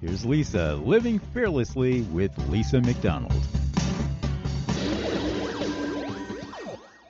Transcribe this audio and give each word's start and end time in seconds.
here's 0.00 0.24
Lisa 0.24 0.74
living 0.76 1.18
fearlessly 1.18 2.02
with 2.02 2.36
Lisa 2.48 2.80
McDonald. 2.80 3.32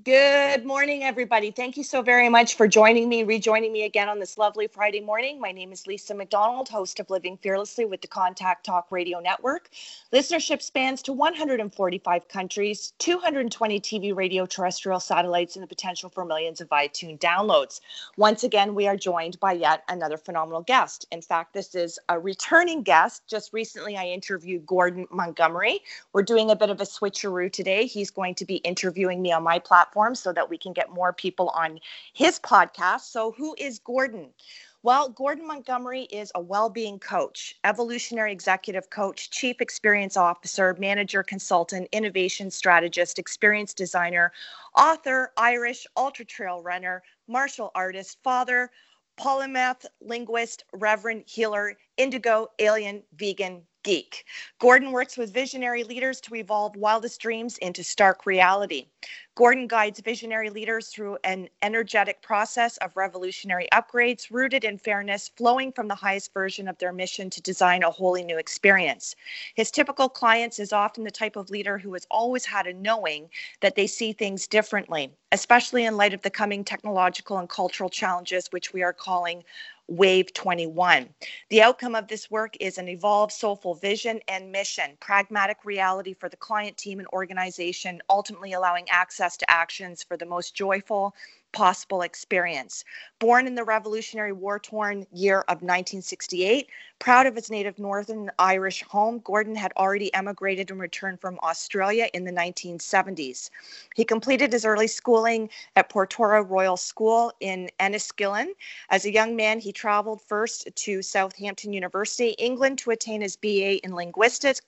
Good 0.08 0.64
morning, 0.64 1.04
everybody. 1.04 1.50
Thank 1.50 1.76
you 1.76 1.84
so 1.84 2.00
very 2.00 2.30
much 2.30 2.54
for 2.54 2.66
joining 2.66 3.10
me, 3.10 3.24
rejoining 3.24 3.74
me 3.74 3.84
again 3.84 4.08
on 4.08 4.18
this 4.18 4.38
lovely 4.38 4.66
Friday 4.66 5.02
morning. 5.02 5.38
My 5.38 5.52
name 5.52 5.70
is 5.70 5.86
Lisa 5.86 6.14
McDonald, 6.14 6.70
host 6.70 6.98
of 6.98 7.10
Living 7.10 7.36
Fearlessly 7.36 7.84
with 7.84 8.00
the 8.00 8.08
Contact 8.08 8.64
Talk 8.64 8.86
Radio 8.90 9.20
Network. 9.20 9.68
Listenership 10.10 10.62
spans 10.62 11.02
to 11.02 11.12
145 11.12 12.26
countries, 12.28 12.94
220 13.00 13.80
TV, 13.80 14.16
radio, 14.16 14.46
terrestrial 14.46 14.98
satellites, 14.98 15.56
and 15.56 15.62
the 15.62 15.66
potential 15.66 16.08
for 16.08 16.24
millions 16.24 16.62
of 16.62 16.70
iTunes 16.70 17.18
downloads. 17.18 17.82
Once 18.16 18.44
again, 18.44 18.74
we 18.74 18.86
are 18.86 18.96
joined 18.96 19.38
by 19.40 19.52
yet 19.52 19.82
another 19.90 20.16
phenomenal 20.16 20.62
guest. 20.62 21.04
In 21.12 21.20
fact, 21.20 21.52
this 21.52 21.74
is 21.74 21.98
a 22.08 22.18
returning 22.18 22.82
guest. 22.82 23.24
Just 23.26 23.52
recently, 23.52 23.98
I 23.98 24.06
interviewed 24.06 24.64
Gordon 24.64 25.06
Montgomery. 25.10 25.82
We're 26.14 26.22
doing 26.22 26.50
a 26.50 26.56
bit 26.56 26.70
of 26.70 26.80
a 26.80 26.84
switcheroo 26.84 27.52
today. 27.52 27.84
He's 27.84 28.10
going 28.10 28.36
to 28.36 28.46
be 28.46 28.56
interviewing 28.56 29.20
me 29.20 29.32
on 29.32 29.42
my 29.42 29.58
platform 29.58 29.97
platform 29.98 30.14
so 30.16 30.32
that 30.32 30.50
we 30.50 30.58
can 30.58 30.72
get 30.72 30.90
more 30.90 31.12
people 31.12 31.48
on 31.50 31.80
his 32.14 32.38
podcast. 32.40 33.00
So, 33.10 33.32
who 33.32 33.54
is 33.58 33.78
Gordon? 33.78 34.34
Well, 34.82 35.08
Gordon 35.08 35.46
Montgomery 35.46 36.02
is 36.02 36.30
a 36.34 36.40
well 36.40 36.70
being 36.70 36.98
coach, 37.00 37.56
evolutionary 37.64 38.32
executive 38.32 38.90
coach, 38.90 39.30
chief 39.30 39.60
experience 39.60 40.16
officer, 40.16 40.76
manager, 40.78 41.22
consultant, 41.24 41.88
innovation 41.92 42.50
strategist, 42.50 43.18
experience 43.18 43.74
designer, 43.74 44.32
author, 44.76 45.32
Irish 45.36 45.86
ultra 45.96 46.24
trail 46.24 46.62
runner, 46.62 47.02
martial 47.26 47.70
artist, 47.74 48.18
father, 48.22 48.70
polymath, 49.18 49.86
linguist, 50.00 50.64
reverend, 50.72 51.24
healer, 51.26 51.76
indigo, 51.96 52.48
alien, 52.60 53.02
vegan, 53.16 53.67
geek. 53.82 54.24
Gordon 54.58 54.92
works 54.92 55.16
with 55.16 55.32
visionary 55.32 55.84
leaders 55.84 56.20
to 56.22 56.34
evolve 56.34 56.76
wildest 56.76 57.20
dreams 57.20 57.58
into 57.58 57.84
stark 57.84 58.26
reality. 58.26 58.86
Gordon 59.34 59.68
guides 59.68 60.00
visionary 60.00 60.50
leaders 60.50 60.88
through 60.88 61.16
an 61.22 61.48
energetic 61.62 62.20
process 62.22 62.76
of 62.78 62.96
revolutionary 62.96 63.68
upgrades 63.72 64.32
rooted 64.32 64.64
in 64.64 64.78
fairness, 64.78 65.30
flowing 65.36 65.70
from 65.70 65.86
the 65.86 65.94
highest 65.94 66.34
version 66.34 66.66
of 66.66 66.76
their 66.78 66.92
mission 66.92 67.30
to 67.30 67.40
design 67.40 67.84
a 67.84 67.90
wholly 67.90 68.24
new 68.24 68.36
experience. 68.36 69.14
His 69.54 69.70
typical 69.70 70.08
clients 70.08 70.58
is 70.58 70.72
often 70.72 71.04
the 71.04 71.10
type 71.10 71.36
of 71.36 71.50
leader 71.50 71.78
who 71.78 71.92
has 71.94 72.06
always 72.10 72.44
had 72.44 72.66
a 72.66 72.72
knowing 72.72 73.30
that 73.60 73.76
they 73.76 73.86
see 73.86 74.12
things 74.12 74.48
differently, 74.48 75.12
especially 75.30 75.84
in 75.84 75.96
light 75.96 76.14
of 76.14 76.22
the 76.22 76.30
coming 76.30 76.64
technological 76.64 77.38
and 77.38 77.48
cultural 77.48 77.90
challenges, 77.90 78.48
which 78.50 78.72
we 78.72 78.82
are 78.82 78.92
calling 78.92 79.44
Wave 79.88 80.34
21. 80.34 81.08
The 81.48 81.62
outcome 81.62 81.94
of 81.94 82.08
this 82.08 82.30
work 82.30 82.56
is 82.60 82.76
an 82.76 82.88
evolved 82.88 83.32
soulful 83.32 83.74
vision 83.74 84.20
and 84.28 84.52
mission, 84.52 84.98
pragmatic 85.00 85.64
reality 85.64 86.12
for 86.12 86.28
the 86.28 86.36
client 86.36 86.76
team 86.76 86.98
and 86.98 87.08
organization, 87.08 88.02
ultimately 88.10 88.52
allowing 88.52 88.86
access 88.90 89.36
to 89.38 89.50
actions 89.50 90.02
for 90.02 90.18
the 90.18 90.26
most 90.26 90.54
joyful 90.54 91.14
possible 91.52 92.02
experience. 92.02 92.84
Born 93.18 93.46
in 93.46 93.54
the 93.54 93.64
Revolutionary 93.64 94.32
War 94.32 94.58
torn 94.58 95.06
year 95.12 95.40
of 95.42 95.62
1968, 95.62 96.68
proud 96.98 97.26
of 97.26 97.34
his 97.34 97.50
native 97.50 97.78
Northern 97.78 98.30
Irish 98.38 98.82
home, 98.82 99.20
Gordon 99.24 99.54
had 99.54 99.72
already 99.76 100.12
emigrated 100.14 100.70
and 100.70 100.80
returned 100.80 101.20
from 101.20 101.38
Australia 101.42 102.08
in 102.14 102.24
the 102.24 102.32
1970s. 102.32 103.50
He 103.94 104.04
completed 104.04 104.52
his 104.52 104.64
early 104.64 104.86
schooling 104.88 105.50
at 105.76 105.88
Portora 105.88 106.48
Royal 106.48 106.76
School 106.76 107.32
in 107.40 107.70
Enniskillen. 107.80 108.48
As 108.90 109.04
a 109.04 109.12
young 109.12 109.36
man, 109.36 109.60
he 109.60 109.72
traveled 109.72 110.22
first 110.22 110.68
to 110.74 111.02
Southampton 111.02 111.72
University, 111.72 112.30
England, 112.38 112.78
to 112.78 112.90
attain 112.90 113.20
his 113.20 113.36
BA 113.36 113.84
in 113.84 113.94
linguistics 113.94 114.60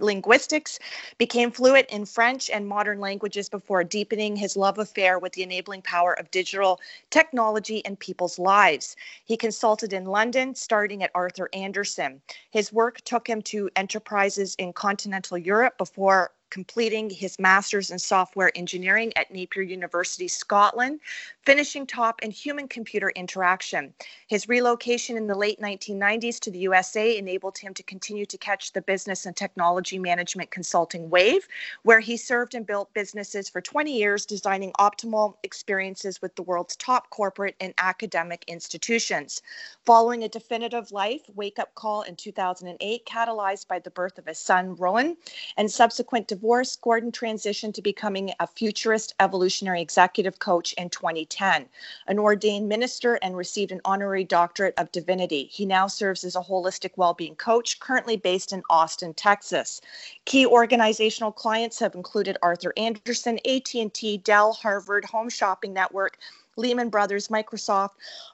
linguistics, 0.00 0.78
became 1.18 1.50
fluent 1.50 1.88
in 1.88 2.04
French 2.04 2.50
and 2.50 2.66
modern 2.66 3.00
languages 3.00 3.48
before 3.48 3.84
deepening 3.84 4.36
his 4.36 4.56
love 4.56 4.78
affair 4.78 5.18
with 5.18 5.32
the 5.32 5.42
enabling 5.42 5.82
power 5.82 6.12
of 6.14 6.30
digital 6.30 6.80
technology 7.10 7.78
in 7.78 7.96
people's 7.96 8.38
lives. 8.38 8.96
He 9.24 9.36
consulted 9.36 9.92
in 9.92 10.04
London, 10.04 10.54
starting 10.54 11.02
at 11.02 11.10
Arthur 11.14 11.48
Andersen. 11.52 12.20
His 12.50 12.72
work 12.72 13.00
took 13.02 13.28
him 13.28 13.42
to 13.42 13.70
enterprises 13.76 14.54
in 14.56 14.72
continental 14.72 15.38
Europe 15.38 15.78
before 15.78 16.32
completing 16.50 17.10
his 17.10 17.38
master's 17.38 17.90
in 17.90 17.98
software 17.98 18.52
engineering 18.54 19.12
at 19.16 19.30
Napier 19.30 19.62
University, 19.62 20.28
Scotland, 20.28 21.00
finishing 21.46 21.86
top 21.86 22.20
in 22.22 22.30
human 22.32 22.66
computer 22.66 23.10
interaction. 23.10 23.94
His 24.26 24.48
relocation 24.48 25.16
in 25.16 25.28
the 25.28 25.34
late 25.36 25.60
1990s 25.60 26.40
to 26.40 26.50
the 26.50 26.58
USA 26.58 27.16
enabled 27.16 27.56
him 27.56 27.72
to 27.74 27.84
continue 27.84 28.26
to 28.26 28.36
catch 28.36 28.72
the 28.72 28.82
business 28.82 29.26
and 29.26 29.36
technology 29.36 29.96
management 29.96 30.50
consulting 30.50 31.08
wave, 31.08 31.46
where 31.84 32.00
he 32.00 32.16
served 32.16 32.56
and 32.56 32.66
built 32.66 32.92
businesses 32.94 33.48
for 33.48 33.60
20 33.60 33.96
years, 33.96 34.26
designing 34.26 34.72
optimal 34.80 35.36
experiences 35.44 36.20
with 36.20 36.34
the 36.34 36.42
world's 36.42 36.74
top 36.74 37.10
corporate 37.10 37.54
and 37.60 37.72
academic 37.78 38.44
institutions. 38.48 39.40
Following 39.84 40.24
a 40.24 40.28
definitive 40.28 40.90
life 40.90 41.22
wake 41.36 41.60
up 41.60 41.72
call 41.76 42.02
in 42.02 42.16
2008, 42.16 43.06
catalyzed 43.06 43.68
by 43.68 43.78
the 43.78 43.90
birth 43.90 44.18
of 44.18 44.26
his 44.26 44.40
son, 44.40 44.74
Rowan, 44.74 45.16
and 45.56 45.70
subsequent 45.70 46.26
divorce, 46.26 46.74
Gordon 46.74 47.12
transitioned 47.12 47.74
to 47.74 47.82
becoming 47.82 48.32
a 48.40 48.48
futurist 48.48 49.14
evolutionary 49.20 49.80
executive 49.80 50.40
coach 50.40 50.72
in 50.72 50.90
2010, 50.90 51.35
an 51.40 52.18
ordained 52.18 52.68
minister, 52.68 53.14
and 53.22 53.36
received 53.36 53.72
an 53.72 53.80
honorary 53.84 54.24
doctorate 54.24 54.74
of 54.76 54.92
divinity. 54.92 55.48
He 55.52 55.66
now 55.66 55.86
serves 55.86 56.24
as 56.24 56.36
a 56.36 56.40
holistic 56.40 56.92
well-being 56.96 57.36
coach, 57.36 57.80
currently 57.80 58.16
based 58.16 58.52
in 58.52 58.62
Austin, 58.70 59.14
Texas. 59.14 59.80
Key 60.24 60.46
organizational 60.46 61.32
clients 61.32 61.78
have 61.78 61.94
included 61.94 62.36
Arthur 62.42 62.72
Andersen, 62.76 63.38
AT&T, 63.46 64.18
Dell, 64.18 64.52
Harvard, 64.52 65.04
Home 65.06 65.28
Shopping 65.28 65.72
Network, 65.72 66.18
Lehman 66.58 66.88
Brothers, 66.88 67.28
Microsoft, 67.28 67.90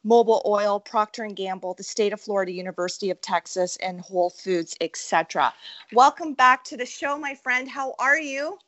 Mobil 0.06 0.44
Oil, 0.46 0.78
Procter 0.78 1.26
& 1.26 1.34
Gamble, 1.34 1.74
the 1.74 1.82
state 1.82 2.12
of 2.12 2.20
Florida, 2.20 2.52
University 2.52 3.10
of 3.10 3.20
Texas, 3.20 3.76
and 3.82 4.00
Whole 4.00 4.30
Foods, 4.30 4.76
etc. 4.80 5.52
Welcome 5.92 6.34
back 6.34 6.62
to 6.64 6.76
the 6.76 6.86
show, 6.86 7.18
my 7.18 7.34
friend. 7.34 7.68
How 7.68 7.96
are 7.98 8.18
you? 8.18 8.58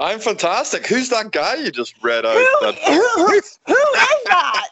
I'm 0.00 0.20
fantastic. 0.20 0.86
Who's 0.86 1.08
that 1.08 1.32
guy 1.32 1.56
you 1.56 1.72
just 1.72 1.94
read 2.02 2.24
out? 2.24 2.34
Who, 2.34 2.66
that... 2.66 2.78
who, 2.78 3.24
who 3.24 3.32
is 3.32 3.58
that? 3.66 4.68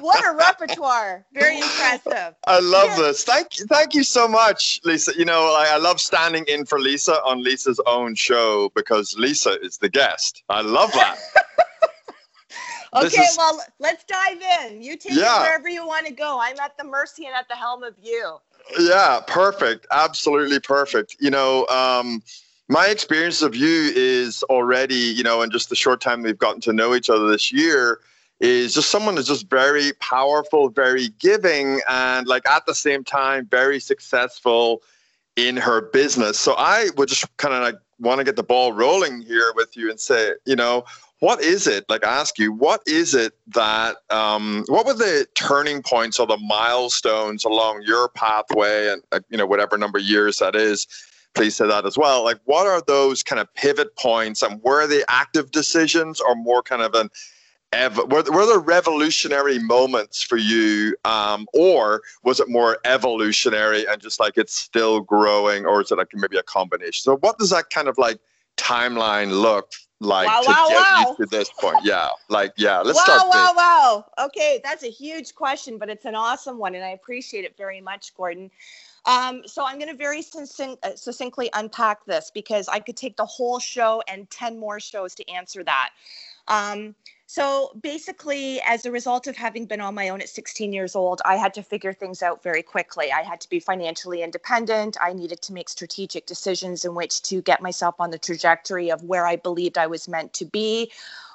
what 0.00 0.24
a 0.24 0.36
repertoire. 0.36 1.24
Very 1.32 1.58
impressive. 1.58 2.34
I 2.46 2.58
love 2.58 2.88
yeah. 2.88 2.96
this. 2.96 3.22
Thank 3.22 3.58
you, 3.58 3.66
thank 3.66 3.94
you 3.94 4.02
so 4.02 4.26
much, 4.26 4.80
Lisa. 4.84 5.12
You 5.16 5.24
know, 5.24 5.54
I, 5.56 5.74
I 5.74 5.76
love 5.76 6.00
standing 6.00 6.44
in 6.48 6.64
for 6.64 6.80
Lisa 6.80 7.22
on 7.22 7.42
Lisa's 7.42 7.80
own 7.86 8.16
show 8.16 8.70
because 8.74 9.14
Lisa 9.16 9.60
is 9.62 9.78
the 9.78 9.88
guest. 9.88 10.42
I 10.48 10.62
love 10.62 10.92
that. 10.92 11.18
Okay, 12.94 13.20
is, 13.20 13.36
well, 13.36 13.60
let's 13.78 14.02
dive 14.04 14.40
in. 14.62 14.80
You 14.80 14.96
take 14.96 15.12
yeah. 15.12 15.40
it 15.40 15.42
wherever 15.42 15.68
you 15.68 15.86
want 15.86 16.06
to 16.06 16.12
go. 16.12 16.38
I'm 16.40 16.58
at 16.58 16.76
the 16.78 16.84
mercy 16.84 17.26
and 17.26 17.34
at 17.34 17.46
the 17.46 17.54
helm 17.54 17.82
of 17.82 17.94
you. 18.02 18.38
Yeah, 18.78 19.20
perfect. 19.26 19.86
Absolutely 19.92 20.58
perfect. 20.58 21.16
You 21.20 21.30
know, 21.30 21.66
um, 21.66 22.22
my 22.68 22.88
experience 22.88 23.42
of 23.42 23.54
you 23.54 23.90
is 23.94 24.42
already, 24.44 24.94
you 24.94 25.22
know, 25.22 25.42
in 25.42 25.50
just 25.50 25.70
the 25.70 25.76
short 25.76 26.00
time 26.00 26.22
we've 26.22 26.38
gotten 26.38 26.60
to 26.62 26.72
know 26.72 26.94
each 26.94 27.08
other 27.08 27.28
this 27.28 27.50
year, 27.50 28.00
is 28.40 28.74
just 28.74 28.90
someone 28.90 29.16
who's 29.16 29.26
just 29.26 29.48
very 29.48 29.92
powerful, 29.94 30.68
very 30.68 31.08
giving, 31.18 31.80
and 31.88 32.26
like 32.26 32.46
at 32.48 32.66
the 32.66 32.74
same 32.74 33.02
time, 33.02 33.46
very 33.46 33.80
successful 33.80 34.82
in 35.36 35.56
her 35.56 35.80
business. 35.80 36.38
So 36.38 36.54
I 36.56 36.88
would 36.96 37.08
just 37.08 37.24
kind 37.38 37.54
of 37.54 37.62
like 37.62 37.76
want 37.98 38.18
to 38.18 38.24
get 38.24 38.36
the 38.36 38.42
ball 38.42 38.72
rolling 38.72 39.22
here 39.22 39.52
with 39.56 39.76
you 39.76 39.90
and 39.90 39.98
say, 39.98 40.34
you 40.44 40.54
know, 40.54 40.84
what 41.20 41.42
is 41.42 41.66
it 41.66 41.84
like 41.88 42.04
ask 42.04 42.38
you 42.38 42.52
what 42.52 42.80
is 42.86 43.14
it 43.14 43.32
that 43.48 43.96
um, 44.10 44.64
what 44.68 44.86
were 44.86 44.94
the 44.94 45.26
turning 45.34 45.82
points 45.82 46.18
or 46.18 46.26
the 46.26 46.36
milestones 46.36 47.44
along 47.44 47.82
your 47.84 48.08
pathway 48.10 48.88
and 48.88 49.02
uh, 49.10 49.20
you 49.28 49.36
know 49.36 49.46
whatever 49.46 49.76
number 49.76 49.98
of 49.98 50.04
years 50.04 50.38
that 50.38 50.54
is 50.54 50.86
please 51.38 51.54
say 51.54 51.66
that 51.66 51.86
as 51.86 51.96
well 51.96 52.24
like 52.24 52.40
what 52.44 52.66
are 52.66 52.82
those 52.86 53.22
kind 53.22 53.40
of 53.40 53.52
pivot 53.54 53.94
points 53.96 54.42
and 54.42 54.60
were 54.62 54.86
they 54.86 55.02
active 55.08 55.50
decisions 55.52 56.20
or 56.20 56.34
more 56.34 56.62
kind 56.62 56.82
of 56.82 56.94
an 56.94 57.08
ev- 57.72 57.96
were, 58.10 58.24
were 58.32 58.44
there 58.44 58.58
revolutionary 58.58 59.58
moments 59.60 60.20
for 60.20 60.36
you 60.36 60.96
um, 61.04 61.46
or 61.54 62.02
was 62.24 62.40
it 62.40 62.48
more 62.48 62.78
evolutionary 62.84 63.86
and 63.86 64.02
just 64.02 64.18
like 64.18 64.36
it's 64.36 64.54
still 64.54 65.00
growing 65.00 65.64
or 65.64 65.80
is 65.80 65.92
it 65.92 65.98
like 65.98 66.08
maybe 66.12 66.36
a 66.36 66.42
combination 66.42 67.02
so 67.02 67.16
what 67.18 67.38
does 67.38 67.50
that 67.50 67.70
kind 67.70 67.86
of 67.86 67.96
like 67.98 68.18
timeline 68.56 69.30
look 69.30 69.70
like 70.00 70.26
wow, 70.26 70.40
to 70.40 70.48
wow, 70.48 70.66
get 70.68 70.78
wow. 70.78 71.16
you 71.18 71.24
to 71.24 71.30
this 71.30 71.50
point 71.60 71.78
yeah 71.84 72.08
like 72.28 72.52
yeah 72.56 72.78
let's 72.80 72.98
wow, 72.98 73.04
start 73.04 73.22
wow, 73.22 73.46
big. 73.48 73.56
wow. 73.56 74.04
Okay, 74.26 74.60
that's 74.62 74.84
a 74.84 74.90
huge 74.90 75.34
question, 75.34 75.78
but 75.78 75.88
it's 75.88 76.04
an 76.04 76.14
awesome 76.14 76.58
one, 76.58 76.74
and 76.74 76.84
I 76.84 76.90
appreciate 76.90 77.44
it 77.44 77.56
very 77.56 77.80
much, 77.80 78.14
Gordon. 78.16 78.50
Um, 79.08 79.42
so 79.46 79.64
I'm 79.64 79.78
going 79.78 79.90
to 79.90 79.96
very 79.96 80.20
uh, 80.20 80.94
succinctly 80.94 81.48
unpack 81.54 82.04
this 82.04 82.30
because 82.32 82.68
I 82.68 82.78
could 82.78 82.96
take 82.96 83.16
the 83.16 83.24
whole 83.24 83.58
show 83.58 84.02
and 84.06 84.28
10 84.30 84.60
more 84.60 84.78
shows 84.78 85.14
to 85.14 85.28
answer 85.30 85.64
that. 85.64 85.90
Um, 86.46 86.94
so 87.26 87.72
basically, 87.82 88.60
as 88.66 88.84
a 88.84 88.90
result 88.90 89.26
of 89.26 89.36
having 89.36 89.64
been 89.64 89.80
on 89.80 89.94
my 89.94 90.10
own 90.10 90.20
at 90.20 90.28
16 90.28 90.74
years 90.74 90.94
old, 90.94 91.22
I 91.24 91.36
had 91.36 91.54
to 91.54 91.62
figure 91.62 91.94
things 91.94 92.22
out 92.22 92.42
very 92.42 92.62
quickly. 92.62 93.10
I 93.10 93.22
had 93.22 93.40
to 93.42 93.48
be 93.48 93.60
financially 93.60 94.22
independent. 94.22 94.98
I 95.00 95.14
needed 95.14 95.40
to 95.42 95.54
make 95.54 95.70
strategic 95.70 96.26
decisions 96.26 96.84
in 96.84 96.94
which 96.94 97.22
to 97.22 97.40
get 97.40 97.62
myself 97.62 97.94
on 97.98 98.10
the 98.10 98.18
trajectory 98.18 98.90
of 98.90 99.02
where 99.04 99.26
I 99.26 99.36
believed 99.36 99.78
I 99.78 99.86
was 99.86 100.06
meant 100.06 100.34
to 100.34 100.44
be. 100.44 100.90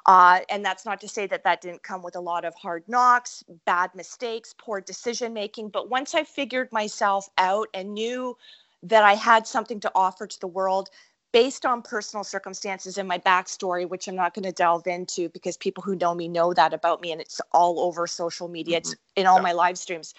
Uh, 0.06 0.40
and 0.50 0.66
that's 0.66 0.86
not 0.86 1.00
to 1.02 1.08
say 1.08 1.28
that 1.28 1.44
that 1.44 1.62
didn't 1.62 1.84
come 1.84 2.04
with 2.04 2.16
a 2.16 2.20
lot 2.20 2.46
of 2.46 2.54
hard 2.56 2.84
knocks, 2.88 3.44
bad 3.66 3.92
mistakes, 3.96 4.54
poor 4.58 4.82
decision 4.82 5.34
making. 5.34 5.70
But 5.70 5.90
once 5.90 6.14
I 6.14 6.24
figured 6.24 6.72
myself 6.72 7.30
out 7.38 7.70
and 7.74 7.94
knew 7.94 8.38
that 8.84 9.04
I 9.04 9.14
had 9.16 9.48
something 9.48 9.80
to 9.82 9.92
offer 9.96 10.28
to 10.28 10.40
the 10.42 10.48
world, 10.48 10.90
based 11.32 11.66
on 11.66 11.82
personal 11.82 12.24
circumstances 12.24 12.98
and 12.98 13.08
my 13.08 13.18
backstory, 13.18 13.90
which 13.90 14.08
I'm 14.08 14.16
not 14.16 14.34
going 14.36 14.44
to 14.44 14.52
delve 14.52 14.88
into 14.88 15.30
because 15.30 15.58
people 15.58 15.84
who 15.84 15.96
know 15.96 16.14
me 16.14 16.28
know 16.28 16.54
that 16.54 16.74
about 16.74 17.02
me 17.02 17.12
and 17.12 17.20
it's 17.22 17.42
all 17.54 17.80
over 17.80 18.06
social 18.08 18.48
media, 18.48 18.78
it's 18.78 18.96
in 19.16 19.26
all 19.26 19.40
Yeah. 19.40 19.44
my 19.44 19.52
live 19.52 19.78
streams. 19.78 20.14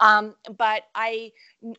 Um, 0.00 0.34
but 0.56 0.84
I, 0.94 1.32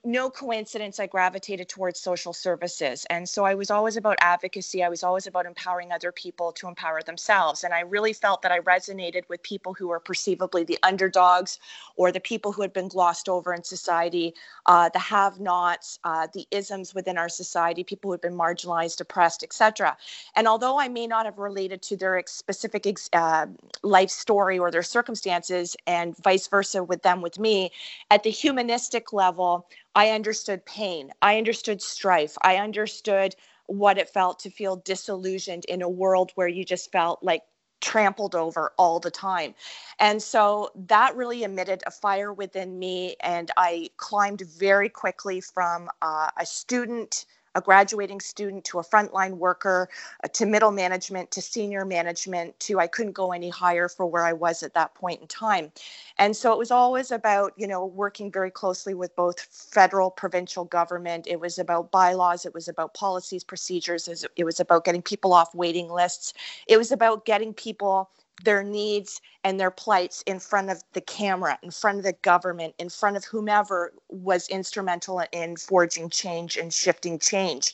no 0.03 0.29
coincidence, 0.31 0.99
I 0.99 1.07
gravitated 1.07 1.69
towards 1.69 1.99
social 1.99 2.33
services. 2.33 3.05
And 3.09 3.29
so 3.29 3.45
I 3.45 3.53
was 3.53 3.69
always 3.69 3.97
about 3.97 4.17
advocacy. 4.19 4.83
I 4.83 4.89
was 4.89 5.03
always 5.03 5.27
about 5.27 5.45
empowering 5.45 5.91
other 5.91 6.11
people 6.11 6.51
to 6.53 6.67
empower 6.67 7.01
themselves. 7.03 7.63
And 7.63 7.73
I 7.73 7.81
really 7.81 8.13
felt 8.13 8.41
that 8.41 8.51
I 8.51 8.59
resonated 8.61 9.29
with 9.29 9.43
people 9.43 9.73
who 9.75 9.87
were 9.89 9.99
perceivably 9.99 10.63
the 10.63 10.79
underdogs 10.81 11.59
or 11.97 12.11
the 12.11 12.19
people 12.19 12.51
who 12.51 12.63
had 12.63 12.73
been 12.73 12.87
glossed 12.87 13.29
over 13.29 13.53
in 13.53 13.63
society, 13.63 14.33
uh, 14.65 14.89
the 14.89 14.99
have 14.99 15.39
nots, 15.39 15.99
uh, 16.03 16.27
the 16.33 16.47
isms 16.51 16.95
within 16.95 17.17
our 17.17 17.29
society, 17.29 17.83
people 17.83 18.09
who 18.09 18.13
had 18.13 18.21
been 18.21 18.35
marginalized, 18.37 19.01
oppressed, 19.01 19.43
etc. 19.43 19.95
And 20.35 20.47
although 20.47 20.79
I 20.79 20.87
may 20.87 21.05
not 21.05 21.25
have 21.25 21.37
related 21.37 21.81
to 21.83 21.97
their 21.97 22.17
ex- 22.17 22.33
specific 22.33 22.87
ex- 22.87 23.09
uh, 23.13 23.47
life 23.83 24.09
story 24.09 24.57
or 24.57 24.71
their 24.71 24.83
circumstances, 24.83 25.75
and 25.85 26.17
vice 26.17 26.47
versa 26.47 26.83
with 26.83 27.03
them 27.03 27.21
with 27.21 27.37
me, 27.39 27.71
at 28.09 28.23
the 28.23 28.31
humanistic 28.31 29.13
level, 29.13 29.67
I 29.95 30.09
understood 30.11 30.65
pain. 30.65 31.11
I 31.21 31.37
understood 31.37 31.81
strife. 31.81 32.37
I 32.43 32.57
understood 32.57 33.35
what 33.67 33.97
it 33.97 34.09
felt 34.09 34.39
to 34.39 34.49
feel 34.49 34.77
disillusioned 34.77 35.65
in 35.65 35.81
a 35.81 35.89
world 35.89 36.31
where 36.35 36.47
you 36.47 36.65
just 36.65 36.91
felt 36.91 37.23
like 37.23 37.41
trampled 37.81 38.35
over 38.35 38.73
all 38.77 38.99
the 38.99 39.11
time. 39.11 39.55
And 39.99 40.21
so 40.21 40.71
that 40.87 41.15
really 41.15 41.43
emitted 41.43 41.83
a 41.87 41.91
fire 41.91 42.33
within 42.33 42.77
me. 42.77 43.15
And 43.21 43.51
I 43.57 43.89
climbed 43.97 44.41
very 44.41 44.89
quickly 44.89 45.41
from 45.41 45.89
uh, 46.01 46.29
a 46.37 46.45
student, 46.45 47.25
a 47.55 47.61
graduating 47.61 48.21
student, 48.21 48.65
to 48.65 48.79
a 48.79 48.83
frontline 48.83 49.33
worker, 49.37 49.89
uh, 50.23 50.27
to 50.29 50.45
middle 50.45 50.71
management, 50.71 51.31
to 51.31 51.41
senior 51.41 51.85
management, 51.85 52.59
to 52.61 52.79
I 52.79 52.87
couldn't 52.87 53.13
go 53.13 53.31
any 53.33 53.49
higher 53.49 53.89
for 53.89 54.05
where 54.05 54.25
I 54.25 54.33
was 54.33 54.63
at 54.63 54.75
that 54.75 54.95
point 54.95 55.21
in 55.21 55.27
time. 55.27 55.71
And 56.19 56.35
so 56.35 56.53
it 56.53 56.59
was 56.59 56.71
always 56.71 57.11
about, 57.11 57.53
you 57.57 57.67
know, 57.67 57.85
working 57.85 58.31
very 58.31 58.51
closely 58.51 58.93
with 58.93 59.15
both 59.15 59.39
federal, 59.39 60.11
provincial 60.11 60.65
government. 60.65 61.27
It 61.27 61.39
was 61.39 61.59
about 61.59 61.91
bylaws, 61.91 62.45
it 62.45 62.53
was 62.53 62.67
about 62.67 62.93
policies, 62.93 63.43
procedures, 63.43 64.07
it 64.37 64.43
was 64.45 64.59
about 64.59 64.85
getting 64.85 65.01
people 65.01 65.33
off 65.33 65.55
waiting 65.55 65.89
lists. 65.89 66.33
It 66.67 66.77
was 66.77 66.91
about 66.91 67.25
getting 67.25 67.53
people 67.53 68.09
their 68.43 68.63
needs 68.63 69.21
and 69.43 69.59
their 69.59 69.71
plights 69.71 70.23
in 70.25 70.39
front 70.39 70.69
of 70.69 70.83
the 70.93 71.01
camera, 71.01 71.57
in 71.63 71.71
front 71.71 71.97
of 71.99 72.03
the 72.03 72.13
government, 72.21 72.75
in 72.79 72.89
front 72.89 73.15
of 73.15 73.23
whomever 73.25 73.93
was 74.09 74.47
instrumental 74.49 75.23
in 75.31 75.55
forging 75.55 76.09
change 76.09 76.57
and 76.57 76.73
shifting 76.73 77.17
change. 77.19 77.73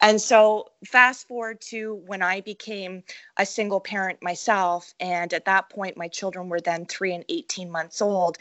And 0.00 0.20
so, 0.20 0.70
fast 0.84 1.26
forward 1.26 1.60
to 1.62 1.94
when 2.06 2.22
I 2.22 2.42
became 2.42 3.02
a 3.38 3.46
single 3.46 3.80
parent 3.80 4.22
myself, 4.22 4.92
and 5.00 5.32
at 5.32 5.46
that 5.46 5.70
point, 5.70 5.96
my 5.96 6.08
children 6.08 6.48
were 6.48 6.60
then 6.60 6.86
three 6.86 7.14
and 7.14 7.24
18 7.28 7.70
months 7.70 8.02
old. 8.02 8.36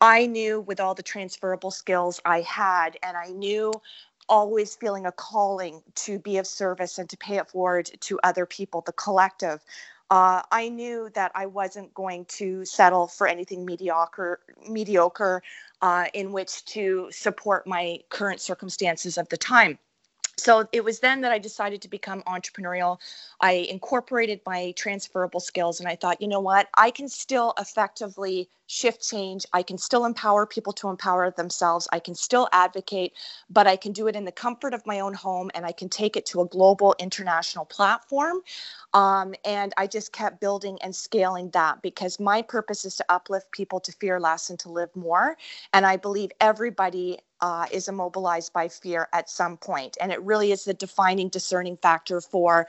I 0.00 0.26
knew 0.26 0.60
with 0.60 0.80
all 0.80 0.94
the 0.94 1.02
transferable 1.02 1.70
skills 1.70 2.20
I 2.24 2.42
had, 2.42 2.98
and 3.02 3.16
I 3.16 3.28
knew 3.28 3.72
always 4.28 4.74
feeling 4.74 5.06
a 5.06 5.12
calling 5.12 5.82
to 5.94 6.18
be 6.18 6.38
of 6.38 6.46
service 6.46 6.98
and 6.98 7.08
to 7.08 7.16
pay 7.16 7.36
it 7.36 7.48
forward 7.48 7.90
to 8.00 8.18
other 8.24 8.44
people, 8.44 8.82
the 8.84 8.92
collective. 8.92 9.64
Uh, 10.10 10.42
I 10.52 10.68
knew 10.68 11.10
that 11.14 11.32
I 11.34 11.46
wasn't 11.46 11.92
going 11.92 12.26
to 12.26 12.64
settle 12.64 13.08
for 13.08 13.26
anything 13.26 13.64
mediocre, 13.64 14.40
mediocre, 14.68 15.42
uh, 15.82 16.06
in 16.14 16.32
which 16.32 16.64
to 16.66 17.08
support 17.10 17.66
my 17.66 18.00
current 18.08 18.40
circumstances 18.40 19.18
of 19.18 19.28
the 19.28 19.36
time 19.36 19.78
so 20.38 20.68
it 20.72 20.84
was 20.84 21.00
then 21.00 21.22
that 21.22 21.32
I 21.32 21.38
decided 21.38 21.80
to 21.82 21.88
become 21.88 22.22
entrepreneurial. 22.24 22.98
I 23.40 23.52
incorporated 23.70 24.40
my 24.44 24.72
transferable 24.76 25.40
skills 25.40 25.80
and 25.80 25.88
I 25.88 25.96
thought, 25.96 26.20
you 26.20 26.28
know 26.28 26.40
what? 26.40 26.68
I 26.74 26.90
can 26.90 27.08
still 27.08 27.54
effectively 27.58 28.50
shift 28.66 29.08
change. 29.08 29.46
I 29.52 29.62
can 29.62 29.78
still 29.78 30.04
empower 30.04 30.44
people 30.44 30.72
to 30.74 30.88
empower 30.88 31.30
themselves. 31.30 31.88
I 31.92 32.00
can 32.00 32.14
still 32.14 32.48
advocate, 32.52 33.14
but 33.48 33.66
I 33.66 33.76
can 33.76 33.92
do 33.92 34.08
it 34.08 34.16
in 34.16 34.24
the 34.24 34.32
comfort 34.32 34.74
of 34.74 34.84
my 34.86 35.00
own 35.00 35.14
home 35.14 35.50
and 35.54 35.64
I 35.64 35.72
can 35.72 35.88
take 35.88 36.16
it 36.16 36.26
to 36.26 36.42
a 36.42 36.46
global 36.46 36.94
international 36.98 37.64
platform. 37.64 38.40
Um, 38.92 39.34
and 39.44 39.72
I 39.76 39.86
just 39.86 40.12
kept 40.12 40.40
building 40.40 40.78
and 40.82 40.94
scaling 40.94 41.50
that 41.50 41.80
because 41.80 42.20
my 42.20 42.42
purpose 42.42 42.84
is 42.84 42.96
to 42.96 43.04
uplift 43.08 43.50
people 43.52 43.80
to 43.80 43.92
fear 43.92 44.20
less 44.20 44.50
and 44.50 44.58
to 44.60 44.70
live 44.70 44.94
more. 44.96 45.36
And 45.72 45.86
I 45.86 45.96
believe 45.96 46.30
everybody 46.40 47.20
uh, 47.40 47.66
is 47.72 47.88
immobilized 47.88 48.52
by 48.52 48.68
fear 48.68 49.08
at 49.12 49.28
some 49.30 49.56
point. 49.56 49.96
And 50.00 50.12
it 50.12 50.22
really 50.22 50.52
is 50.52 50.64
the 50.64 50.74
defining, 50.74 51.28
discerning 51.28 51.76
factor 51.76 52.20
for 52.20 52.66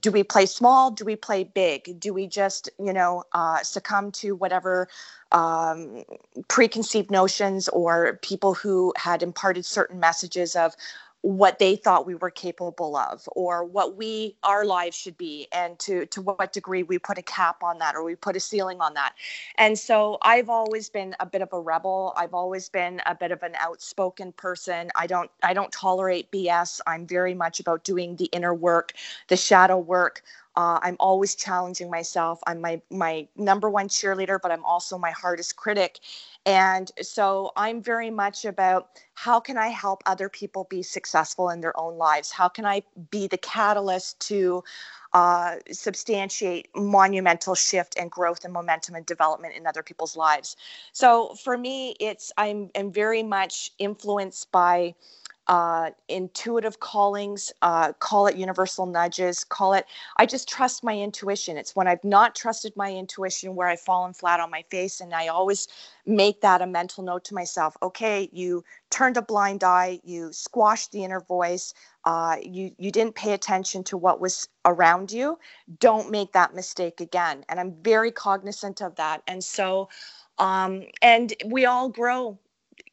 do 0.00 0.10
we 0.10 0.22
play 0.22 0.46
small? 0.46 0.90
Do 0.90 1.04
we 1.04 1.16
play 1.16 1.44
big? 1.44 2.00
Do 2.00 2.14
we 2.14 2.26
just, 2.26 2.70
you 2.78 2.92
know, 2.92 3.24
uh, 3.32 3.62
succumb 3.62 4.12
to 4.12 4.34
whatever 4.34 4.88
um, 5.32 6.04
preconceived 6.48 7.10
notions 7.10 7.68
or 7.68 8.18
people 8.22 8.54
who 8.54 8.94
had 8.96 9.22
imparted 9.22 9.66
certain 9.66 10.00
messages 10.00 10.56
of 10.56 10.74
what 11.24 11.58
they 11.58 11.74
thought 11.74 12.06
we 12.06 12.14
were 12.14 12.28
capable 12.30 12.94
of 12.96 13.26
or 13.34 13.64
what 13.64 13.96
we 13.96 14.36
our 14.44 14.62
lives 14.62 14.94
should 14.94 15.16
be 15.16 15.48
and 15.52 15.78
to 15.78 16.04
to 16.06 16.20
what 16.20 16.52
degree 16.52 16.82
we 16.82 16.98
put 16.98 17.16
a 17.16 17.22
cap 17.22 17.62
on 17.62 17.78
that 17.78 17.94
or 17.96 18.04
we 18.04 18.14
put 18.14 18.36
a 18.36 18.40
ceiling 18.40 18.78
on 18.82 18.92
that. 18.92 19.14
And 19.56 19.78
so 19.78 20.18
i've 20.20 20.50
always 20.50 20.90
been 20.90 21.16
a 21.20 21.26
bit 21.26 21.40
of 21.40 21.48
a 21.54 21.58
rebel. 21.58 22.12
I've 22.14 22.34
always 22.34 22.68
been 22.68 23.00
a 23.06 23.14
bit 23.14 23.32
of 23.32 23.42
an 23.42 23.54
outspoken 23.58 24.32
person. 24.32 24.90
I 24.96 25.06
don't 25.06 25.30
i 25.42 25.54
don't 25.54 25.72
tolerate 25.72 26.30
bs 26.30 26.82
i'm 26.86 27.06
very 27.06 27.32
much 27.32 27.58
about 27.58 27.84
doing 27.84 28.16
the 28.16 28.26
inner 28.26 28.52
work 28.52 28.92
the 29.28 29.36
shadow 29.36 29.78
work 29.78 30.22
uh, 30.56 30.78
I'm 30.82 30.96
always 31.00 31.34
challenging 31.34 31.90
myself. 31.90 32.40
I'm 32.46 32.60
my 32.60 32.80
my 32.90 33.26
number 33.36 33.68
one 33.68 33.88
cheerleader, 33.88 34.38
but 34.40 34.52
I'm 34.52 34.64
also 34.64 34.96
my 34.98 35.10
hardest 35.10 35.56
critic. 35.56 35.98
And 36.46 36.92
so 37.00 37.52
I'm 37.56 37.82
very 37.82 38.10
much 38.10 38.44
about 38.44 38.90
how 39.14 39.40
can 39.40 39.56
I 39.56 39.68
help 39.68 40.02
other 40.06 40.28
people 40.28 40.66
be 40.68 40.82
successful 40.82 41.50
in 41.50 41.60
their 41.60 41.78
own 41.78 41.96
lives? 41.96 42.30
How 42.30 42.48
can 42.48 42.66
I 42.66 42.82
be 43.10 43.26
the 43.26 43.38
catalyst 43.38 44.20
to 44.28 44.62
uh, 45.12 45.56
substantiate 45.72 46.68
monumental 46.76 47.54
shift 47.54 47.96
and 47.98 48.10
growth 48.10 48.44
and 48.44 48.52
momentum 48.52 48.94
and 48.94 49.06
development 49.06 49.54
in 49.56 49.66
other 49.66 49.82
people's 49.82 50.16
lives? 50.16 50.56
So 50.92 51.34
for 51.42 51.56
me, 51.56 51.96
it's 51.98 52.30
I'm, 52.36 52.70
I'm 52.76 52.92
very 52.92 53.22
much 53.22 53.72
influenced 53.78 54.52
by 54.52 54.94
uh, 55.48 55.90
intuitive 56.08 56.80
callings, 56.80 57.52
uh, 57.62 57.92
call 57.94 58.26
it 58.26 58.36
universal 58.36 58.86
nudges, 58.86 59.44
call 59.44 59.74
it, 59.74 59.86
I 60.16 60.26
just 60.26 60.48
trust 60.48 60.84
my 60.84 60.96
intuition. 60.98 61.56
It's 61.56 61.76
when 61.76 61.86
I've 61.88 62.04
not 62.04 62.34
trusted 62.34 62.74
my 62.76 62.92
intuition 62.92 63.54
where 63.54 63.68
I've 63.68 63.80
fallen 63.80 64.14
flat 64.14 64.40
on 64.40 64.50
my 64.50 64.64
face. 64.70 65.00
And 65.00 65.14
I 65.14 65.28
always 65.28 65.68
make 66.06 66.40
that 66.40 66.62
a 66.62 66.66
mental 66.66 67.04
note 67.04 67.24
to 67.24 67.34
myself. 67.34 67.76
Okay, 67.82 68.28
you 68.32 68.64
turned 68.90 69.16
a 69.16 69.22
blind 69.22 69.64
eye, 69.64 70.00
you 70.04 70.32
squashed 70.32 70.92
the 70.92 71.04
inner 71.04 71.20
voice, 71.20 71.74
uh, 72.04 72.36
you, 72.42 72.70
you 72.78 72.90
didn't 72.90 73.14
pay 73.14 73.32
attention 73.32 73.84
to 73.84 73.96
what 73.96 74.20
was 74.20 74.48
around 74.64 75.12
you. 75.12 75.38
Don't 75.78 76.10
make 76.10 76.32
that 76.32 76.54
mistake 76.54 77.00
again. 77.00 77.44
And 77.48 77.60
I'm 77.60 77.74
very 77.82 78.10
cognizant 78.12 78.82
of 78.82 78.94
that. 78.96 79.22
And 79.26 79.42
so, 79.42 79.88
um, 80.38 80.84
and 81.02 81.32
we 81.46 81.64
all 81.66 81.88
grow 81.88 82.38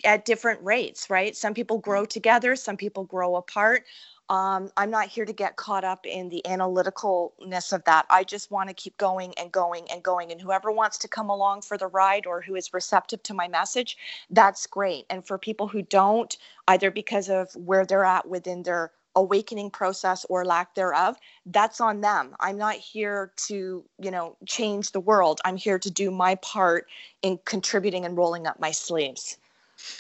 at 0.06 0.26
different 0.26 0.64
rates, 0.64 1.10
right? 1.10 1.36
Some 1.36 1.54
people 1.54 1.80
grow 1.80 2.06
together, 2.06 2.56
some 2.56 2.78
people 2.78 3.04
grow 3.06 3.36
apart. 3.36 3.86
Um, 4.30 4.72
I'm 4.78 4.90
not 4.90 5.10
here 5.10 5.26
to 5.26 5.34
get 5.34 5.58
caught 5.58 5.84
up 5.84 6.06
in 6.06 6.30
the 6.30 6.42
analyticalness 6.46 7.74
of 7.74 7.84
that. 7.84 8.06
I 8.10 8.24
just 8.24 8.50
want 8.50 8.70
to 8.70 8.74
keep 8.74 8.98
going 8.98 9.34
and 9.38 9.52
going 9.52 9.92
and 9.92 10.02
going. 10.02 10.32
And 10.32 10.40
whoever 10.40 10.72
wants 10.72 10.98
to 11.00 11.10
come 11.10 11.30
along 11.30 11.64
for 11.64 11.78
the 11.78 11.88
ride 11.88 12.26
or 12.26 12.42
who 12.42 12.56
is 12.56 12.74
receptive 12.74 13.22
to 13.24 13.34
my 13.34 13.50
message, 13.50 13.98
that's 14.30 14.68
great. 14.68 15.06
And 15.10 15.28
for 15.28 15.38
people 15.38 15.68
who 15.68 15.82
don't, 15.82 16.38
either 16.70 16.92
because 16.92 17.30
of 17.30 17.54
where 17.56 17.86
they're 17.86 18.06
at 18.06 18.28
within 18.30 18.64
their 18.64 18.92
awakening 19.16 19.70
process 19.70 20.26
or 20.30 20.46
lack 20.46 20.74
thereof 20.76 21.18
that's 21.48 21.82
on 21.82 22.00
them 22.00 22.34
i'm 22.40 22.58
not 22.58 22.76
here 22.76 23.34
to 23.36 23.84
you 24.00 24.10
know 24.10 24.38
change 24.48 24.92
the 24.94 25.02
world 25.02 25.42
i'm 25.44 25.58
here 25.58 25.78
to 25.78 25.92
do 25.92 26.10
my 26.10 26.36
part 26.36 26.88
in 27.22 27.38
contributing 27.44 28.06
and 28.06 28.16
rolling 28.16 28.48
up 28.48 28.60
my 28.60 28.72
sleeves 28.72 29.38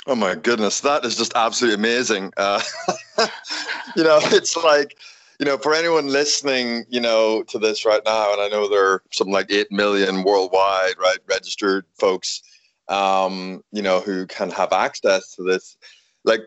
Oh 0.07 0.15
my 0.15 0.35
goodness, 0.35 0.81
that 0.81 1.05
is 1.05 1.15
just 1.15 1.33
absolutely 1.35 1.75
amazing. 1.75 2.33
Uh, 2.37 2.61
you 3.95 4.03
know, 4.03 4.19
it's 4.23 4.57
like, 4.57 4.97
you 5.39 5.45
know, 5.45 5.57
for 5.57 5.73
anyone 5.75 6.07
listening, 6.07 6.85
you 6.89 6.99
know, 6.99 7.43
to 7.43 7.59
this 7.59 7.85
right 7.85 8.01
now, 8.05 8.33
and 8.33 8.41
I 8.41 8.47
know 8.47 8.67
there 8.67 8.85
are 8.85 9.03
something 9.11 9.33
like 9.33 9.51
8 9.51 9.71
million 9.71 10.23
worldwide, 10.23 10.97
right, 10.99 11.19
registered 11.29 11.85
folks, 11.99 12.41
um, 12.89 13.63
you 13.71 13.81
know, 13.81 13.99
who 13.99 14.25
can 14.25 14.49
have 14.51 14.73
access 14.73 15.35
to 15.35 15.43
this. 15.43 15.77
Like, 16.23 16.41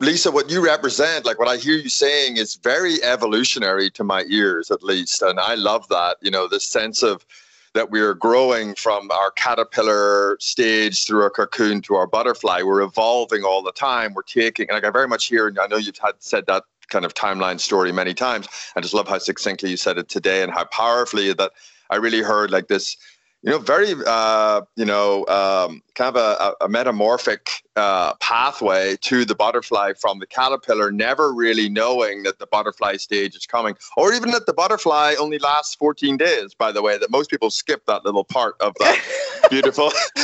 Lisa, 0.00 0.30
what 0.30 0.50
you 0.50 0.64
represent, 0.64 1.26
like 1.26 1.38
what 1.38 1.48
I 1.48 1.56
hear 1.56 1.76
you 1.76 1.88
saying, 1.88 2.38
is 2.38 2.54
very 2.56 3.02
evolutionary 3.02 3.90
to 3.90 4.04
my 4.04 4.24
ears, 4.28 4.70
at 4.70 4.82
least. 4.82 5.20
And 5.20 5.38
I 5.38 5.56
love 5.56 5.86
that, 5.88 6.16
you 6.22 6.30
know, 6.30 6.48
this 6.48 6.66
sense 6.66 7.02
of, 7.02 7.26
that 7.74 7.90
we're 7.90 8.14
growing 8.14 8.74
from 8.74 9.10
our 9.12 9.30
caterpillar 9.32 10.36
stage 10.40 11.04
through 11.04 11.22
our 11.22 11.30
cocoon 11.30 11.80
to 11.82 11.94
our 11.94 12.06
butterfly. 12.06 12.62
We're 12.62 12.82
evolving 12.82 13.44
all 13.44 13.62
the 13.62 13.72
time. 13.72 14.14
We're 14.14 14.22
taking, 14.22 14.68
like 14.70 14.84
I 14.84 14.90
very 14.90 15.08
much 15.08 15.26
hear, 15.26 15.46
and 15.46 15.58
I 15.58 15.66
know 15.66 15.76
you've 15.76 15.98
had 15.98 16.14
said 16.18 16.46
that 16.46 16.64
kind 16.88 17.04
of 17.04 17.14
timeline 17.14 17.60
story 17.60 17.92
many 17.92 18.14
times. 18.14 18.48
I 18.74 18.80
just 18.80 18.94
love 18.94 19.08
how 19.08 19.18
succinctly 19.18 19.70
you 19.70 19.76
said 19.76 19.98
it 19.98 20.08
today 20.08 20.42
and 20.42 20.52
how 20.52 20.64
powerfully 20.64 21.32
that 21.32 21.52
I 21.90 21.96
really 21.96 22.22
heard 22.22 22.50
like 22.50 22.68
this 22.68 22.96
you 23.42 23.50
know, 23.50 23.58
very, 23.58 23.94
uh, 24.06 24.62
you 24.76 24.84
know, 24.84 25.26
um, 25.26 25.82
kind 26.00 26.16
of 26.16 26.56
a, 26.60 26.64
a 26.64 26.68
metamorphic 26.68 27.50
uh, 27.76 28.14
pathway 28.14 28.96
to 29.02 29.26
the 29.26 29.34
butterfly 29.34 29.92
from 30.00 30.18
the 30.18 30.26
caterpillar, 30.26 30.90
never 30.90 31.32
really 31.32 31.68
knowing 31.68 32.22
that 32.22 32.38
the 32.38 32.46
butterfly 32.46 32.96
stage 32.96 33.36
is 33.36 33.46
coming, 33.46 33.76
or 33.98 34.14
even 34.14 34.30
that 34.30 34.46
the 34.46 34.52
butterfly 34.54 35.14
only 35.20 35.38
lasts 35.38 35.74
14 35.74 36.16
days, 36.16 36.54
by 36.54 36.72
the 36.72 36.80
way, 36.80 36.96
that 36.96 37.10
most 37.10 37.30
people 37.30 37.50
skip 37.50 37.84
that 37.84 38.02
little 38.04 38.24
part 38.24 38.54
of 38.60 38.72
that 38.80 38.98
beautiful. 39.50 39.90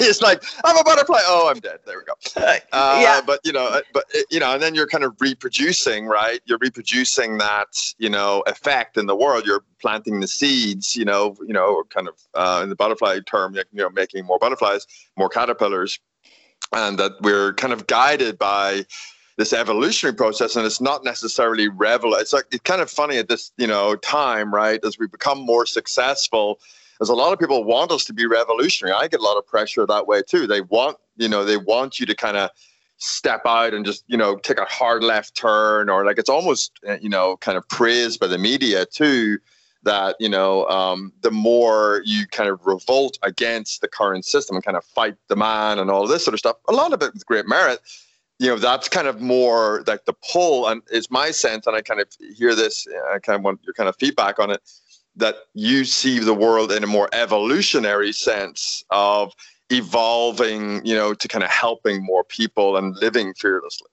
it's 0.00 0.20
like, 0.20 0.42
I'm 0.64 0.76
a 0.76 0.84
butterfly. 0.84 1.20
Oh, 1.22 1.48
I'm 1.48 1.60
dead. 1.60 1.78
There 1.86 1.98
we 1.98 2.04
go. 2.04 2.14
Uh, 2.72 3.00
yeah. 3.02 3.20
But, 3.24 3.40
you 3.44 3.52
know, 3.52 3.66
uh, 3.66 3.80
but, 3.94 4.04
uh, 4.14 4.20
you 4.30 4.40
know, 4.40 4.52
and 4.52 4.62
then 4.62 4.74
you're 4.74 4.86
kind 4.86 5.04
of 5.04 5.14
reproducing, 5.20 6.06
right? 6.06 6.40
You're 6.44 6.58
reproducing 6.58 7.38
that, 7.38 7.78
you 7.98 8.10
know, 8.10 8.42
effect 8.46 8.98
in 8.98 9.06
the 9.06 9.16
world. 9.16 9.46
You're 9.46 9.64
planting 9.80 10.20
the 10.20 10.28
seeds, 10.28 10.96
you 10.96 11.04
know, 11.04 11.36
you 11.46 11.52
know, 11.52 11.84
kind 11.90 12.08
of 12.08 12.14
uh, 12.34 12.60
in 12.62 12.68
the 12.68 12.76
butterfly 12.76 13.20
term, 13.26 13.54
you 13.54 13.62
know, 13.72 13.90
making 13.90 14.24
more 14.24 14.38
butterflies, 14.38 14.86
more 15.16 15.28
caterpillars, 15.28 15.98
and 16.72 16.98
that 16.98 17.12
we're 17.20 17.54
kind 17.54 17.72
of 17.72 17.86
guided 17.86 18.38
by 18.38 18.84
this 19.36 19.52
evolutionary 19.52 20.16
process 20.16 20.56
and 20.56 20.66
it's 20.66 20.80
not 20.80 21.04
necessarily 21.04 21.68
revel 21.68 22.12
it's 22.14 22.32
like 22.32 22.44
it's 22.50 22.60
kind 22.64 22.80
of 22.80 22.90
funny 22.90 23.18
at 23.18 23.28
this 23.28 23.52
you 23.56 23.68
know 23.68 23.94
time 23.94 24.52
right 24.52 24.84
as 24.84 24.98
we 24.98 25.06
become 25.06 25.38
more 25.38 25.64
successful 25.64 26.58
as 27.00 27.08
a 27.08 27.14
lot 27.14 27.32
of 27.32 27.38
people 27.38 27.64
want 27.64 27.90
us 27.90 28.04
to 28.06 28.12
be 28.12 28.26
revolutionary. 28.26 28.94
I 28.96 29.08
get 29.08 29.20
a 29.20 29.22
lot 29.22 29.36
of 29.36 29.46
pressure 29.46 29.86
that 29.86 30.06
way 30.06 30.22
too. 30.22 30.46
They 30.46 30.62
want 30.62 30.96
you 31.16 31.28
know 31.28 31.44
they 31.44 31.56
want 31.56 32.00
you 32.00 32.06
to 32.06 32.14
kind 32.14 32.36
of 32.36 32.50
step 32.98 33.42
out 33.46 33.74
and 33.74 33.84
just 33.84 34.04
you 34.08 34.16
know 34.16 34.36
take 34.36 34.58
a 34.58 34.64
hard 34.64 35.04
left 35.04 35.36
turn 35.36 35.88
or 35.88 36.04
like 36.04 36.18
it's 36.18 36.28
almost 36.28 36.72
uh, 36.88 36.96
you 37.00 37.08
know 37.08 37.36
kind 37.36 37.56
of 37.56 37.68
praised 37.68 38.18
by 38.18 38.26
the 38.26 38.38
media 38.38 38.84
too 38.86 39.38
that 39.82 40.16
you 40.18 40.28
know 40.28 40.66
um, 40.66 41.12
the 41.22 41.30
more 41.30 42.02
you 42.04 42.26
kind 42.26 42.48
of 42.48 42.66
revolt 42.66 43.18
against 43.22 43.80
the 43.80 43.88
current 43.88 44.24
system 44.24 44.56
and 44.56 44.64
kind 44.64 44.76
of 44.76 44.84
fight 44.84 45.16
the 45.28 45.36
man 45.36 45.78
and 45.78 45.90
all 45.90 46.06
this 46.06 46.24
sort 46.24 46.34
of 46.34 46.38
stuff 46.38 46.56
a 46.68 46.72
lot 46.72 46.92
of 46.92 47.02
it 47.02 47.12
with 47.12 47.26
great 47.26 47.46
merit 47.46 47.80
you 48.38 48.48
know 48.48 48.56
that's 48.56 48.88
kind 48.88 49.08
of 49.08 49.20
more 49.20 49.82
like 49.86 50.04
the 50.04 50.14
pull 50.32 50.68
and 50.68 50.82
it's 50.90 51.10
my 51.10 51.30
sense 51.30 51.66
and 51.66 51.76
i 51.76 51.80
kind 51.80 52.00
of 52.00 52.08
hear 52.36 52.54
this 52.54 52.86
i 53.12 53.18
kind 53.18 53.36
of 53.36 53.44
want 53.44 53.60
your 53.64 53.74
kind 53.74 53.88
of 53.88 53.96
feedback 53.96 54.38
on 54.38 54.50
it 54.50 54.60
that 55.16 55.36
you 55.54 55.84
see 55.84 56.18
the 56.18 56.34
world 56.34 56.70
in 56.70 56.84
a 56.84 56.86
more 56.86 57.08
evolutionary 57.12 58.12
sense 58.12 58.84
of 58.90 59.32
evolving 59.70 60.84
you 60.84 60.94
know 60.94 61.14
to 61.14 61.28
kind 61.28 61.44
of 61.44 61.50
helping 61.50 62.02
more 62.02 62.24
people 62.24 62.76
and 62.76 62.96
living 62.96 63.34
fearlessly 63.34 63.88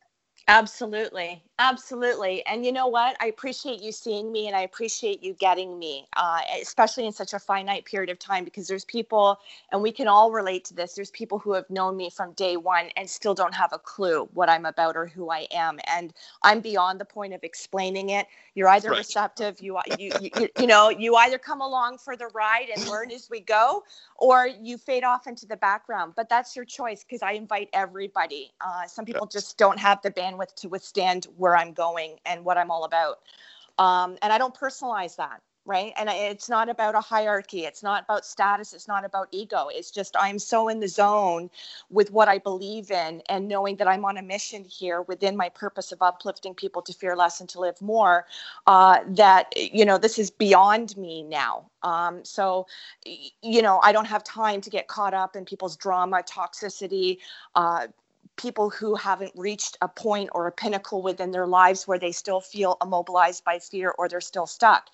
Absolutely. 0.47 1.43
Absolutely. 1.57 2.45
And 2.47 2.65
you 2.65 2.73
know 2.73 2.87
what? 2.87 3.15
I 3.21 3.27
appreciate 3.27 3.81
you 3.81 3.93
seeing 3.93 4.29
me 4.29 4.47
and 4.47 4.57
I 4.57 4.61
appreciate 4.61 5.23
you 5.23 5.33
getting 5.35 5.79
me, 5.79 6.05
uh, 6.17 6.41
especially 6.61 7.05
in 7.05 7.13
such 7.13 7.33
a 7.33 7.39
finite 7.39 7.85
period 7.85 8.09
of 8.09 8.19
time, 8.19 8.43
because 8.43 8.67
there's 8.67 8.83
people, 8.83 9.39
and 9.71 9.81
we 9.81 9.93
can 9.93 10.09
all 10.09 10.33
relate 10.33 10.65
to 10.65 10.73
this. 10.73 10.95
There's 10.95 11.11
people 11.11 11.39
who 11.39 11.53
have 11.53 11.69
known 11.69 11.95
me 11.95 12.09
from 12.09 12.33
day 12.33 12.57
one 12.57 12.89
and 12.97 13.09
still 13.09 13.33
don't 13.33 13.55
have 13.55 13.71
a 13.71 13.79
clue 13.79 14.27
what 14.33 14.49
I'm 14.49 14.65
about 14.65 14.97
or 14.97 15.07
who 15.07 15.31
I 15.31 15.47
am. 15.51 15.79
And 15.87 16.13
I'm 16.43 16.59
beyond 16.59 16.99
the 16.99 17.05
point 17.05 17.33
of 17.33 17.41
explaining 17.41 18.09
it. 18.09 18.27
You're 18.53 18.67
either 18.67 18.89
right. 18.89 18.97
receptive, 18.97 19.61
you, 19.61 19.79
you, 19.97 20.11
you, 20.21 20.49
you 20.59 20.67
know, 20.67 20.89
you 20.89 21.15
either 21.15 21.37
come 21.37 21.61
along 21.61 21.99
for 21.99 22.17
the 22.17 22.27
ride 22.33 22.67
and 22.75 22.85
learn 22.89 23.11
as 23.11 23.29
we 23.29 23.39
go, 23.39 23.83
or 24.17 24.47
you 24.61 24.77
fade 24.77 25.05
off 25.05 25.25
into 25.25 25.45
the 25.45 25.57
background. 25.57 26.13
But 26.17 26.27
that's 26.27 26.53
your 26.53 26.65
choice 26.65 27.05
because 27.05 27.21
I 27.21 27.31
invite 27.31 27.69
everybody. 27.71 28.51
Uh, 28.59 28.87
some 28.87 29.05
people 29.05 29.27
yeah. 29.31 29.39
just 29.39 29.57
don't 29.57 29.79
have 29.79 30.01
the 30.01 30.11
bandwidth 30.11 30.53
to 30.55 30.67
withstand 30.67 31.27
where 31.45 31.55
I'm 31.55 31.73
going 31.73 32.17
and 32.25 32.43
what 32.43 32.57
I'm 32.57 32.71
all 32.71 32.85
about. 32.85 33.19
Um, 33.77 34.17
and 34.23 34.33
I 34.33 34.39
don't 34.39 34.55
personalize 34.55 35.15
that 35.17 35.41
right? 35.65 35.93
And 35.97 36.09
it's 36.09 36.47
not 36.47 36.69
about 36.69 36.93
a 36.93 37.01
hierarchy. 37.01 37.65
It's 37.65 37.81
not 37.81 38.03
about 38.03 38.23
status. 38.23 38.71
It's 38.73 38.87
not 38.87 39.03
about 39.03 39.27
ego. 39.31 39.67
It's 39.71 39.89
just 39.89 40.15
i'm 40.19 40.39
so 40.39 40.67
in 40.67 40.79
the 40.79 40.87
zone 40.87 41.49
with 41.89 42.11
what 42.11 42.27
i 42.27 42.37
believe 42.37 42.91
in 42.91 43.21
and 43.29 43.47
knowing 43.47 43.75
that 43.77 43.87
i'm 43.87 44.05
on 44.05 44.17
a 44.17 44.21
mission 44.21 44.63
here 44.63 45.01
within 45.03 45.35
my 45.35 45.49
purpose 45.49 45.91
of 45.91 46.01
uplifting 46.01 46.53
people 46.53 46.81
to 46.83 46.93
fear 46.93 47.15
less 47.15 47.39
and 47.39 47.49
to 47.49 47.59
live 47.59 47.81
more 47.81 48.25
uh, 48.67 48.99
that 49.07 49.51
you 49.55 49.85
know 49.85 49.97
this 49.97 50.19
is 50.19 50.29
beyond 50.29 50.95
me 50.97 51.23
now. 51.23 51.69
Um, 51.81 52.23
so 52.23 52.67
you 53.41 53.61
know 53.61 53.79
i 53.83 53.91
don't 53.91 54.07
have 54.07 54.23
time 54.23 54.61
to 54.61 54.69
get 54.69 54.87
caught 54.87 55.13
up 55.13 55.35
in 55.35 55.45
people's 55.45 55.75
drama 55.75 56.21
toxicity 56.23 57.17
uh, 57.55 57.87
people 58.37 58.69
who 58.69 58.95
haven't 58.95 59.31
reached 59.35 59.77
a 59.81 59.87
point 59.87 60.29
or 60.33 60.47
a 60.47 60.51
pinnacle 60.51 61.01
within 61.01 61.31
their 61.31 61.47
lives 61.47 61.87
where 61.87 61.99
they 61.99 62.11
still 62.11 62.41
feel 62.41 62.77
immobilized 62.81 63.43
by 63.43 63.59
fear 63.59 63.93
or 63.97 64.09
they're 64.09 64.21
still 64.21 64.47
stuck 64.47 64.87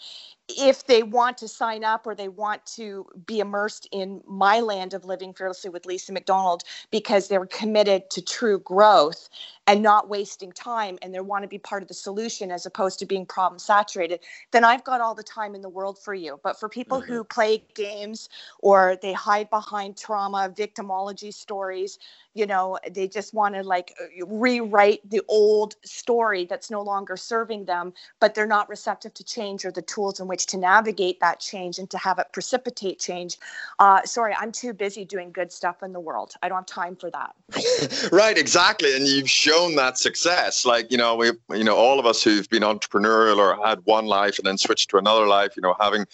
if 0.48 0.86
they 0.86 1.04
want 1.04 1.38
to 1.38 1.48
sign 1.48 1.84
up 1.84 2.06
or 2.06 2.16
they 2.16 2.28
want 2.28 2.66
to 2.66 3.06
be 3.26 3.40
immersed 3.40 3.88
in 3.92 4.22
my 4.28 4.60
land 4.60 4.94
of 4.94 5.06
living 5.06 5.34
fearlessly 5.34 5.70
with 5.70 5.86
Lisa 5.86 6.12
McDonald 6.12 6.64
because 6.92 7.28
they're 7.28 7.46
committed 7.46 8.10
to 8.10 8.22
true 8.22 8.60
growth 8.60 9.30
and 9.68 9.82
not 9.82 10.10
wasting 10.10 10.52
time 10.52 10.98
and 11.02 11.14
they 11.14 11.20
want 11.20 11.44
to 11.44 11.48
be 11.48 11.58
part 11.58 11.82
of 11.82 11.88
the 11.88 11.94
solution 11.94 12.52
as 12.52 12.66
opposed 12.66 13.00
to 13.00 13.06
being 13.06 13.26
problem 13.26 13.60
saturated, 13.60 14.20
then 14.52 14.64
I've 14.64 14.84
got 14.84 15.02
all 15.02 15.16
the 15.16 15.24
time 15.24 15.56
in 15.56 15.62
the 15.62 15.70
world 15.70 16.00
for 16.00 16.14
you. 16.14 16.40
But 16.44 16.60
for 16.60 16.68
people 16.68 17.00
mm-hmm. 17.00 17.14
who 17.14 17.24
play 17.24 17.64
games 17.76 18.28
or 18.60 18.98
they 19.02 19.14
hide 19.14 19.50
behind 19.50 19.98
trauma, 19.98 20.52
victimology 20.56 21.34
stories, 21.34 22.00
you 22.34 22.46
know, 22.46 22.78
they 22.92 23.08
just 23.08 23.34
want 23.34 23.56
to 23.56 23.64
like 23.64 23.94
rewrite 24.26 25.08
the 25.10 25.22
old 25.28 25.76
story 25.84 26.46
that's 26.46 26.72
no 26.72 26.82
longer 26.82 27.18
serving 27.18 27.66
them, 27.66 27.94
but 28.20 28.34
they're 28.34 28.48
not 28.48 28.70
receptive 28.70 29.14
to 29.14 29.24
change 29.24 29.66
or 29.66 29.72
the 29.72 29.82
tools 29.82 30.20
in 30.20 30.28
which 30.32 30.46
to 30.46 30.58
navigate 30.58 31.20
that 31.20 31.42
change 31.42 31.78
and 31.78 31.90
to 31.90 31.98
have 31.98 32.18
it 32.18 32.26
precipitate 32.32 32.98
change. 33.00 33.38
Uh, 33.80 34.02
sorry, 34.06 34.34
I'm 34.40 34.54
too 34.54 34.72
busy 34.72 35.04
doing 35.04 35.30
good 35.34 35.52
stuff 35.52 35.84
in 35.84 35.92
the 35.92 36.00
world. 36.00 36.36
I 36.42 36.48
don't 36.48 36.60
have 36.60 36.66
time 36.66 36.96
for 36.96 37.12
that. 37.12 38.10
right, 38.14 38.38
exactly. 38.38 38.96
And 38.96 39.06
you've 39.06 39.30
shown 39.30 39.76
that 39.76 39.98
success. 39.98 40.66
Like, 40.66 40.90
you 40.90 40.98
know, 40.98 41.18
we, 41.18 41.32
you 41.50 41.66
know, 41.66 41.76
all 41.76 42.00
of 42.00 42.06
us 42.06 42.24
who've 42.24 42.50
been 42.50 42.64
entrepreneurial 42.64 43.40
or 43.40 43.62
had 43.62 43.80
one 43.84 44.06
life 44.06 44.40
and 44.40 44.48
then 44.48 44.58
switched 44.58 44.90
to 44.92 44.98
another 44.98 45.28
life, 45.28 45.58
you 45.58 45.62
know, 45.62 45.76
having 45.82 46.06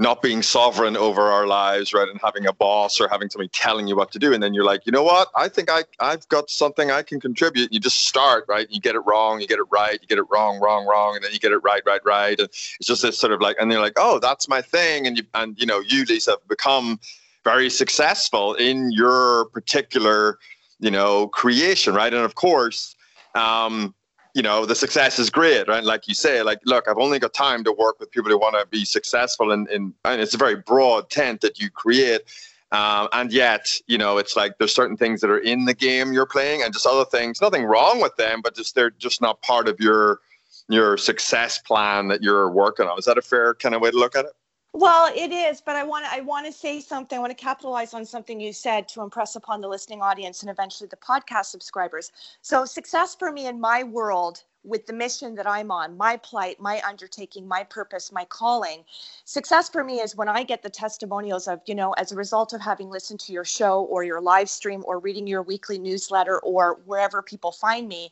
not 0.00 0.22
being 0.22 0.40
sovereign 0.40 0.96
over 0.96 1.20
our 1.20 1.46
lives, 1.46 1.92
right? 1.92 2.08
And 2.08 2.18
having 2.24 2.46
a 2.46 2.54
boss 2.54 2.98
or 3.02 3.08
having 3.08 3.28
somebody 3.28 3.50
telling 3.50 3.86
you 3.86 3.94
what 3.94 4.10
to 4.12 4.18
do. 4.18 4.32
And 4.32 4.42
then 4.42 4.54
you're 4.54 4.64
like, 4.64 4.86
you 4.86 4.92
know 4.92 5.02
what? 5.02 5.28
I 5.36 5.46
think 5.46 5.70
I, 5.70 5.84
I've 6.00 6.26
got 6.28 6.48
something 6.48 6.90
I 6.90 7.02
can 7.02 7.20
contribute. 7.20 7.70
You 7.70 7.80
just 7.80 8.06
start, 8.06 8.46
right? 8.48 8.66
You 8.70 8.80
get 8.80 8.94
it 8.94 9.00
wrong, 9.00 9.42
you 9.42 9.46
get 9.46 9.58
it 9.58 9.66
right, 9.70 9.98
you 10.00 10.08
get 10.08 10.16
it 10.16 10.24
wrong, 10.30 10.58
wrong, 10.58 10.86
wrong, 10.86 11.16
and 11.16 11.24
then 11.24 11.32
you 11.32 11.38
get 11.38 11.52
it 11.52 11.58
right, 11.58 11.82
right, 11.84 12.00
right. 12.02 12.40
And 12.40 12.48
it's 12.48 12.78
just 12.82 13.02
this 13.02 13.18
sort 13.18 13.34
of 13.34 13.42
like, 13.42 13.56
and 13.60 13.70
they're 13.70 13.78
like, 13.78 13.92
oh, 13.98 14.18
that's 14.18 14.48
my 14.48 14.62
thing. 14.62 15.06
And 15.06 15.18
you, 15.18 15.24
and 15.34 15.54
you 15.60 15.66
know, 15.66 15.80
you, 15.80 16.06
Lisa, 16.06 16.30
have 16.30 16.48
become 16.48 16.98
very 17.44 17.68
successful 17.68 18.54
in 18.54 18.90
your 18.92 19.46
particular, 19.46 20.38
you 20.78 20.90
know, 20.90 21.28
creation, 21.28 21.94
right? 21.94 22.14
And 22.14 22.24
of 22.24 22.36
course, 22.36 22.96
um, 23.34 23.94
you 24.34 24.42
know 24.42 24.66
the 24.66 24.74
success 24.74 25.18
is 25.18 25.30
great 25.30 25.68
right? 25.68 25.84
Like 25.84 26.08
you 26.08 26.14
say 26.14 26.42
like 26.42 26.60
look 26.64 26.88
i've 26.88 26.98
only 26.98 27.18
got 27.18 27.32
time 27.34 27.64
to 27.64 27.72
work 27.72 27.98
with 28.00 28.10
people 28.10 28.30
who 28.30 28.38
want 28.38 28.56
to 28.58 28.66
be 28.66 28.84
successful 28.84 29.52
and, 29.52 29.68
and, 29.68 29.94
and 30.04 30.20
it's 30.20 30.34
a 30.34 30.38
very 30.38 30.56
broad 30.56 31.10
tent 31.10 31.40
that 31.40 31.58
you 31.58 31.70
create. 31.70 32.22
Um, 32.72 33.08
and 33.12 33.32
yet 33.32 33.72
you 33.88 33.98
know 33.98 34.18
it's 34.18 34.36
like 34.36 34.58
there's 34.58 34.74
certain 34.74 34.96
things 34.96 35.20
that 35.22 35.30
are 35.30 35.40
in 35.40 35.64
the 35.64 35.74
game 35.74 36.12
you're 36.12 36.26
playing 36.26 36.62
and 36.62 36.72
just 36.72 36.86
other 36.86 37.04
things 37.04 37.40
nothing 37.40 37.64
wrong 37.64 38.00
with 38.00 38.14
them 38.16 38.40
but 38.42 38.54
just 38.54 38.76
they're 38.76 38.90
just 38.90 39.20
not 39.20 39.42
part 39.42 39.66
of 39.66 39.80
your 39.80 40.20
your 40.68 40.96
success 40.96 41.58
plan 41.58 42.06
that 42.08 42.22
you're 42.22 42.48
working 42.48 42.86
on. 42.86 42.96
Is 42.96 43.04
that 43.06 43.18
a 43.18 43.22
fair 43.22 43.54
kind 43.54 43.74
of 43.74 43.80
way 43.80 43.90
to 43.90 43.96
look 43.96 44.14
at 44.14 44.24
it 44.24 44.32
well, 44.72 45.12
it 45.14 45.32
is, 45.32 45.60
but 45.60 45.76
I 45.76 45.82
want 45.82 46.04
to 46.04 46.12
I 46.12 46.20
want 46.20 46.46
to 46.46 46.52
say 46.52 46.80
something. 46.80 47.18
I 47.18 47.20
want 47.20 47.36
to 47.36 47.44
capitalize 47.44 47.92
on 47.92 48.06
something 48.06 48.40
you 48.40 48.52
said 48.52 48.88
to 48.88 49.02
impress 49.02 49.34
upon 49.36 49.60
the 49.60 49.68
listening 49.68 50.00
audience 50.00 50.42
and 50.42 50.50
eventually 50.50 50.88
the 50.88 50.96
podcast 50.96 51.46
subscribers. 51.46 52.12
So, 52.42 52.64
success 52.64 53.14
for 53.14 53.32
me 53.32 53.46
in 53.46 53.60
my 53.60 53.82
world 53.82 54.44
with 54.62 54.86
the 54.86 54.92
mission 54.92 55.34
that 55.34 55.46
I'm 55.46 55.70
on, 55.70 55.96
my 55.96 56.16
plight, 56.18 56.60
my 56.60 56.82
undertaking, 56.86 57.48
my 57.48 57.64
purpose, 57.64 58.12
my 58.12 58.24
calling. 58.26 58.84
Success 59.24 59.70
for 59.70 59.82
me 59.82 60.00
is 60.00 60.14
when 60.14 60.28
I 60.28 60.42
get 60.42 60.62
the 60.62 60.70
testimonials 60.70 61.48
of, 61.48 61.60
you 61.66 61.74
know, 61.74 61.92
as 61.92 62.12
a 62.12 62.16
result 62.16 62.52
of 62.52 62.60
having 62.60 62.90
listened 62.90 63.20
to 63.20 63.32
your 63.32 63.44
show 63.44 63.82
or 63.84 64.04
your 64.04 64.20
live 64.20 64.50
stream 64.50 64.82
or 64.86 64.98
reading 64.98 65.26
your 65.26 65.42
weekly 65.42 65.78
newsletter 65.78 66.38
or 66.40 66.78
wherever 66.84 67.22
people 67.22 67.52
find 67.52 67.88
me, 67.88 68.10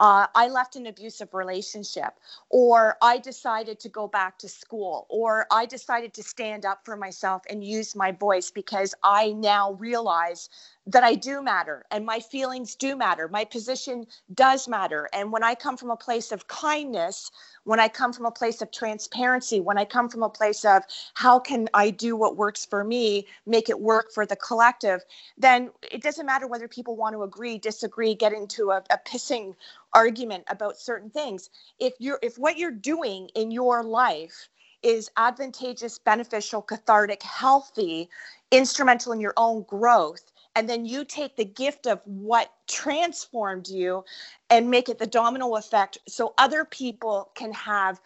uh, 0.00 0.26
I 0.34 0.48
left 0.48 0.76
an 0.76 0.86
abusive 0.86 1.34
relationship, 1.34 2.14
or 2.48 2.96
I 3.02 3.18
decided 3.18 3.78
to 3.80 3.90
go 3.90 4.08
back 4.08 4.38
to 4.38 4.48
school, 4.48 5.06
or 5.10 5.46
I 5.52 5.66
decided 5.66 6.14
to 6.14 6.22
stand 6.22 6.66
up 6.66 6.80
for 6.84 6.96
myself 6.96 7.42
and 7.50 7.62
use 7.62 7.94
my 7.94 8.12
voice 8.12 8.50
because 8.50 8.94
I 9.04 9.32
now 9.32 9.74
realize 9.74 10.48
that 10.90 11.04
I 11.04 11.14
do 11.14 11.40
matter 11.42 11.84
and 11.92 12.04
my 12.04 12.18
feelings 12.18 12.74
do 12.74 12.96
matter. 12.96 13.28
My 13.28 13.44
position 13.44 14.06
does 14.34 14.66
matter. 14.66 15.08
And 15.12 15.30
when 15.30 15.44
I 15.44 15.54
come 15.54 15.76
from 15.76 15.90
a 15.90 15.96
place 15.96 16.32
of 16.32 16.48
kindness, 16.48 17.30
when 17.64 17.78
I 17.78 17.86
come 17.88 18.12
from 18.12 18.26
a 18.26 18.30
place 18.30 18.60
of 18.60 18.72
transparency, 18.72 19.60
when 19.60 19.78
I 19.78 19.84
come 19.84 20.08
from 20.08 20.24
a 20.24 20.28
place 20.28 20.64
of 20.64 20.82
how 21.14 21.38
can 21.38 21.68
I 21.74 21.90
do 21.90 22.16
what 22.16 22.36
works 22.36 22.64
for 22.66 22.82
me, 22.82 23.26
make 23.46 23.68
it 23.68 23.80
work 23.80 24.12
for 24.12 24.26
the 24.26 24.36
collective, 24.36 25.02
then 25.38 25.70
it 25.92 26.02
doesn't 26.02 26.26
matter 26.26 26.48
whether 26.48 26.66
people 26.66 26.96
want 26.96 27.14
to 27.14 27.22
agree, 27.22 27.58
disagree, 27.58 28.14
get 28.14 28.32
into 28.32 28.70
a, 28.70 28.82
a 28.90 28.98
pissing 29.06 29.54
argument 29.94 30.44
about 30.48 30.76
certain 30.78 31.10
things. 31.10 31.50
If 31.78 31.94
you're 32.00 32.18
if 32.22 32.36
what 32.36 32.58
you're 32.58 32.70
doing 32.72 33.28
in 33.36 33.50
your 33.52 33.84
life 33.84 34.48
is 34.82 35.10
advantageous, 35.16 35.98
beneficial, 35.98 36.62
cathartic, 36.62 37.22
healthy, 37.22 38.08
instrumental 38.50 39.12
in 39.12 39.20
your 39.20 39.34
own 39.36 39.62
growth, 39.64 40.32
and 40.56 40.68
then 40.68 40.84
you 40.84 41.04
take 41.04 41.36
the 41.36 41.44
gift 41.44 41.86
of 41.86 42.00
what 42.04 42.52
transformed 42.68 43.68
you 43.68 44.04
and 44.50 44.70
make 44.70 44.88
it 44.88 44.98
the 44.98 45.06
domino 45.06 45.56
effect 45.56 45.98
so 46.08 46.34
other 46.38 46.64
people 46.64 47.30
can 47.34 47.52
have 47.52 48.00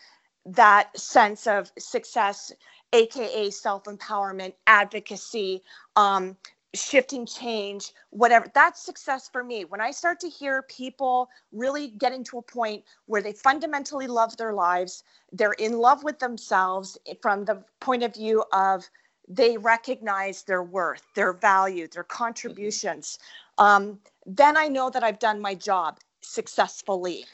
that 0.46 0.96
sense 0.98 1.46
of 1.46 1.72
success 1.78 2.52
aka 2.92 3.50
self-empowerment 3.50 4.52
advocacy 4.66 5.62
um, 5.96 6.36
shifting 6.74 7.24
change 7.24 7.92
whatever. 8.10 8.46
That's 8.54 8.84
success 8.84 9.28
for 9.32 9.42
me. 9.44 9.64
When 9.64 9.80
i 9.80 9.90
start 9.90 10.20
to 10.20 10.28
hear 10.28 10.62
people 10.62 11.28
really 11.52 11.88
getting 11.88 12.24
to 12.24 12.38
a 12.38 12.42
point 12.42 12.84
where 13.06 13.22
they 13.22 13.32
fundamentally 13.32 14.06
love 14.06 14.36
their 14.36 14.52
lives 14.52 15.04
they're 15.32 15.52
in 15.52 15.78
love 15.78 16.04
with 16.04 16.18
themselves 16.18 16.98
from 17.22 17.44
the 17.44 17.62
point 17.80 18.02
of 18.02 18.14
view 18.14 18.44
of 18.52 18.84
they 19.28 19.56
recognize 19.56 20.42
their 20.42 20.62
worth, 20.62 21.02
their 21.14 21.32
value, 21.32 21.88
their 21.88 22.04
contributions, 22.04 23.18
um, 23.58 23.98
then 24.26 24.56
I 24.56 24.68
know 24.68 24.90
that 24.90 25.02
I've 25.02 25.18
done 25.18 25.40
my 25.40 25.54
job 25.54 25.98
successfully. 26.20 27.24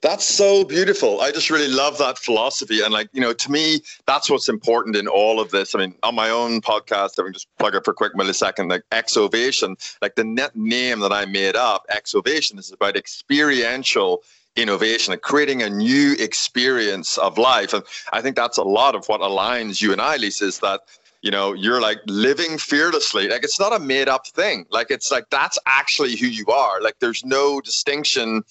That's 0.00 0.24
so 0.24 0.64
beautiful. 0.64 1.20
I 1.20 1.32
just 1.32 1.50
really 1.50 1.68
love 1.68 1.98
that 1.98 2.16
philosophy. 2.18 2.80
And 2.80 2.94
like, 2.94 3.10
you 3.12 3.20
know, 3.20 3.34
to 3.34 3.52
me, 3.52 3.80
that's 4.06 4.30
what's 4.30 4.48
important 4.48 4.96
in 4.96 5.06
all 5.06 5.38
of 5.38 5.50
this. 5.50 5.74
I 5.74 5.78
mean, 5.80 5.94
on 6.02 6.14
my 6.14 6.30
own 6.30 6.62
podcast, 6.62 7.18
I 7.18 7.24
can 7.24 7.32
just 7.34 7.48
plug 7.58 7.74
it 7.74 7.84
for 7.84 7.90
a 7.90 7.94
quick 7.94 8.14
millisecond, 8.14 8.70
like 8.70 8.84
Exovation, 8.90 9.76
like 10.00 10.14
the 10.14 10.24
net 10.24 10.56
name 10.56 11.00
that 11.00 11.12
I 11.12 11.26
made 11.26 11.56
up, 11.56 11.86
Exovation 11.90 12.58
is 12.58 12.72
about 12.72 12.96
experiential 12.96 14.22
innovation 14.56 15.12
and 15.12 15.22
creating 15.22 15.62
a 15.62 15.70
new 15.70 16.14
experience 16.18 17.18
of 17.18 17.38
life. 17.38 17.72
And 17.72 17.84
I 18.12 18.22
think 18.22 18.36
that's 18.36 18.58
a 18.58 18.62
lot 18.62 18.94
of 18.94 19.06
what 19.06 19.20
aligns 19.20 19.80
you 19.80 19.92
and 19.92 20.00
I, 20.00 20.16
Lisa, 20.16 20.46
is 20.46 20.58
that 20.60 20.80
you 21.22 21.30
know 21.30 21.52
you're 21.52 21.80
like 21.80 21.98
living 22.06 22.58
fearlessly. 22.58 23.28
Like 23.28 23.44
it's 23.44 23.60
not 23.60 23.72
a 23.72 23.78
made 23.78 24.08
up 24.08 24.26
thing. 24.26 24.66
Like 24.70 24.90
it's 24.90 25.10
like 25.10 25.30
that's 25.30 25.58
actually 25.66 26.16
who 26.16 26.26
you 26.26 26.46
are. 26.46 26.80
Like 26.80 26.96
there's 27.00 27.24
no 27.24 27.60
distinction 27.60 28.42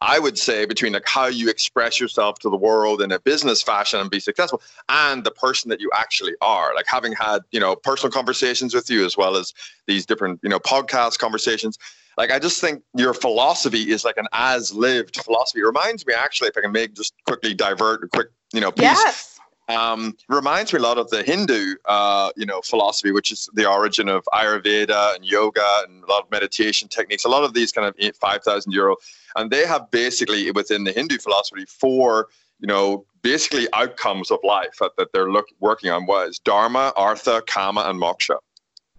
i 0.00 0.18
would 0.18 0.38
say 0.38 0.66
between 0.66 0.92
like 0.92 1.06
how 1.06 1.26
you 1.26 1.48
express 1.48 1.98
yourself 1.98 2.38
to 2.38 2.50
the 2.50 2.56
world 2.56 3.00
in 3.00 3.10
a 3.12 3.18
business 3.20 3.62
fashion 3.62 4.00
and 4.00 4.10
be 4.10 4.20
successful 4.20 4.60
and 4.88 5.24
the 5.24 5.30
person 5.30 5.70
that 5.70 5.80
you 5.80 5.90
actually 5.94 6.34
are. 6.40 6.74
Like 6.74 6.86
having 6.86 7.12
had 7.12 7.38
you 7.52 7.60
know 7.60 7.74
personal 7.76 8.10
conversations 8.12 8.74
with 8.74 8.90
you 8.90 9.04
as 9.04 9.16
well 9.16 9.36
as 9.36 9.54
these 9.86 10.04
different 10.04 10.40
you 10.42 10.48
know 10.48 10.58
podcast 10.58 11.18
conversations 11.18 11.78
like 12.16 12.30
I 12.30 12.38
just 12.38 12.60
think 12.60 12.82
your 12.96 13.14
philosophy 13.14 13.90
is 13.90 14.04
like 14.04 14.16
an 14.16 14.26
as 14.32 14.72
lived 14.72 15.16
philosophy. 15.22 15.60
It 15.60 15.64
reminds 15.64 16.06
me 16.06 16.14
actually, 16.14 16.48
if 16.48 16.56
I 16.56 16.60
can 16.60 16.72
make 16.72 16.94
just 16.94 17.14
quickly 17.26 17.54
divert 17.54 18.04
a 18.04 18.08
quick, 18.08 18.28
you 18.52 18.60
know, 18.60 18.70
piece. 18.70 18.82
Yes. 18.82 19.30
Um, 19.68 20.14
reminds 20.28 20.74
me 20.74 20.78
a 20.78 20.82
lot 20.82 20.98
of 20.98 21.08
the 21.08 21.22
Hindu, 21.22 21.76
uh, 21.86 22.30
you 22.36 22.44
know, 22.44 22.60
philosophy, 22.60 23.12
which 23.12 23.32
is 23.32 23.48
the 23.54 23.66
origin 23.66 24.10
of 24.10 24.22
Ayurveda 24.34 25.14
and 25.14 25.24
yoga 25.24 25.66
and 25.88 26.04
a 26.04 26.06
lot 26.06 26.22
of 26.22 26.30
meditation 26.30 26.86
techniques. 26.86 27.24
A 27.24 27.30
lot 27.30 27.44
of 27.44 27.54
these 27.54 27.72
kind 27.72 27.86
of 27.86 28.16
five 28.16 28.42
thousand 28.42 28.72
euro, 28.72 28.96
and 29.36 29.50
they 29.50 29.66
have 29.66 29.90
basically 29.90 30.50
within 30.50 30.84
the 30.84 30.92
Hindu 30.92 31.16
philosophy 31.16 31.64
four, 31.64 32.28
you 32.60 32.66
know, 32.66 33.06
basically 33.22 33.66
outcomes 33.72 34.30
of 34.30 34.38
life 34.44 34.76
that, 34.80 34.92
that 34.98 35.08
they're 35.14 35.32
look, 35.32 35.46
working 35.60 35.90
on. 35.90 36.04
Was 36.04 36.38
dharma, 36.38 36.92
artha, 36.94 37.42
kama, 37.46 37.84
and 37.86 37.98
moksha. 38.00 38.36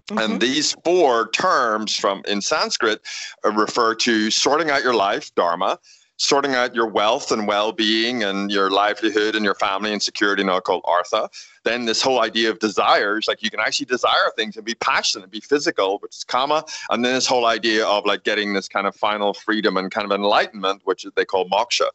Mm-hmm. 0.07 0.19
And 0.19 0.41
these 0.41 0.73
four 0.83 1.29
terms 1.29 1.95
from 1.95 2.21
in 2.27 2.41
Sanskrit 2.41 3.01
uh, 3.43 3.51
refer 3.51 3.95
to 3.95 4.29
sorting 4.29 4.69
out 4.69 4.83
your 4.83 4.93
life, 4.93 5.33
dharma, 5.33 5.79
sorting 6.17 6.55
out 6.55 6.73
your 6.73 6.87
wealth 6.87 7.31
and 7.31 7.47
well-being 7.47 8.23
and 8.23 8.49
your 8.49 8.69
livelihood 8.69 9.35
and 9.35 9.43
your 9.43 9.55
family 9.55 9.91
and 9.91 10.01
security, 10.01 10.43
now 10.43 10.59
called 10.59 10.83
artha. 10.85 11.29
Then 11.63 11.85
this 11.85 12.01
whole 12.01 12.21
idea 12.21 12.51
of 12.51 12.59
desires, 12.59 13.27
like 13.27 13.41
you 13.41 13.49
can 13.49 13.59
actually 13.59 13.87
desire 13.87 14.31
things 14.35 14.55
and 14.55 14.63
be 14.63 14.75
passionate, 14.75 15.23
and 15.23 15.31
be 15.31 15.41
physical, 15.41 15.97
which 15.99 16.15
is 16.15 16.23
kama. 16.23 16.63
And 16.89 17.03
then 17.03 17.13
this 17.15 17.27
whole 17.27 17.47
idea 17.47 17.85
of 17.85 18.05
like 18.05 18.23
getting 18.23 18.53
this 18.53 18.69
kind 18.69 18.87
of 18.87 18.95
final 18.95 19.33
freedom 19.33 19.75
and 19.75 19.91
kind 19.91 20.05
of 20.05 20.15
enlightenment, 20.15 20.81
which 20.85 21.05
they 21.15 21.25
call 21.25 21.49
moksha. 21.49 21.87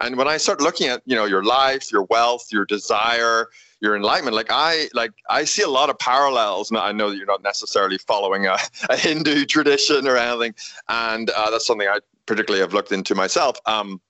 And 0.00 0.16
when 0.16 0.28
I 0.28 0.36
start 0.36 0.60
looking 0.60 0.88
at, 0.88 1.02
you 1.06 1.16
know, 1.16 1.24
your 1.24 1.42
life, 1.42 1.90
your 1.90 2.04
wealth, 2.04 2.46
your 2.52 2.64
desire, 2.64 3.48
your 3.80 3.94
enlightenment 3.94 4.34
like 4.34 4.50
i 4.50 4.88
like 4.92 5.12
i 5.30 5.44
see 5.44 5.62
a 5.62 5.68
lot 5.68 5.90
of 5.90 5.98
parallels. 5.98 6.70
And 6.70 6.78
i 6.78 6.92
know 6.92 7.10
that 7.10 7.16
you're 7.16 7.26
not 7.26 7.42
necessarily 7.42 7.98
following 7.98 8.46
a, 8.46 8.56
a 8.90 8.96
hindu 8.96 9.44
tradition 9.54 10.08
or 10.08 10.16
anything 10.16 10.54
and 10.88 11.30
uh, 11.30 11.50
that's 11.50 11.66
something 11.66 11.86
i 11.88 12.00
particularly 12.26 12.60
have 12.60 12.74
looked 12.74 12.92
into 12.92 13.14
myself. 13.14 13.56
Um, 13.66 14.00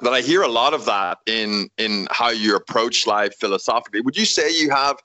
but 0.00 0.12
i 0.12 0.20
hear 0.20 0.42
a 0.42 0.48
lot 0.48 0.74
of 0.74 0.84
that 0.86 1.18
in 1.26 1.68
in 1.78 2.08
how 2.10 2.30
you 2.30 2.56
approach 2.56 3.06
life 3.06 3.34
philosophically. 3.38 4.00
Would 4.00 4.16
you 4.16 4.24
say 4.24 4.50
you 4.50 4.70
have 4.70 4.96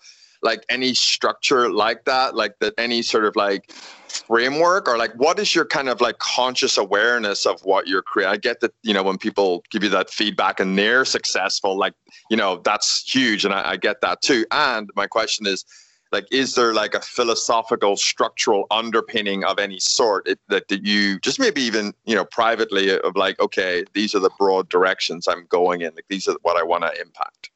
like 0.42 0.66
any 0.70 0.94
structure 0.94 1.70
like 1.70 2.06
that? 2.06 2.36
Like 2.36 2.60
that 2.60 2.74
any 2.78 3.02
sort 3.02 3.26
of 3.26 3.36
like 3.36 3.72
framework 4.10 4.88
or 4.88 4.98
like 4.98 5.13
what 5.15 5.39
is 5.39 5.54
your 5.54 5.65
kind 5.65 5.89
of 5.89 6.02
like 6.02 6.17
conscious 6.20 6.78
awareness 6.78 7.46
of 7.46 7.60
what 7.62 7.88
you're 7.88 8.02
creating 8.02 8.34
i 8.34 8.38
get 8.38 8.60
that 8.60 8.74
you 8.84 8.93
know 8.93 9.04
when 9.04 9.17
people 9.17 9.63
give 9.70 9.84
you 9.84 9.89
that 9.89 10.10
feedback 10.10 10.60
and 10.60 10.78
they're 10.78 11.06
successful 11.06 11.78
like 11.78 11.93
you 12.30 12.38
know 12.38 12.62
that's 12.63 13.04
huge 13.08 13.46
and 13.46 13.54
I, 13.54 13.72
I 13.72 13.78
get 13.78 14.02
that 14.02 14.22
too. 14.22 14.46
And 14.52 14.89
my 14.96 15.08
question 15.08 15.48
is 15.48 15.65
like 16.12 16.26
is 16.32 16.56
there 16.56 16.74
like 16.74 16.93
a 16.93 17.02
philosophical 17.02 17.98
structural 17.98 18.65
underpinning 18.72 19.43
of 19.43 19.60
any 19.60 19.80
sort 19.80 20.28
that, 20.48 20.67
that 20.67 20.86
you 20.86 21.20
just 21.20 21.39
maybe 21.39 21.62
even 21.62 21.93
you 22.06 22.15
know 22.15 22.26
privately 22.26 22.98
of 22.98 23.15
like 23.15 23.39
okay 23.39 23.84
these 23.93 24.15
are 24.15 24.20
the 24.20 24.30
broad 24.39 24.70
directions 24.70 25.28
i'm 25.28 25.46
going 25.50 25.82
in 25.82 25.93
like 25.96 26.06
these 26.08 26.28
are 26.30 26.38
what 26.43 26.56
i 26.56 26.63
want 26.63 26.82
to 26.82 27.02
impact 27.02 27.52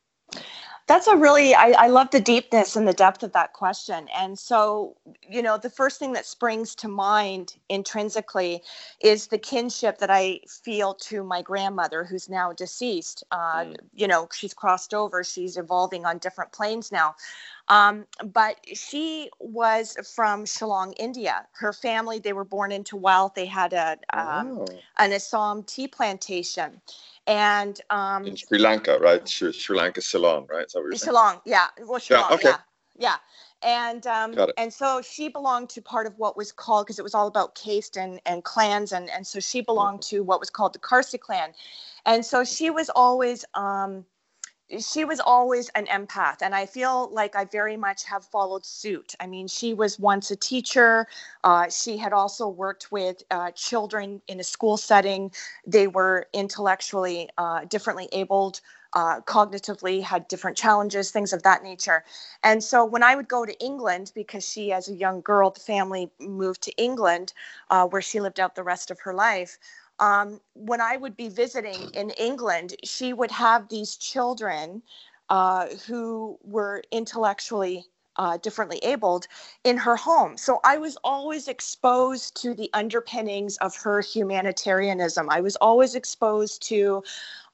That's 0.91 1.07
a 1.07 1.15
really, 1.15 1.55
I, 1.55 1.69
I 1.77 1.87
love 1.87 2.11
the 2.11 2.19
deepness 2.19 2.75
and 2.75 2.85
the 2.85 2.91
depth 2.91 3.23
of 3.23 3.31
that 3.31 3.53
question. 3.53 4.09
And 4.13 4.37
so, 4.37 4.97
you 5.25 5.41
know, 5.41 5.57
the 5.57 5.69
first 5.69 5.99
thing 5.99 6.11
that 6.11 6.25
springs 6.25 6.75
to 6.75 6.89
mind 6.89 7.55
intrinsically 7.69 8.61
is 8.99 9.27
the 9.27 9.37
kinship 9.37 9.99
that 9.99 10.11
I 10.11 10.41
feel 10.49 10.93
to 10.95 11.23
my 11.23 11.43
grandmother, 11.43 12.03
who's 12.03 12.27
now 12.27 12.51
deceased. 12.51 13.23
Uh, 13.31 13.63
mm. 13.63 13.75
You 13.95 14.09
know, 14.09 14.27
she's 14.33 14.53
crossed 14.53 14.93
over, 14.93 15.23
she's 15.23 15.55
evolving 15.55 16.05
on 16.05 16.17
different 16.17 16.51
planes 16.51 16.91
now. 16.91 17.15
Um, 17.71 18.05
but 18.25 18.57
she 18.73 19.29
was 19.39 19.95
from 20.13 20.43
Shillong, 20.43 20.93
India. 20.99 21.47
Her 21.53 21.71
family, 21.71 22.19
they 22.19 22.33
were 22.33 22.43
born 22.43 22.73
into 22.73 22.97
wealth. 22.97 23.33
They 23.33 23.45
had 23.45 23.71
a 23.71 23.97
um, 24.11 24.59
oh. 24.59 24.65
an 24.97 25.13
Assam 25.13 25.63
tea 25.63 25.87
plantation. 25.87 26.81
And 27.27 27.79
um, 27.89 28.27
in 28.27 28.35
Sri 28.35 28.59
Lanka, 28.59 28.97
right? 28.99 29.27
Sri, 29.27 29.53
Sri 29.53 29.77
Lanka, 29.77 30.01
Ceylon, 30.01 30.47
right? 30.49 30.65
Is 30.65 30.73
that 30.73 30.81
what 30.81 30.93
Shillong, 30.95 31.41
yeah. 31.45 31.67
Well, 31.85 31.99
Shillong, 31.99 32.29
yeah. 32.29 32.35
Okay. 32.35 32.49
yeah. 32.49 32.57
yeah. 32.97 33.15
And 33.63 34.05
um, 34.05 34.35
and 34.57 34.73
so 34.73 35.01
she 35.01 35.29
belonged 35.29 35.69
to 35.69 35.81
part 35.81 36.07
of 36.07 36.17
what 36.17 36.35
was 36.35 36.51
called 36.51 36.87
because 36.87 36.99
it 36.99 37.03
was 37.03 37.15
all 37.15 37.27
about 37.27 37.55
caste 37.55 37.95
and, 37.95 38.19
and 38.25 38.43
clans 38.43 38.91
and 38.91 39.09
and 39.11 39.25
so 39.25 39.39
she 39.39 39.61
belonged 39.61 40.01
mm-hmm. 40.01 40.17
to 40.17 40.23
what 40.23 40.41
was 40.41 40.49
called 40.49 40.73
the 40.73 40.79
Khasi 40.79 41.19
clan, 41.19 41.53
and 42.05 42.25
so 42.25 42.43
she 42.43 42.69
was 42.69 42.89
always 42.89 43.45
um, 43.53 44.03
she 44.79 45.05
was 45.05 45.19
always 45.19 45.69
an 45.69 45.85
empath 45.87 46.37
and 46.41 46.55
i 46.55 46.65
feel 46.65 47.09
like 47.11 47.35
i 47.35 47.45
very 47.45 47.77
much 47.77 48.03
have 48.05 48.23
followed 48.25 48.65
suit. 48.65 49.15
I 49.19 49.27
mean 49.27 49.47
she 49.47 49.73
was 49.73 49.99
once 49.99 50.31
a 50.31 50.35
teacher. 50.35 51.07
Uh, 51.43 51.69
she 51.69 51.97
had 51.97 52.13
also 52.13 52.47
worked 52.47 52.91
with 52.91 53.23
uh, 53.31 53.51
children 53.51 54.21
in 54.27 54.39
a 54.39 54.43
school 54.43 54.77
setting. 54.77 55.31
They 55.65 55.87
were 55.87 56.27
intellectually 56.33 57.29
uh, 57.37 57.65
differently 57.65 58.07
abled 58.11 58.61
uh, 58.93 59.21
cognitively 59.21 60.03
had 60.03 60.27
different 60.27 60.57
challenges 60.57 61.11
things 61.11 61.31
of 61.31 61.43
that 61.43 61.63
nature. 61.63 62.03
And 62.43 62.63
so 62.63 62.85
when 62.85 63.03
i 63.03 63.15
would 63.15 63.27
go 63.27 63.45
to 63.45 63.57
england 63.63 64.11
because 64.15 64.47
she 64.47 64.71
as 64.71 64.89
a 64.89 64.93
young 64.93 65.21
girl 65.21 65.49
the 65.51 65.59
family 65.59 66.11
moved 66.19 66.61
to 66.63 66.71
england 66.77 67.33
uh, 67.69 67.85
where 67.87 68.01
she 68.01 68.19
lived 68.19 68.39
out 68.39 68.55
the 68.55 68.63
rest 68.63 68.91
of 68.91 68.99
her 69.01 69.13
life 69.13 69.57
um, 69.99 70.39
when 70.53 70.81
I 70.81 70.97
would 70.97 71.15
be 71.15 71.29
visiting 71.29 71.89
in 71.93 72.11
England, 72.11 72.75
she 72.83 73.13
would 73.13 73.31
have 73.31 73.69
these 73.69 73.95
children 73.95 74.81
uh, 75.29 75.67
who 75.87 76.37
were 76.43 76.83
intellectually 76.91 77.85
uh, 78.17 78.37
differently 78.37 78.77
abled 78.83 79.27
in 79.63 79.77
her 79.77 79.95
home. 79.95 80.37
So 80.37 80.59
I 80.63 80.77
was 80.77 80.97
always 81.03 81.47
exposed 81.47 82.35
to 82.41 82.53
the 82.53 82.69
underpinnings 82.73 83.57
of 83.57 83.75
her 83.77 84.01
humanitarianism. 84.01 85.27
I 85.29 85.41
was 85.41 85.55
always 85.57 85.95
exposed 85.95 86.61
to 86.67 87.03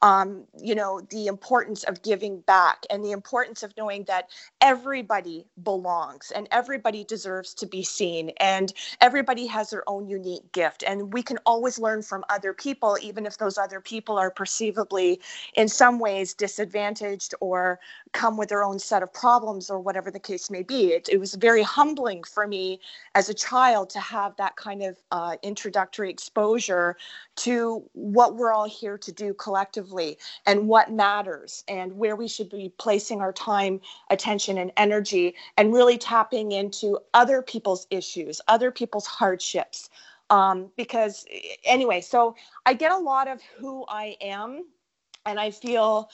um, 0.01 0.43
you 0.59 0.75
know, 0.75 1.01
the 1.09 1.27
importance 1.27 1.83
of 1.83 2.01
giving 2.03 2.41
back 2.41 2.85
and 2.89 3.03
the 3.03 3.11
importance 3.11 3.63
of 3.63 3.73
knowing 3.77 4.03
that 4.03 4.29
everybody 4.61 5.45
belongs 5.63 6.31
and 6.35 6.47
everybody 6.51 7.03
deserves 7.03 7.53
to 7.55 7.65
be 7.65 7.83
seen 7.83 8.29
and 8.39 8.73
everybody 9.01 9.47
has 9.47 9.71
their 9.71 9.83
own 9.89 10.07
unique 10.07 10.51
gift. 10.51 10.83
And 10.85 11.13
we 11.13 11.23
can 11.23 11.37
always 11.45 11.79
learn 11.79 12.03
from 12.03 12.23
other 12.29 12.53
people, 12.53 12.97
even 13.01 13.25
if 13.25 13.37
those 13.39 13.57
other 13.57 13.81
people 13.81 14.17
are 14.17 14.29
perceivably 14.29 15.19
in 15.55 15.67
some 15.67 15.99
ways 15.99 16.33
disadvantaged 16.35 17.33
or 17.39 17.79
come 18.11 18.37
with 18.37 18.49
their 18.49 18.63
own 18.63 18.77
set 18.77 19.01
of 19.01 19.11
problems 19.11 19.69
or 19.69 19.79
whatever 19.79 20.11
the 20.11 20.19
case 20.19 20.51
may 20.51 20.61
be. 20.61 20.87
It, 20.93 21.09
it 21.11 21.19
was 21.19 21.33
very 21.33 21.63
humbling 21.63 22.23
for 22.23 22.45
me 22.45 22.79
as 23.15 23.29
a 23.29 23.33
child 23.33 23.89
to 23.91 23.99
have 23.99 24.35
that 24.37 24.55
kind 24.57 24.83
of 24.83 24.97
uh, 25.11 25.37
introductory 25.41 26.11
exposure 26.11 26.97
to 27.37 27.83
what 27.93 28.35
we're 28.35 28.53
all 28.53 28.69
here 28.69 28.97
to 28.99 29.11
do 29.11 29.33
collectively 29.33 29.86
and 30.45 30.67
what 30.67 30.91
matters 30.91 31.63
and 31.67 31.97
where 31.97 32.15
we 32.15 32.27
should 32.27 32.49
be 32.49 32.71
placing 32.77 33.21
our 33.21 33.33
time, 33.33 33.81
attention, 34.09 34.57
and 34.57 34.71
energy, 34.77 35.35
and 35.57 35.73
really 35.73 35.97
tapping 35.97 36.51
into 36.51 36.99
other 37.13 37.41
people's 37.41 37.87
issues, 37.89 38.41
other 38.47 38.71
people's 38.71 39.05
hardships. 39.05 39.89
Um, 40.29 40.71
because, 40.75 41.25
anyway, 41.63 42.01
so 42.01 42.35
I 42.65 42.73
get 42.73 42.91
a 42.91 42.97
lot 42.97 43.27
of 43.27 43.41
who 43.57 43.85
I 43.87 44.17
am, 44.21 44.65
and 45.25 45.39
I 45.39 45.51
feel 45.51 46.09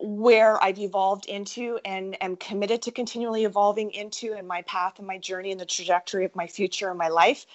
where 0.00 0.62
I've 0.62 0.78
evolved 0.78 1.26
into 1.26 1.78
and 1.84 2.16
am 2.22 2.36
committed 2.36 2.82
to 2.82 2.90
continually 2.90 3.44
evolving 3.44 3.90
into 3.90 4.32
in 4.34 4.46
my 4.46 4.62
path 4.62 4.98
and 4.98 5.06
my 5.06 5.18
journey 5.18 5.50
and 5.50 5.60
the 5.60 5.66
trajectory 5.66 6.24
of 6.24 6.34
my 6.36 6.46
future 6.46 6.88
and 6.90 6.98
my 6.98 7.08
life 7.08 7.46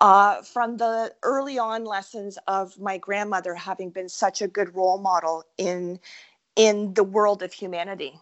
uh, 0.00 0.42
from 0.42 0.76
the 0.76 1.12
early 1.22 1.58
on 1.58 1.84
lessons 1.84 2.38
of 2.46 2.78
my 2.78 2.98
grandmother 2.98 3.54
having 3.54 3.90
been 3.90 4.08
such 4.08 4.40
a 4.42 4.48
good 4.48 4.74
role 4.74 4.98
model 4.98 5.44
in 5.58 5.98
in 6.56 6.94
the 6.94 7.04
world 7.04 7.42
of 7.42 7.52
humanity. 7.52 8.18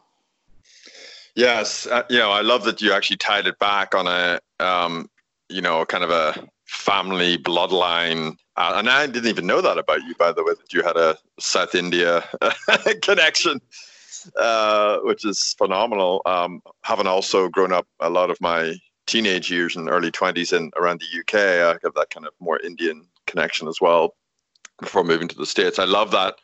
Yes, 1.35 1.87
uh, 1.87 2.03
you 2.11 2.19
know, 2.19 2.31
I 2.31 2.41
love 2.41 2.65
that 2.65 2.83
you 2.83 2.93
actually 2.93 3.17
tied 3.17 3.47
it 3.47 3.59
back 3.59 3.95
on 3.95 4.07
a, 4.07 4.41
um, 4.59 5.09
you 5.49 5.63
know, 5.63 5.85
kind 5.85 6.05
of 6.05 6.11
a 6.11 6.49
family 6.67 7.39
bloodline. 7.39 8.37
Uh, 8.57 8.75
and 8.77 8.91
I 8.91 9.07
didn't 9.07 9.29
even 9.29 9.47
know 9.47 9.61
that 9.61 9.79
about 9.79 10.03
you, 10.03 10.15
by 10.17 10.33
the 10.33 10.43
way, 10.43 10.55
that 10.55 10.73
you 10.73 10.83
had 10.83 10.97
a 10.97 11.17
South 11.39 11.75
India 11.75 12.25
connection, 13.03 13.61
uh, 14.37 14.99
which 15.05 15.25
is 15.25 15.55
phenomenal. 15.57 16.23
Um, 16.27 16.61
having 16.83 17.07
also 17.07 17.49
grown 17.49 17.73
up 17.73 17.87
a 18.01 18.11
lot 18.11 18.31
of 18.31 18.41
my 18.41 18.75
teenage 19.09 19.51
years 19.51 19.75
and 19.75 19.89
early 19.89 20.13
20s 20.13 20.57
in 20.57 20.71
around 20.77 21.01
the 21.01 21.21
UK, 21.21 21.35
I 21.35 21.79
have 21.83 21.95
that 21.95 22.11
kind 22.11 22.27
of 22.27 22.33
more 22.39 22.61
Indian 22.61 23.07
connection 23.27 23.67
as 23.67 23.81
well 23.81 24.15
before 24.81 25.03
moving 25.03 25.27
to 25.29 25.37
the 25.37 25.47
States. 25.47 25.79
I 25.79 25.85
love 25.85 26.13
that, 26.13 26.37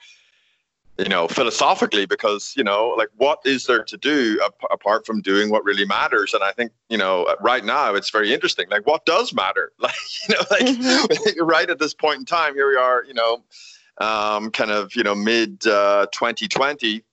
you 0.98 1.08
know, 1.08 1.28
philosophically, 1.28 2.06
because, 2.06 2.54
you 2.56 2.64
know, 2.64 2.94
like 2.96 3.10
what 3.16 3.40
is 3.44 3.66
there 3.66 3.84
to 3.84 3.96
do 3.96 4.40
ap- 4.44 4.70
apart 4.72 5.06
from 5.06 5.20
doing 5.20 5.50
what 5.50 5.64
really 5.64 5.84
matters? 5.84 6.34
And 6.34 6.42
I 6.42 6.52
think, 6.52 6.72
you 6.88 6.98
know, 6.98 7.32
right 7.40 7.64
now 7.64 7.94
it's 7.94 8.10
very 8.10 8.32
interesting. 8.32 8.66
Like, 8.70 8.86
what 8.86 9.04
does 9.04 9.32
matter? 9.32 9.72
Like, 9.78 9.94
you 10.28 10.34
know, 10.34 10.42
like 10.50 10.66
mm-hmm. 10.66 11.44
right 11.44 11.70
at 11.70 11.78
this 11.78 11.94
point 11.94 12.18
in 12.18 12.24
time, 12.24 12.54
here 12.54 12.68
we 12.68 12.76
are, 12.76 13.04
you 13.04 13.14
know, 13.14 13.44
um, 13.98 14.50
kind 14.50 14.70
of, 14.70 14.96
you 14.96 15.04
know, 15.04 15.14
mid 15.14 15.66
uh, 15.66 16.06
2020 16.12 17.04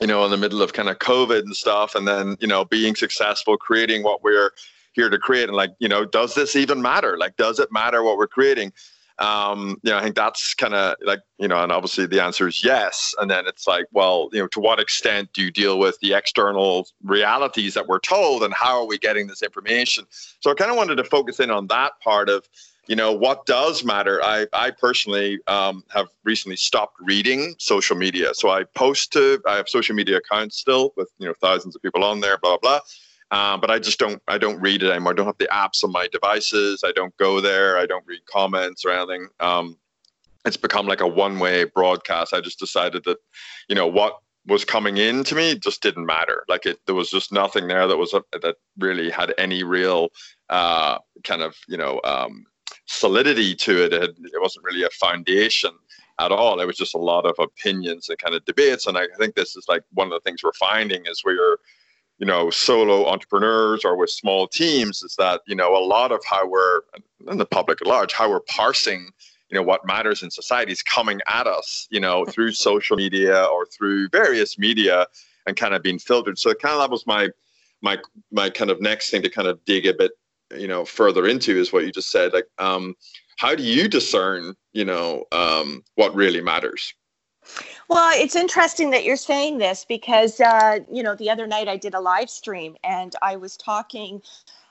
you 0.00 0.06
know, 0.06 0.24
in 0.24 0.30
the 0.30 0.36
middle 0.36 0.62
of 0.62 0.72
kind 0.72 0.88
of 0.88 0.98
COVID 0.98 1.40
and 1.40 1.56
stuff, 1.56 1.94
and 1.94 2.06
then, 2.06 2.36
you 2.40 2.46
know, 2.46 2.64
being 2.64 2.94
successful, 2.94 3.56
creating 3.56 4.02
what 4.02 4.22
we're 4.22 4.52
here 4.92 5.08
to 5.08 5.18
create. 5.18 5.48
And 5.48 5.56
like, 5.56 5.74
you 5.78 5.88
know, 5.88 6.04
does 6.04 6.34
this 6.34 6.56
even 6.56 6.80
matter? 6.80 7.16
Like, 7.18 7.36
does 7.36 7.58
it 7.58 7.72
matter 7.72 8.02
what 8.02 8.16
we're 8.16 8.26
creating? 8.26 8.72
Um, 9.18 9.80
you 9.82 9.90
know, 9.90 9.98
I 9.98 10.02
think 10.02 10.14
that's 10.14 10.54
kind 10.54 10.74
of 10.74 10.94
like, 11.04 11.20
you 11.38 11.48
know, 11.48 11.60
and 11.60 11.72
obviously 11.72 12.06
the 12.06 12.22
answer 12.22 12.46
is 12.46 12.64
yes. 12.64 13.14
And 13.18 13.28
then 13.28 13.48
it's 13.48 13.66
like, 13.66 13.86
well, 13.90 14.28
you 14.32 14.38
know, 14.38 14.46
to 14.48 14.60
what 14.60 14.78
extent 14.78 15.32
do 15.32 15.42
you 15.42 15.50
deal 15.50 15.80
with 15.80 15.98
the 16.00 16.14
external 16.14 16.88
realities 17.02 17.74
that 17.74 17.88
we're 17.88 17.98
told 17.98 18.44
and 18.44 18.54
how 18.54 18.80
are 18.80 18.86
we 18.86 18.96
getting 18.96 19.26
this 19.26 19.42
information? 19.42 20.06
So 20.10 20.52
I 20.52 20.54
kind 20.54 20.70
of 20.70 20.76
wanted 20.76 20.96
to 20.96 21.04
focus 21.04 21.40
in 21.40 21.50
on 21.50 21.66
that 21.66 21.98
part 22.00 22.28
of, 22.28 22.48
you 22.88 22.96
know 22.96 23.12
what 23.12 23.44
does 23.46 23.84
matter? 23.84 24.20
I 24.24 24.46
i 24.52 24.70
personally 24.70 25.38
um, 25.46 25.84
have 25.90 26.08
recently 26.24 26.56
stopped 26.56 26.96
reading 27.00 27.54
social 27.58 27.96
media. 27.96 28.34
So 28.34 28.48
i 28.50 28.64
post 28.64 29.12
to 29.12 29.40
i 29.46 29.56
have 29.56 29.68
social 29.68 29.94
media 29.94 30.16
accounts 30.16 30.58
still 30.58 30.92
with 30.96 31.10
you 31.18 31.26
know 31.26 31.34
thousands 31.40 31.76
of 31.76 31.82
people 31.82 32.02
on 32.02 32.20
there 32.20 32.38
blah 32.38 32.56
blah 32.56 32.80
blah. 32.80 32.80
Um, 33.30 33.60
but 33.60 33.70
i 33.70 33.78
just 33.78 33.98
don't 33.98 34.20
i 34.26 34.38
don't 34.38 34.60
read 34.60 34.82
it 34.82 34.90
anymore. 34.90 35.12
I 35.12 35.16
don't 35.16 35.26
have 35.26 35.38
the 35.38 35.48
apps 35.52 35.84
on 35.84 35.92
my 35.92 36.08
devices. 36.10 36.82
I 36.84 36.92
don't 36.92 37.16
go 37.18 37.40
there. 37.40 37.78
I 37.78 37.86
don't 37.86 38.06
read 38.06 38.24
comments 38.26 38.84
or 38.84 38.90
anything. 38.90 39.28
Um, 39.38 39.76
it's 40.46 40.56
become 40.56 40.86
like 40.86 41.02
a 41.02 41.06
one-way 41.06 41.64
broadcast. 41.64 42.32
I 42.32 42.40
just 42.40 42.58
decided 42.58 43.04
that 43.04 43.18
you 43.68 43.74
know 43.74 43.86
what 43.86 44.18
was 44.46 44.64
coming 44.64 44.96
in 44.96 45.24
to 45.24 45.34
me 45.34 45.58
just 45.58 45.82
didn't 45.82 46.06
matter. 46.06 46.44
Like 46.48 46.64
it 46.64 46.78
there 46.86 46.94
was 46.94 47.10
just 47.10 47.32
nothing 47.32 47.68
there 47.68 47.86
that 47.86 47.98
was 47.98 48.14
a, 48.14 48.22
that 48.32 48.56
really 48.78 49.10
had 49.10 49.34
any 49.36 49.62
real 49.62 50.08
uh, 50.48 50.98
kind 51.22 51.42
of 51.42 51.54
you 51.68 51.76
know 51.76 52.00
um, 52.04 52.46
solidity 52.88 53.54
to 53.54 53.84
it. 53.84 53.92
it. 53.92 54.16
It 54.18 54.40
wasn't 54.40 54.64
really 54.64 54.82
a 54.82 54.90
foundation 54.90 55.70
at 56.18 56.32
all. 56.32 56.58
It 56.60 56.66
was 56.66 56.76
just 56.76 56.94
a 56.94 56.98
lot 56.98 57.26
of 57.26 57.34
opinions 57.38 58.08
and 58.08 58.18
kind 58.18 58.34
of 58.34 58.44
debates. 58.44 58.86
And 58.86 58.98
I 58.98 59.06
think 59.18 59.34
this 59.34 59.56
is 59.56 59.66
like 59.68 59.82
one 59.92 60.08
of 60.08 60.12
the 60.12 60.20
things 60.20 60.42
we're 60.42 60.52
finding 60.54 61.06
is 61.06 61.22
we're, 61.24 61.58
you 62.18 62.26
know, 62.26 62.50
solo 62.50 63.06
entrepreneurs 63.06 63.84
or 63.84 63.96
with 63.96 64.10
small 64.10 64.48
teams 64.48 65.02
is 65.02 65.14
that, 65.16 65.42
you 65.46 65.54
know, 65.54 65.76
a 65.76 65.84
lot 65.84 66.10
of 66.10 66.24
how 66.24 66.48
we're, 66.48 66.80
and 67.28 67.38
the 67.38 67.46
public 67.46 67.80
at 67.80 67.86
large, 67.86 68.12
how 68.12 68.28
we're 68.28 68.40
parsing, 68.40 69.10
you 69.50 69.56
know, 69.56 69.62
what 69.62 69.86
matters 69.86 70.22
in 70.22 70.30
society 70.30 70.72
is 70.72 70.82
coming 70.82 71.20
at 71.28 71.46
us, 71.46 71.86
you 71.90 72.00
know, 72.00 72.24
through 72.28 72.52
social 72.52 72.96
media 72.96 73.44
or 73.44 73.66
through 73.66 74.08
various 74.08 74.58
media 74.58 75.06
and 75.46 75.56
kind 75.56 75.74
of 75.74 75.82
being 75.82 75.98
filtered. 75.98 76.38
So 76.38 76.54
kind 76.54 76.74
of 76.74 76.80
that 76.80 76.90
was 76.90 77.06
my, 77.06 77.28
my, 77.82 77.98
my 78.32 78.50
kind 78.50 78.70
of 78.70 78.80
next 78.80 79.10
thing 79.10 79.22
to 79.22 79.30
kind 79.30 79.46
of 79.46 79.64
dig 79.66 79.86
a 79.86 79.94
bit 79.94 80.12
you 80.56 80.68
know 80.68 80.84
further 80.84 81.26
into 81.26 81.58
is 81.58 81.72
what 81.72 81.84
you 81.84 81.92
just 81.92 82.10
said 82.10 82.32
like 82.32 82.46
um 82.58 82.94
how 83.38 83.54
do 83.54 83.62
you 83.62 83.88
discern 83.88 84.54
you 84.72 84.84
know 84.84 85.24
um 85.32 85.82
what 85.94 86.14
really 86.14 86.40
matters? 86.40 86.94
Well, 87.88 88.10
it's 88.14 88.36
interesting 88.36 88.90
that 88.90 89.04
you're 89.04 89.16
saying 89.16 89.58
this 89.58 89.84
because, 89.84 90.40
uh, 90.40 90.80
you 90.92 91.02
know, 91.02 91.14
the 91.14 91.30
other 91.30 91.46
night 91.46 91.68
I 91.68 91.76
did 91.76 91.94
a 91.94 92.00
live 92.00 92.28
stream 92.28 92.76
and 92.84 93.14
I 93.22 93.36
was 93.36 93.56
talking 93.56 94.22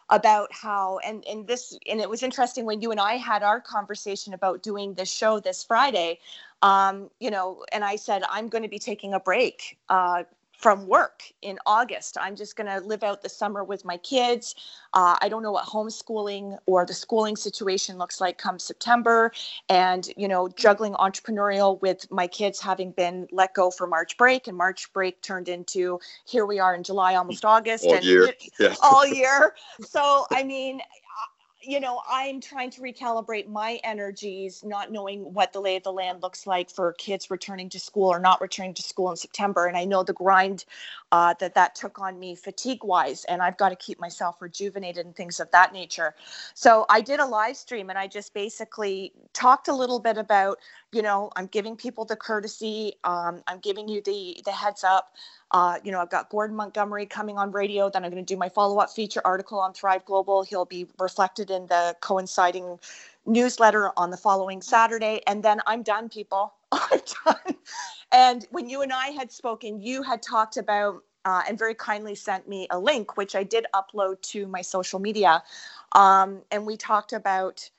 about 0.10 0.54
how, 0.54 1.00
and, 1.00 1.26
and 1.28 1.48
this, 1.48 1.78
and 1.90 2.00
it 2.00 2.10
was 2.10 2.24
interesting 2.24 2.66
when 2.66 2.82
you 2.82 2.92
and 2.92 3.00
I 3.00 3.16
had 3.16 3.44
our 3.44 3.60
conversation 3.60 4.34
about 4.34 4.64
doing 4.64 4.94
this 4.94 5.12
show 5.12 5.40
this 5.40 5.64
Friday, 5.64 6.20
um, 6.62 7.10
you 7.20 7.32
know, 7.32 7.66
and 7.72 7.84
I 7.84 7.96
said, 7.98 8.24
I'm 8.30 8.48
going 8.48 8.64
to 8.64 8.70
be 8.70 8.80
taking 8.80 9.14
a 9.14 9.20
break 9.20 9.78
uh, 9.90 10.24
from 10.58 10.88
work 10.88 11.24
in 11.44 11.58
August. 11.66 12.18
I'm 12.20 12.36
just 12.36 12.56
going 12.56 12.68
to 12.68 12.86
live 12.86 13.04
out 13.04 13.22
the 13.22 13.30
summer 13.30 13.64
with 13.64 13.86
my 13.86 13.98
kids. 13.98 14.56
Uh, 14.94 15.16
I 15.22 15.30
don't 15.30 15.44
know 15.44 15.52
what 15.52 15.66
homeschooling 15.66 16.58
or 16.66 16.86
the 16.86 16.96
schooling 16.96 17.36
situation 17.36 17.98
looks 18.00 18.20
like 18.20 18.40
come 18.40 18.58
September. 18.58 19.32
And, 19.70 20.10
you 20.18 20.28
know, 20.28 20.50
juggling 20.50 20.94
entrepreneurial 20.94 21.80
with 21.82 22.10
my 22.12 22.26
kids 22.26 22.60
having 22.60 22.92
been 22.92 23.28
let 23.32 23.54
go 23.54 23.70
for 23.70 23.86
March 23.86 24.18
break, 24.18 24.48
and 24.48 24.58
March 24.58 24.92
break 24.94 25.22
turned 25.22 25.48
into 25.48 26.00
here 26.26 26.46
we 26.48 26.58
are 26.60 26.74
in 26.74 26.84
July, 26.84 27.16
almost 27.16 27.46
August. 27.46 27.86
All 27.86 27.96
and 27.96 28.04
year. 28.04 28.34
Yeah. 28.60 28.74
all 28.82 29.06
year. 29.06 29.54
So, 29.82 30.26
I 30.32 30.44
mean, 30.44 30.82
you 31.68 31.82
know, 31.82 32.02
I'm 32.10 32.40
trying 32.40 32.70
to 32.72 32.82
recalibrate 32.82 33.50
my 33.50 33.80
energies, 33.84 34.64
not 34.64 34.90
knowing 34.90 35.34
what 35.34 35.52
the 35.52 35.60
lay 35.60 35.76
of 35.76 35.84
the 35.84 35.92
land 35.92 36.24
looks 36.24 36.48
like 36.48 36.70
for 36.70 36.94
kids 36.94 37.30
returning 37.30 37.68
to 37.70 37.80
school 37.80 38.08
or 38.08 38.20
not 38.20 38.40
returning 38.40 38.74
to 38.76 38.82
school 38.82 39.12
in 39.12 39.18
September. 39.18 39.68
And 39.68 39.76
I 39.76 39.84
know 39.84 40.02
the 40.02 40.14
grind 40.14 40.64
uh, 41.12 41.34
that 41.40 41.56
that 41.56 41.76
took 41.76 42.00
on 42.00 42.20
me 42.20 42.36
fatigue 42.36 42.86
wise, 42.86 43.26
and 43.26 43.42
I've 43.42 43.58
got 43.58 43.70
to 43.70 43.76
keep 43.76 44.00
myself 44.00 44.42
rejuvenated 44.42 45.06
and 45.06 45.14
things 45.14 45.42
of 45.42 45.52
that 45.52 45.74
nature. 45.74 46.16
So 46.54 46.86
I 46.90 47.02
did 47.02 47.20
a 47.20 47.26
live 47.26 47.58
stream 47.58 47.90
and 47.90 48.00
I 48.00 48.08
just 48.08 48.34
basically 48.34 49.12
talked 49.34 49.68
a 49.68 49.76
little 49.76 50.00
bit 50.00 50.18
about, 50.18 50.60
you 50.94 51.02
know, 51.02 51.30
I'm 51.36 51.48
giving 51.48 51.76
people 51.76 52.06
the 52.06 52.16
courtesy, 52.16 52.94
um, 53.04 53.42
I'm 53.48 53.60
giving 53.60 53.88
you 53.88 54.02
the 54.02 54.42
the 54.46 54.52
heads 54.52 54.84
up. 54.84 55.14
Uh, 55.52 55.78
you 55.84 55.92
know, 55.92 56.00
I've 56.00 56.10
got 56.10 56.30
Gordon 56.30 56.56
Montgomery 56.56 57.06
coming 57.06 57.38
on 57.38 57.52
radio. 57.52 57.90
Then 57.90 58.04
I'm 58.04 58.12
going 58.12 58.24
to 58.24 58.34
do 58.34 58.38
my 58.38 58.50
follow 58.50 58.80
up 58.80 58.90
feature 58.90 59.22
article 59.24 59.60
on 59.60 59.74
Thrive 59.74 60.06
Global. 60.06 60.44
He'll 60.44 60.66
be 60.66 60.88
reflected 61.00 61.50
in 61.52 61.68
the 61.68 61.96
coinciding 62.02 62.80
newsletter 63.26 63.92
on 63.98 64.10
the 64.10 64.18
following 64.18 64.62
Saturday. 64.62 65.22
And 65.28 65.44
then 65.44 65.62
I'm 65.66 65.84
done, 65.84 66.10
people. 66.10 66.54
I'm 66.72 67.00
done. 67.26 67.56
And 68.12 68.48
when 68.52 68.70
you 68.70 68.82
and 68.82 68.92
I 68.92 69.08
had 69.08 69.32
spoken, 69.32 69.82
you 69.82 70.04
had 70.04 70.22
talked 70.22 70.58
about 70.58 71.04
uh, 71.26 71.44
and 71.48 71.60
very 71.60 71.76
kindly 71.76 72.16
sent 72.16 72.48
me 72.48 72.68
a 72.72 72.80
link, 72.80 73.18
which 73.18 73.36
I 73.36 73.44
did 73.44 73.66
upload 73.76 74.22
to 74.22 74.48
my 74.48 74.62
social 74.62 74.98
media. 74.98 75.44
Um, 75.92 76.42
and 76.52 76.66
we 76.66 76.78
talked 76.78 77.12
about 77.12 77.70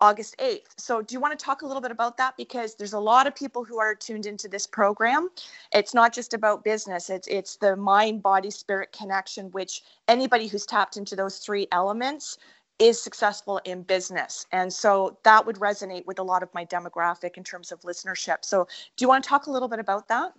August 0.00 0.36
8th. 0.38 0.68
So, 0.76 1.02
do 1.02 1.12
you 1.14 1.20
want 1.20 1.38
to 1.38 1.44
talk 1.44 1.62
a 1.62 1.66
little 1.66 1.82
bit 1.82 1.90
about 1.90 2.16
that? 2.18 2.36
Because 2.36 2.74
there's 2.74 2.92
a 2.92 3.00
lot 3.00 3.26
of 3.26 3.34
people 3.34 3.64
who 3.64 3.78
are 3.78 3.94
tuned 3.94 4.26
into 4.26 4.48
this 4.48 4.66
program. 4.66 5.28
It's 5.72 5.94
not 5.94 6.12
just 6.12 6.34
about 6.34 6.64
business, 6.64 7.10
it's, 7.10 7.28
it's 7.28 7.56
the 7.56 7.76
mind, 7.76 8.22
body, 8.22 8.50
spirit 8.50 8.92
connection, 8.92 9.50
which 9.50 9.82
anybody 10.06 10.46
who's 10.46 10.66
tapped 10.66 10.96
into 10.96 11.16
those 11.16 11.38
three 11.38 11.66
elements 11.72 12.38
is 12.78 13.02
successful 13.02 13.60
in 13.64 13.82
business. 13.82 14.46
And 14.52 14.72
so 14.72 15.18
that 15.24 15.44
would 15.44 15.56
resonate 15.56 16.06
with 16.06 16.20
a 16.20 16.22
lot 16.22 16.42
of 16.42 16.54
my 16.54 16.64
demographic 16.64 17.36
in 17.36 17.44
terms 17.44 17.72
of 17.72 17.80
listenership. 17.80 18.44
So, 18.44 18.68
do 18.96 19.04
you 19.04 19.08
want 19.08 19.24
to 19.24 19.28
talk 19.28 19.46
a 19.46 19.50
little 19.50 19.68
bit 19.68 19.80
about 19.80 20.08
that? 20.08 20.32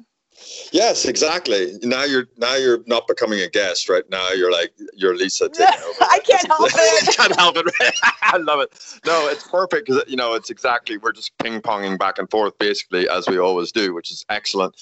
Yes, 0.71 1.05
exactly. 1.05 1.73
Now 1.83 2.03
you're 2.03 2.27
now 2.37 2.55
you're 2.55 2.79
not 2.85 3.07
becoming 3.07 3.39
a 3.39 3.49
guest, 3.49 3.89
right? 3.89 4.03
Now 4.09 4.29
you're 4.31 4.51
like 4.51 4.73
you're 4.95 5.15
Lisa 5.15 5.49
taking 5.49 5.65
over. 5.83 5.97
I 6.01 6.19
can't 6.19 6.47
help 6.47 6.59
it. 6.73 7.15
can't 7.15 7.35
help 7.35 7.57
it. 7.57 7.65
I 8.21 8.37
love 8.37 8.59
it. 8.61 8.99
No, 9.05 9.27
it's 9.27 9.47
perfect 9.47 9.87
because 9.87 10.03
you 10.07 10.15
know 10.15 10.33
it's 10.35 10.49
exactly 10.49 10.97
we're 10.97 11.11
just 11.11 11.37
ping 11.39 11.61
ponging 11.61 11.97
back 11.97 12.19
and 12.19 12.29
forth 12.29 12.57
basically 12.57 13.09
as 13.09 13.27
we 13.27 13.37
always 13.37 13.71
do, 13.71 13.93
which 13.93 14.11
is 14.11 14.25
excellent. 14.29 14.75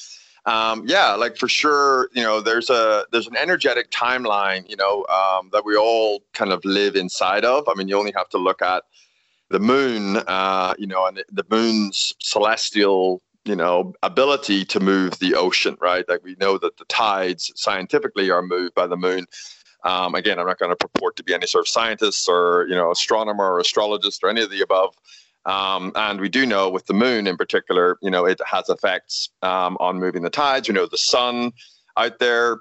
Um, 0.46 0.84
yeah, 0.86 1.14
like 1.14 1.36
for 1.36 1.50
sure, 1.50 2.10
you 2.14 2.24
know, 2.24 2.40
there's 2.40 2.70
a 2.70 3.06
there's 3.12 3.28
an 3.28 3.36
energetic 3.36 3.92
timeline, 3.92 4.68
you 4.70 4.78
know, 4.78 5.06
um, 5.08 5.50
that 5.52 5.66
we 5.66 5.76
all 5.76 6.24
kind 6.34 6.54
of 6.54 6.64
live 6.64 6.96
inside 6.96 7.44
of. 7.44 7.68
I 7.68 7.74
mean, 7.74 7.90
you 7.90 7.98
only 7.98 8.14
have 8.16 8.30
to 8.30 8.38
look 8.38 8.62
at 8.62 8.84
the 9.50 9.60
moon, 9.60 10.18
uh, 10.28 10.74
you 10.78 10.88
know, 10.88 11.06
and 11.06 11.24
the 11.32 11.46
moon's 11.50 12.14
celestial 12.20 13.22
you 13.48 13.56
know 13.56 13.94
ability 14.04 14.66
to 14.66 14.80
move 14.80 15.18
the 15.20 15.36
ocean 15.36 15.78
right? 15.80 16.08
Like 16.08 16.24
we 16.24 16.36
know 16.40 16.58
that 16.58 16.78
the 16.78 16.86
tides 16.86 17.52
scientifically 17.56 18.30
are 18.30 18.42
moved 18.42 18.76
by 18.76 18.88
the 18.88 18.98
moon. 18.98 19.26
Um, 19.84 20.16
again 20.16 20.40
i'm 20.40 20.48
not 20.48 20.58
going 20.58 20.72
to 20.72 20.76
purport 20.76 21.16
to 21.18 21.24
be 21.24 21.36
any 21.36 21.46
sort 21.46 21.66
of 21.66 21.70
scientist 21.70 22.28
or 22.28 22.66
you 22.68 22.76
know 22.76 22.92
astronomer 22.92 23.46
or 23.54 23.60
astrologist 23.60 24.24
or 24.24 24.30
any 24.30 24.42
of 24.42 24.50
the 24.50 24.62
above. 24.62 24.96
Um, 25.46 25.94
and 25.96 26.20
we 26.20 26.28
do 26.28 26.46
know 26.46 26.70
with 26.70 26.88
the 26.88 26.94
moon 26.94 27.28
in 27.28 27.38
particular 27.38 27.98
you 28.02 28.12
know 28.12 28.26
it 28.26 28.42
has 28.46 28.70
effects 28.70 29.30
um, 29.44 29.78
on 29.80 30.00
moving 30.00 30.24
the 30.24 30.30
tides. 30.30 30.68
We 30.68 30.76
know 30.76 30.88
the 30.88 30.98
sun 30.98 31.54
out 31.96 32.20
there 32.20 32.60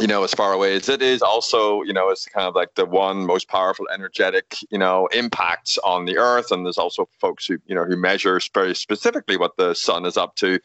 you 0.00 0.06
know, 0.06 0.22
as 0.22 0.32
far 0.32 0.52
away 0.52 0.76
as 0.76 0.88
it 0.88 1.02
is, 1.02 1.22
also, 1.22 1.82
you 1.82 1.92
know, 1.92 2.08
it's 2.08 2.26
kind 2.26 2.46
of 2.46 2.54
like 2.54 2.74
the 2.76 2.86
one 2.86 3.26
most 3.26 3.48
powerful 3.48 3.86
energetic, 3.92 4.56
you 4.70 4.78
know, 4.78 5.08
impacts 5.08 5.76
on 5.78 6.04
the 6.04 6.16
earth. 6.16 6.52
And 6.52 6.64
there's 6.64 6.78
also 6.78 7.08
folks 7.20 7.46
who, 7.46 7.58
you 7.66 7.74
know, 7.74 7.84
who 7.84 7.96
measure 7.96 8.40
very 8.54 8.74
specifically 8.74 9.36
what 9.36 9.56
the 9.56 9.74
sun 9.74 10.04
is 10.04 10.16
up 10.16 10.36
to 10.36 10.60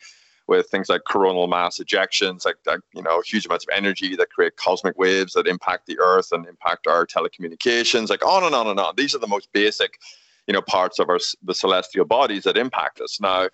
with 0.47 0.67
things 0.67 0.89
like 0.89 1.01
coronal 1.07 1.47
mass 1.47 1.79
ejections, 1.79 2.45
like, 2.45 2.57
like 2.67 2.81
you 2.93 3.01
know, 3.01 3.21
huge 3.25 3.45
amounts 3.45 3.65
of 3.65 3.75
energy 3.75 4.15
that 4.15 4.29
create 4.29 4.57
cosmic 4.57 4.97
waves 4.99 5.33
that 5.33 5.47
impact 5.47 5.87
the 5.87 5.97
earth 5.99 6.31
and 6.31 6.45
impact 6.45 6.85
our 6.85 7.05
telecommunications, 7.05 8.09
like 8.09 8.25
on 8.25 8.43
and 8.43 8.53
on 8.53 8.67
and 8.67 8.79
on. 8.79 8.93
These 8.97 9.15
are 9.15 9.19
the 9.19 9.27
most 9.27 9.51
basic, 9.53 9.97
you 10.45 10.53
know, 10.53 10.61
parts 10.61 10.99
of 10.99 11.09
our 11.09 11.19
the 11.43 11.55
celestial 11.55 12.05
bodies 12.05 12.43
that 12.43 12.57
impact 12.57 13.01
us. 13.01 13.19
Now, 13.19 13.47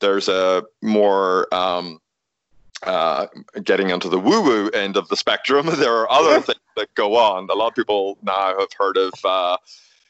there's 0.00 0.28
a 0.28 0.64
more 0.82 1.52
um, 1.54 2.00
uh, 2.84 3.26
getting 3.62 3.90
into 3.90 4.08
the 4.08 4.18
woo 4.18 4.42
woo 4.42 4.68
end 4.70 4.96
of 4.96 5.08
the 5.08 5.16
spectrum, 5.16 5.66
there 5.76 5.94
are 5.94 6.10
other 6.10 6.40
things 6.40 6.60
that 6.76 6.94
go 6.94 7.16
on. 7.16 7.48
A 7.50 7.54
lot 7.54 7.68
of 7.68 7.74
people 7.74 8.18
now 8.22 8.58
have 8.58 8.72
heard 8.78 8.96
of, 8.96 9.12
uh, 9.24 9.56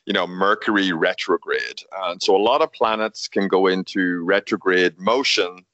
you 0.07 0.13
know, 0.13 0.27
Mercury 0.27 0.93
retrograde. 0.93 1.83
And 2.05 2.23
so 2.23 2.37
a 2.37 2.43
lot 2.43 2.63
of 2.63 2.73
planets 2.73 3.29
can 3.29 3.49
go 3.49 3.67
into 3.67 4.23
retrograde 4.25 4.99
motion. 4.99 5.65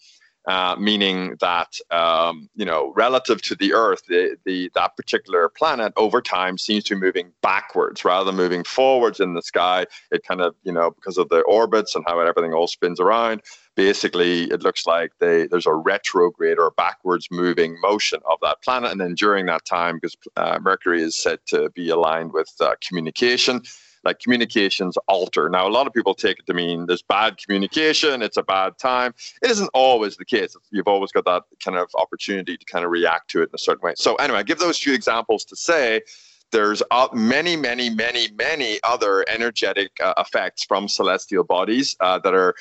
Uh, 0.47 0.75
meaning 0.79 1.37
that 1.43 1.77
um, 1.91 2.49
you 2.55 2.65
know, 2.65 2.91
relative 2.97 3.43
to 3.43 3.55
the 3.55 3.75
Earth, 3.75 4.01
the, 4.09 4.35
the 4.47 4.71
that 4.75 4.97
particular 4.97 5.47
planet 5.51 5.93
over 5.99 6.23
time 6.23 6.57
seems 6.57 6.85
to 6.85 6.95
be 6.95 7.01
moving 7.03 7.31
backwards 7.43 8.03
rather 8.03 8.25
than 8.25 8.37
moving 8.37 8.65
forwards 8.65 9.21
in 9.21 9.35
the 9.35 9.43
sky. 9.43 9.85
It 10.11 10.25
kind 10.27 10.41
of 10.41 10.55
you 10.63 10.73
know 10.73 10.91
because 10.91 11.19
of 11.19 11.29
the 11.29 11.41
orbits 11.43 11.95
and 11.95 12.03
how 12.09 12.19
everything 12.21 12.55
all 12.55 12.67
spins 12.67 12.99
around 12.99 13.43
basically 13.79 14.43
it 14.51 14.61
looks 14.65 14.89
like 14.89 15.13
they, 15.21 15.47
there's 15.47 15.65
a 15.65 15.73
retrograde 15.73 16.59
or 16.59 16.73
backwards 16.73 17.29
moving 17.31 17.81
motion 17.81 18.19
of 18.29 18.37
that 18.43 18.61
planet. 18.61 18.91
And 18.91 19.01
then 19.01 19.15
during 19.15 19.47
that 19.47 19.65
time, 19.65 19.99
because 19.99 20.17
uh, 20.37 20.59
Mercury 20.61 21.01
is 21.01 21.17
said 21.17 21.39
to 21.47 21.71
be 21.71 21.89
aligned 21.89 22.33
with 22.33 22.53
uh, 22.59 22.75
communication, 22.87 23.63
like 24.03 24.19
communications 24.19 24.99
alter. 25.07 25.49
Now, 25.49 25.69
a 25.69 25.71
lot 25.71 25.87
of 25.87 25.93
people 25.93 26.13
take 26.13 26.41
it 26.41 26.47
to 26.47 26.55
mean 26.55 26.87
there's 26.87 27.03
bad 27.03 27.39
communication, 27.39 28.21
it's 28.21 28.37
a 28.37 28.43
bad 28.43 28.79
time. 28.79 29.15
It 29.43 29.51
isn't 29.53 29.71
always 29.75 30.17
the 30.17 30.25
case. 30.25 30.57
You've 30.73 30.89
always 30.89 31.13
got 31.13 31.25
that 31.27 31.45
kind 31.65 31.79
of 31.79 31.89
opportunity 31.95 32.57
to 32.57 32.65
kind 32.65 32.85
of 32.85 32.91
react 32.91 33.31
to 33.31 33.43
it 33.43 33.51
in 33.51 33.55
a 33.55 33.59
certain 33.59 33.83
way. 33.83 33.93
So, 33.95 34.17
anyway, 34.17 34.41
I 34.41 34.43
give 34.43 34.59
those 34.59 34.79
few 34.79 34.93
examples 34.93 35.45
to 35.45 35.55
say 35.55 36.03
there's 36.51 36.83
uh, 36.91 37.09
many, 37.13 37.55
many, 37.55 37.91
many, 37.91 38.27
many 38.37 38.81
other 38.83 39.25
energetic 39.29 39.93
uh, 40.03 40.15
effects 40.19 40.65
from 40.65 40.89
celestial 40.89 41.45
bodies 41.45 41.95
uh, 42.01 42.19
that 42.19 42.35
are 42.35 42.57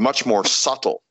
much 0.00 0.26
more 0.26 0.44
subtle. 0.44 1.02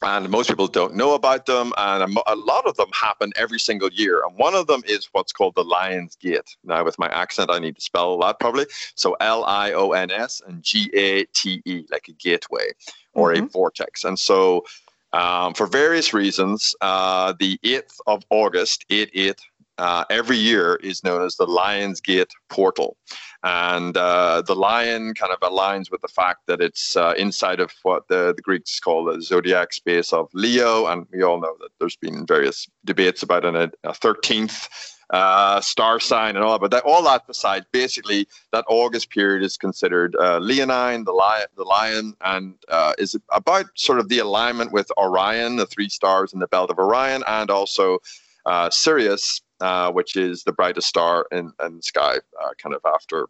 And 0.00 0.28
most 0.30 0.48
people 0.48 0.66
don't 0.66 0.96
know 0.96 1.14
about 1.14 1.46
them. 1.46 1.72
And 1.76 2.18
a, 2.26 2.34
lot 2.34 2.66
of 2.66 2.76
them 2.76 2.88
happen 2.92 3.32
every 3.36 3.60
single 3.60 3.88
year. 3.92 4.22
And 4.26 4.36
one 4.36 4.54
of 4.54 4.66
them 4.66 4.82
is 4.84 5.08
what's 5.12 5.32
called 5.32 5.54
the 5.54 5.62
Lion's 5.62 6.16
Gate. 6.16 6.56
Now, 6.64 6.84
with 6.84 6.98
my 6.98 7.06
accent, 7.08 7.50
I 7.52 7.60
need 7.60 7.76
to 7.76 7.80
spell 7.80 8.18
that 8.18 8.40
probably. 8.40 8.66
So 8.96 9.16
L 9.20 9.44
I 9.44 9.72
O 9.72 9.92
N 9.92 10.10
S 10.10 10.42
and 10.44 10.62
G 10.62 10.90
A 10.94 11.24
T 11.26 11.62
E, 11.64 11.84
like 11.90 12.08
a 12.08 12.12
gateway 12.12 12.70
or 13.12 13.32
mm-hmm. 13.32 13.44
a 13.44 13.48
vortex. 13.48 14.02
And 14.02 14.18
so, 14.18 14.64
um, 15.12 15.54
for 15.54 15.66
various 15.66 16.14
reasons, 16.14 16.74
uh, 16.80 17.34
the 17.38 17.58
8th 17.62 17.98
of 18.06 18.24
August, 18.30 18.86
8 18.88 19.10
8, 19.12 19.40
uh, 19.82 20.04
every 20.10 20.36
year 20.36 20.76
is 20.76 21.02
known 21.02 21.24
as 21.24 21.34
the 21.34 21.44
Lion's 21.44 22.00
Gate 22.00 22.30
Portal. 22.48 22.96
And 23.42 23.96
uh, 23.96 24.42
the 24.46 24.54
lion 24.54 25.12
kind 25.14 25.32
of 25.32 25.40
aligns 25.40 25.90
with 25.90 26.00
the 26.02 26.08
fact 26.08 26.42
that 26.46 26.60
it's 26.60 26.96
uh, 26.96 27.14
inside 27.16 27.58
of 27.58 27.72
what 27.82 28.06
the, 28.06 28.32
the 28.36 28.42
Greeks 28.42 28.78
call 28.78 29.04
the 29.04 29.20
zodiac 29.20 29.72
space 29.72 30.12
of 30.12 30.28
Leo. 30.34 30.86
And 30.86 31.08
we 31.12 31.24
all 31.24 31.40
know 31.40 31.56
that 31.58 31.70
there's 31.80 31.96
been 31.96 32.24
various 32.24 32.68
debates 32.84 33.24
about 33.24 33.44
an, 33.44 33.56
a 33.56 33.72
13th 33.90 34.68
uh, 35.10 35.60
star 35.60 35.98
sign 35.98 36.36
and 36.36 36.44
all 36.44 36.52
that. 36.52 36.60
But 36.60 36.70
that, 36.70 36.84
all 36.84 37.02
that 37.02 37.24
aside, 37.28 37.64
basically, 37.72 38.28
that 38.52 38.64
August 38.68 39.10
period 39.10 39.42
is 39.42 39.56
considered 39.56 40.14
uh, 40.14 40.38
Leonine, 40.38 41.02
the 41.02 41.10
lion, 41.10 41.46
the 41.56 41.64
lion, 41.64 42.14
and 42.20 42.54
uh, 42.68 42.92
is 42.98 43.16
about 43.32 43.66
sort 43.74 43.98
of 43.98 44.08
the 44.08 44.20
alignment 44.20 44.70
with 44.70 44.92
Orion, 44.96 45.56
the 45.56 45.66
three 45.66 45.88
stars 45.88 46.32
in 46.32 46.38
the 46.38 46.46
belt 46.46 46.70
of 46.70 46.78
Orion, 46.78 47.24
and 47.26 47.50
also 47.50 47.98
uh, 48.46 48.70
Sirius, 48.70 49.40
uh, 49.62 49.92
which 49.92 50.16
is 50.16 50.42
the 50.42 50.52
brightest 50.52 50.88
star 50.88 51.26
in, 51.30 51.52
in 51.64 51.76
the 51.76 51.82
sky, 51.82 52.16
uh, 52.42 52.50
kind 52.60 52.74
of 52.74 52.80
after 52.84 53.28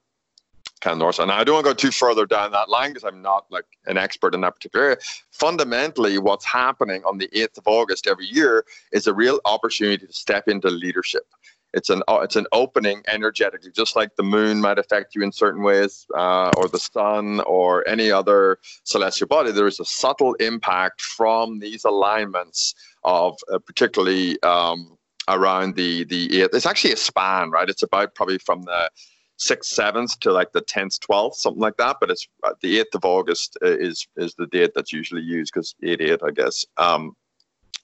kind 0.81 0.92
of 0.92 0.99
north. 0.99 1.18
And 1.18 1.31
I 1.31 1.45
don't 1.45 1.57
want 1.57 1.66
to 1.66 1.71
go 1.71 1.75
too 1.75 1.90
further 1.90 2.25
down 2.25 2.53
that 2.53 2.71
line 2.71 2.90
because 2.90 3.05
I'm 3.05 3.21
not 3.21 3.45
like 3.51 3.66
an 3.85 3.99
expert 3.99 4.35
in 4.35 4.40
that 4.40 4.55
particular 4.55 4.87
area. 4.87 4.97
Fundamentally, 5.31 6.16
what's 6.16 6.47
happening 6.47 7.03
on 7.05 7.18
the 7.18 7.29
8th 7.29 7.59
of 7.59 7.64
August 7.66 8.07
every 8.07 8.25
year 8.25 8.64
is 8.92 9.07
a 9.07 9.12
real 9.12 9.40
opportunity 9.45 10.07
to 10.07 10.12
step 10.12 10.49
into 10.49 10.71
leadership. 10.71 11.27
it's 11.75 11.90
an 11.90 12.03
uh, 12.09 12.21
it's 12.23 12.37
an 12.37 12.47
opening 12.53 13.03
energetically, 13.09 13.71
just 13.71 13.95
like 13.95 14.11
the 14.16 14.23
moon 14.23 14.61
might 14.61 14.79
affect 14.79 15.14
you 15.14 15.23
in 15.23 15.33
certain 15.33 15.62
ways, 15.62 16.07
uh, 16.16 16.51
or 16.57 16.66
the 16.68 16.79
sun, 16.79 17.40
or 17.40 17.87
any 17.87 18.11
other 18.11 18.59
celestial 18.85 19.29
body. 19.29 19.53
There 19.53 19.66
is 19.66 19.81
a 19.81 19.85
subtle 19.85 20.35
impact 20.35 21.01
from 21.01 21.59
these 21.59 21.85
alignments 21.85 22.75
of 23.05 23.37
uh, 23.53 23.59
particularly 23.59 24.42
um, 24.42 24.99
around 25.29 25.77
the 25.77 26.05
the 26.05 26.43
eighth. 26.43 26.55
It's 26.55 26.67
actually 26.67 26.93
a 26.93 26.97
span, 26.97 27.51
right? 27.51 27.69
It's 27.69 27.83
about 27.83 28.15
probably 28.15 28.39
from 28.39 28.63
the 28.63 28.91
sixth, 29.37 29.73
seventh 29.73 30.19
to 30.21 30.33
like 30.33 30.53
the 30.53 30.61
tenth, 30.61 31.01
twelfth, 31.01 31.37
something 31.37 31.61
like 31.61 31.77
that. 31.77 31.97
But 32.01 32.11
it's 32.11 32.27
uh, 32.45 32.53
the 32.61 32.79
eighth 32.81 32.95
of 32.95 33.05
August 33.05 33.57
uh, 33.63 33.69
is 33.69 34.07
is 34.17 34.35
the 34.37 34.47
date 34.47 34.73
that's 34.75 34.93
usually 34.93 35.23
used 35.23 35.53
because 35.53 35.75
eight 35.83 36.01
eight, 36.01 36.21
I 36.25 36.31
guess. 36.31 36.65
Um, 36.77 37.17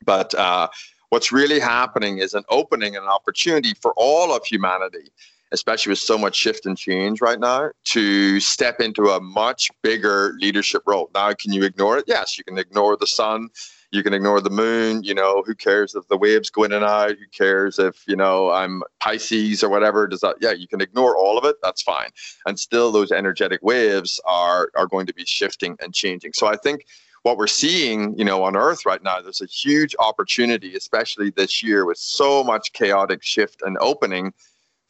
but 0.04 0.34
uh, 0.34 0.68
what's 1.10 1.32
really 1.32 1.60
happening 1.60 2.18
is 2.18 2.34
an 2.34 2.44
opening 2.48 2.96
and 2.96 3.04
an 3.04 3.10
opportunity 3.10 3.74
for 3.80 3.92
all 3.96 4.34
of 4.34 4.44
humanity, 4.44 5.10
especially 5.52 5.90
with 5.90 5.98
so 5.98 6.16
much 6.16 6.36
shift 6.36 6.66
and 6.66 6.78
change 6.78 7.20
right 7.20 7.40
now, 7.40 7.70
to 7.84 8.38
step 8.40 8.80
into 8.80 9.08
a 9.10 9.20
much 9.20 9.70
bigger 9.82 10.34
leadership 10.38 10.82
role. 10.86 11.10
Now, 11.14 11.32
can 11.32 11.52
you 11.52 11.64
ignore 11.64 11.98
it? 11.98 12.04
Yes, 12.06 12.38
you 12.38 12.44
can 12.44 12.58
ignore 12.58 12.96
the 12.96 13.06
sun 13.06 13.48
you 13.90 14.02
can 14.02 14.12
ignore 14.12 14.40
the 14.40 14.50
moon. 14.50 15.02
You 15.02 15.14
know, 15.14 15.42
who 15.46 15.54
cares 15.54 15.94
if 15.94 16.06
the 16.08 16.16
waves 16.16 16.50
go 16.50 16.64
in 16.64 16.72
and 16.72 16.84
out? 16.84 17.10
Who 17.10 17.26
cares 17.32 17.78
if, 17.78 18.04
you 18.06 18.16
know, 18.16 18.50
I'm 18.50 18.82
Pisces 19.00 19.62
or 19.62 19.70
whatever? 19.70 20.06
Does 20.06 20.20
that, 20.20 20.36
yeah, 20.40 20.52
you 20.52 20.68
can 20.68 20.80
ignore 20.80 21.16
all 21.16 21.38
of 21.38 21.44
it. 21.44 21.56
That's 21.62 21.82
fine. 21.82 22.10
And 22.46 22.58
still, 22.58 22.92
those 22.92 23.12
energetic 23.12 23.62
waves 23.62 24.20
are, 24.26 24.70
are 24.76 24.86
going 24.86 25.06
to 25.06 25.14
be 25.14 25.24
shifting 25.24 25.76
and 25.80 25.94
changing. 25.94 26.32
So 26.34 26.46
I 26.46 26.56
think 26.56 26.84
what 27.22 27.36
we're 27.36 27.46
seeing, 27.46 28.16
you 28.18 28.24
know, 28.24 28.44
on 28.44 28.56
Earth 28.56 28.84
right 28.86 29.02
now, 29.02 29.20
there's 29.20 29.40
a 29.40 29.46
huge 29.46 29.96
opportunity, 29.98 30.74
especially 30.76 31.30
this 31.30 31.62
year 31.62 31.84
with 31.84 31.98
so 31.98 32.44
much 32.44 32.72
chaotic 32.72 33.22
shift 33.22 33.62
and 33.62 33.76
opening 33.80 34.32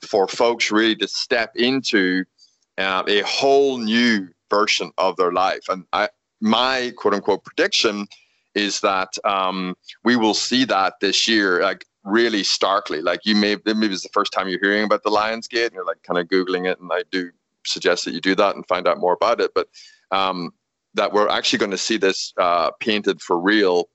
for 0.02 0.28
folks 0.28 0.70
really 0.70 0.96
to 0.96 1.08
step 1.08 1.52
into 1.56 2.24
uh, 2.78 3.02
a 3.08 3.22
whole 3.22 3.78
new 3.78 4.28
version 4.50 4.90
of 4.98 5.16
their 5.16 5.32
life. 5.32 5.68
And 5.68 5.84
I, 5.92 6.08
my 6.40 6.92
quote 6.96 7.14
unquote 7.14 7.44
prediction 7.44 8.06
is 8.54 8.80
that 8.80 9.08
um, 9.24 9.76
we 10.04 10.16
will 10.16 10.34
see 10.34 10.64
that 10.64 10.94
this 11.00 11.28
year, 11.28 11.62
like 11.62 11.84
really 12.04 12.42
starkly. 12.42 13.02
Like 13.02 13.20
you 13.24 13.34
may, 13.34 13.56
maybe 13.64 13.92
it's 13.92 14.02
the 14.02 14.08
first 14.12 14.32
time 14.32 14.48
you're 14.48 14.60
hearing 14.60 14.84
about 14.84 15.02
the 15.02 15.10
Lionsgate, 15.10 15.66
and 15.66 15.74
you're 15.74 15.84
like 15.84 16.02
kind 16.02 16.18
of 16.18 16.28
googling 16.28 16.70
it, 16.70 16.80
and 16.80 16.90
I 16.92 17.02
do 17.10 17.30
suggest 17.66 18.04
that 18.04 18.14
you 18.14 18.20
do 18.20 18.34
that 18.34 18.56
and 18.56 18.66
find 18.66 18.88
out 18.88 18.98
more 18.98 19.12
about 19.12 19.40
it. 19.40 19.52
But 19.54 19.68
um, 20.10 20.52
that 20.94 21.12
we're 21.12 21.28
actually 21.28 21.58
going 21.58 21.70
to 21.70 21.78
see 21.78 21.96
this 21.96 22.32
uh, 22.38 22.70
painted 22.80 23.20
for 23.20 23.38
real 23.38 23.88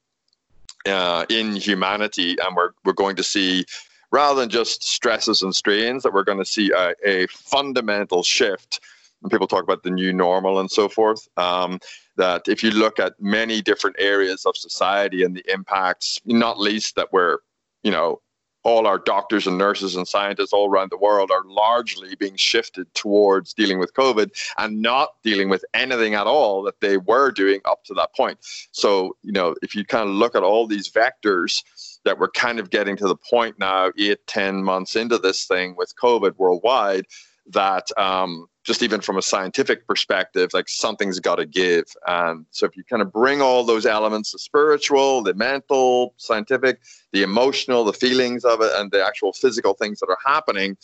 uh, 0.86 1.26
in 1.30 1.56
humanity, 1.56 2.38
and 2.44 2.56
we're 2.56 2.72
we're 2.86 2.94
going 2.94 3.16
to 3.18 3.24
see. 3.24 3.66
Rather 4.12 4.42
than 4.42 4.50
just 4.52 4.84
stresses 4.84 5.42
and 5.42 5.56
strains, 5.56 6.04
that 6.04 6.14
we're 6.14 6.24
going 6.24 6.38
to 6.38 6.46
see 6.46 6.70
a, 6.70 6.94
a 7.04 7.26
fundamental 7.30 8.22
shift 8.22 8.80
and 9.24 9.32
people 9.32 9.48
talk 9.48 9.64
about 9.64 9.84
the 9.84 9.90
new 9.90 10.14
normal 10.14 10.60
and 10.60 10.70
so 10.70 10.88
forth. 10.88 11.28
Um, 11.38 11.80
that 12.18 12.48
if 12.48 12.64
you 12.64 12.72
look 12.72 13.00
at 13.00 13.14
many 13.20 13.62
different 13.62 13.96
areas 14.00 14.46
of 14.46 14.56
society 14.56 15.24
and 15.24 15.36
the 15.36 15.44
impacts, 15.52 16.20
not 16.26 16.60
least 16.60 16.96
that 16.96 17.12
we're, 17.12 17.40
you 17.84 17.92
know, 17.92 18.22
all 18.64 18.88
our 18.88 18.98
doctors 18.98 19.46
and 19.46 19.58
nurses 19.58 19.96
and 19.96 20.08
scientists 20.08 20.54
all 20.54 20.70
around 20.70 20.90
the 20.90 20.98
world 20.98 21.32
are 21.32 21.44
largely 21.46 22.16
being 22.16 22.36
shifted 22.38 22.92
towards 22.94 23.54
dealing 23.54 23.78
with 23.78 23.94
COVID 23.94 24.32
and 24.58 24.82
not 24.82 25.10
dealing 25.22 25.50
with 25.50 25.66
anything 25.74 26.14
at 26.14 26.28
all 26.28 26.64
that 26.64 26.80
they 26.80 26.98
were 26.98 27.32
doing 27.32 27.60
up 27.66 27.84
to 27.84 27.94
that 27.94 28.16
point. 28.16 28.38
So, 28.72 29.18
you 29.22 29.34
know, 29.34 29.56
if 29.62 29.76
you 29.76 29.86
kind 29.86 30.08
of 30.08 30.16
look 30.16 30.36
at 30.36 30.44
all 30.44 30.66
these 30.66 30.90
vectors 30.90 31.62
that 32.06 32.18
we're 32.18 32.32
kind 32.32 32.60
of 32.60 32.70
getting 32.70 32.96
to 32.98 33.08
the 33.08 33.18
point 33.18 33.60
now, 33.60 33.92
eight, 33.98 34.26
ten 34.28 34.64
months 34.64 34.96
into 34.96 35.18
this 35.18 35.46
thing 35.46 35.76
with 35.78 35.94
COVID 36.02 36.38
worldwide, 36.38 37.06
that 37.48 37.88
um, 37.98 38.48
just 38.64 38.82
even 38.82 39.02
from 39.02 39.18
a 39.18 39.22
scientific 39.22 39.86
perspective, 39.88 40.52
like 40.54 40.70
something's 40.70 41.20
got 41.20 41.36
to 41.36 41.46
give. 41.46 41.86
And 42.08 42.46
so 42.52 42.66
if 42.66 42.78
you 42.78 42.84
kind 42.84 43.02
of 43.02 43.12
bring 43.12 43.42
all 43.42 43.66
those 43.66 43.86
elements, 43.86 44.32
the 44.32 44.40
spiritual, 44.40 45.22
the 45.22 45.34
mental, 45.34 46.14
scientific, 46.18 46.80
the 47.12 47.24
emotional, 47.24 47.84
the 47.84 47.94
feelings 47.94 48.46
of 48.46 48.62
it, 48.62 48.72
and 48.76 48.90
the 48.92 49.06
actual 49.06 49.34
physical 49.34 49.74
things 49.74 50.00
that 50.00 50.10
are 50.10 50.18
happening, 50.26 50.78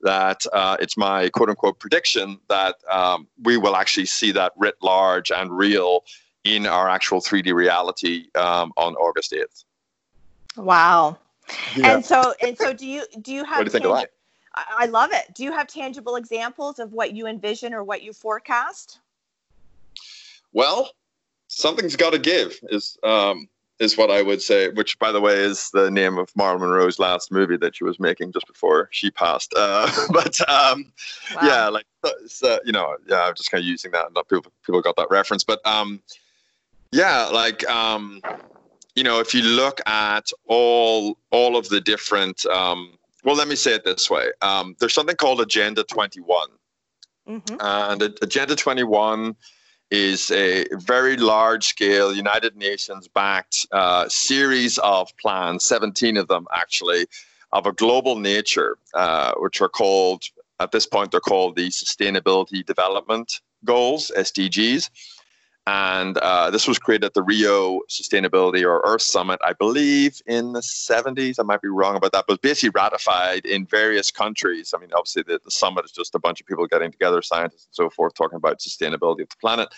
that 0.00 0.42
uh, 0.52 0.76
it's 0.80 0.96
my 0.96 1.28
quote 1.30 1.50
unquote 1.50 1.78
prediction 1.78 2.38
that 2.48 2.76
um, 2.90 3.26
we 3.42 3.56
will 3.56 3.76
actually 3.76 4.06
see 4.06 4.32
that 4.32 4.52
writ 4.56 4.76
large 4.82 5.30
and 5.30 5.50
real 5.50 6.04
in 6.44 6.66
our 6.66 6.88
actual 6.88 7.20
3D 7.20 7.52
reality 7.52 8.26
um, 8.34 8.72
on 8.76 8.94
August 8.94 9.32
8th. 9.32 9.64
Wow. 10.56 11.18
Yeah. 11.76 11.94
And 11.94 12.04
so, 12.04 12.34
and 12.42 12.56
so, 12.56 12.72
do 12.72 12.86
you 12.86 13.04
do 13.20 13.32
you 13.32 13.44
have? 13.44 13.58
What 13.58 13.64
do 13.64 13.66
you 13.66 13.70
think 13.70 13.84
of 13.84 13.96
that? 13.96 14.10
I 14.56 14.86
love 14.86 15.10
it. 15.12 15.34
Do 15.34 15.44
you 15.44 15.52
have 15.52 15.66
tangible 15.66 16.16
examples 16.16 16.78
of 16.78 16.92
what 16.92 17.14
you 17.14 17.26
envision 17.26 17.74
or 17.74 17.84
what 17.84 18.02
you 18.02 18.12
forecast? 18.12 19.00
Well, 20.52 20.90
something's 21.48 21.96
got 21.96 22.12
to 22.12 22.18
give 22.18 22.58
is 22.70 22.96
um, 23.02 23.48
is 23.78 23.98
what 23.98 24.10
I 24.10 24.22
would 24.22 24.40
say. 24.40 24.68
Which, 24.70 24.98
by 24.98 25.12
the 25.12 25.20
way, 25.20 25.34
is 25.34 25.70
the 25.70 25.90
name 25.90 26.16
of 26.16 26.34
Marilyn 26.34 26.60
Monroe's 26.60 26.98
last 26.98 27.30
movie 27.30 27.58
that 27.58 27.76
she 27.76 27.84
was 27.84 28.00
making 28.00 28.32
just 28.32 28.46
before 28.46 28.88
she 28.92 29.10
passed. 29.10 29.52
Uh, 29.56 29.90
but 30.10 30.40
um, 30.48 30.92
wow. 31.34 31.42
yeah, 31.42 31.68
like 31.68 31.84
so, 32.26 32.58
you 32.64 32.72
know, 32.72 32.96
yeah, 33.06 33.24
I'm 33.24 33.34
just 33.34 33.50
kind 33.50 33.62
of 33.62 33.66
using 33.66 33.90
that. 33.92 34.06
And 34.06 34.14
not 34.14 34.28
people 34.28 34.52
people 34.64 34.80
got 34.80 34.96
that 34.96 35.10
reference, 35.10 35.44
but 35.44 35.60
um, 35.66 36.00
yeah, 36.92 37.26
like 37.26 37.68
um, 37.68 38.22
you 38.94 39.04
know, 39.04 39.20
if 39.20 39.34
you 39.34 39.42
look 39.42 39.80
at 39.86 40.30
all 40.46 41.18
all 41.30 41.56
of 41.56 41.68
the 41.68 41.80
different 41.80 42.46
um, 42.46 42.92
well, 43.26 43.34
let 43.34 43.48
me 43.48 43.56
say 43.56 43.74
it 43.74 43.84
this 43.84 44.08
way. 44.08 44.28
Um, 44.40 44.76
there's 44.78 44.94
something 44.94 45.16
called 45.16 45.40
Agenda 45.40 45.82
21. 45.82 46.48
Mm-hmm. 47.28 47.56
And 47.58 48.02
Agenda 48.22 48.54
21 48.54 49.34
is 49.90 50.30
a 50.30 50.64
very 50.74 51.16
large 51.16 51.66
scale 51.66 52.14
United 52.14 52.56
Nations 52.56 53.08
backed 53.08 53.66
uh, 53.72 54.08
series 54.08 54.78
of 54.78 55.10
plans, 55.20 55.64
17 55.64 56.16
of 56.16 56.28
them 56.28 56.46
actually, 56.54 57.06
of 57.50 57.66
a 57.66 57.72
global 57.72 58.16
nature, 58.16 58.78
uh, 58.94 59.32
which 59.38 59.60
are 59.60 59.68
called, 59.68 60.22
at 60.60 60.70
this 60.70 60.86
point, 60.86 61.10
they're 61.10 61.18
called 61.18 61.56
the 61.56 61.68
Sustainability 61.68 62.64
Development 62.64 63.40
Goals, 63.64 64.12
SDGs. 64.16 64.88
And 65.66 66.16
uh, 66.18 66.50
this 66.50 66.68
was 66.68 66.78
created 66.78 67.06
at 67.06 67.14
the 67.14 67.24
Rio 67.24 67.80
Sustainability 67.90 68.62
or 68.62 68.80
Earth 68.84 69.02
Summit, 69.02 69.40
I 69.44 69.52
believe, 69.52 70.22
in 70.26 70.52
the 70.52 70.60
70s. 70.60 71.40
I 71.40 71.42
might 71.42 71.60
be 71.60 71.68
wrong 71.68 71.96
about 71.96 72.12
that, 72.12 72.26
but 72.28 72.40
basically 72.40 72.70
ratified 72.70 73.44
in 73.44 73.66
various 73.66 74.12
countries. 74.12 74.72
I 74.74 74.78
mean, 74.78 74.90
obviously, 74.94 75.24
the, 75.26 75.40
the 75.44 75.50
summit 75.50 75.84
is 75.84 75.90
just 75.90 76.14
a 76.14 76.20
bunch 76.20 76.40
of 76.40 76.46
people 76.46 76.66
getting 76.68 76.92
together, 76.92 77.20
scientists 77.20 77.66
and 77.66 77.74
so 77.74 77.90
forth, 77.90 78.14
talking 78.14 78.36
about 78.36 78.60
sustainability 78.60 79.22
of 79.22 79.28
the 79.28 79.36
planet. 79.40 79.68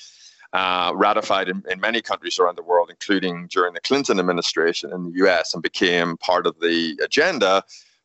Uh, 0.54 0.92
ratified 0.94 1.46
in, 1.46 1.62
in 1.70 1.78
many 1.78 2.00
countries 2.00 2.38
around 2.38 2.56
the 2.56 2.62
world, 2.62 2.88
including 2.88 3.46
during 3.48 3.74
the 3.74 3.80
Clinton 3.80 4.18
administration 4.18 4.90
in 4.94 5.04
the 5.04 5.26
US, 5.26 5.52
and 5.52 5.62
became 5.62 6.16
part 6.18 6.46
of 6.46 6.58
the 6.60 6.98
agenda 7.04 7.62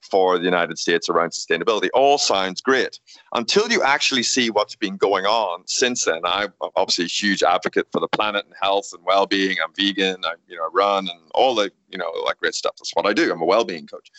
for 0.09 0.37
the 0.37 0.45
United 0.45 0.77
States 0.77 1.09
around 1.09 1.31
sustainability. 1.31 1.89
All 1.93 2.17
sounds 2.17 2.61
great 2.61 2.99
until 3.33 3.69
you 3.69 3.81
actually 3.83 4.23
see 4.23 4.49
what's 4.49 4.75
been 4.75 4.97
going 4.97 5.25
on 5.25 5.63
since 5.67 6.05
then. 6.05 6.21
I'm 6.23 6.53
obviously 6.75 7.05
a 7.05 7.07
huge 7.07 7.43
advocate 7.43 7.87
for 7.91 7.99
the 7.99 8.07
planet 8.07 8.45
and 8.45 8.53
health 8.61 8.89
and 8.93 9.03
well-being. 9.05 9.57
I'm 9.63 9.73
vegan. 9.75 10.23
I 10.25 10.33
you 10.47 10.57
know 10.57 10.69
run 10.71 11.07
and 11.07 11.19
all 11.33 11.55
the 11.55 11.71
you 11.89 11.97
know 11.97 12.11
that 12.27 12.37
great 12.39 12.55
stuff. 12.55 12.75
That's 12.77 12.91
what 12.93 13.05
I 13.05 13.13
do. 13.13 13.31
I'm 13.31 13.41
a 13.41 13.45
well-being 13.45 13.87
coach. 13.87 14.09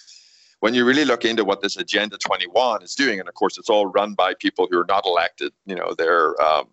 When 0.60 0.72
you 0.72 0.86
really 0.86 1.04
look 1.04 1.24
into 1.24 1.44
what 1.44 1.60
this 1.60 1.76
Agenda 1.76 2.16
21 2.16 2.82
is 2.82 2.94
doing, 2.94 3.20
and 3.20 3.28
of 3.28 3.34
course 3.34 3.58
it's 3.58 3.68
all 3.68 3.86
run 3.86 4.14
by 4.14 4.32
people 4.34 4.66
who 4.70 4.80
are 4.80 4.86
not 4.88 5.04
elected. 5.04 5.52
You 5.66 5.76
know 5.76 5.94
they're 5.96 6.40
um, 6.42 6.68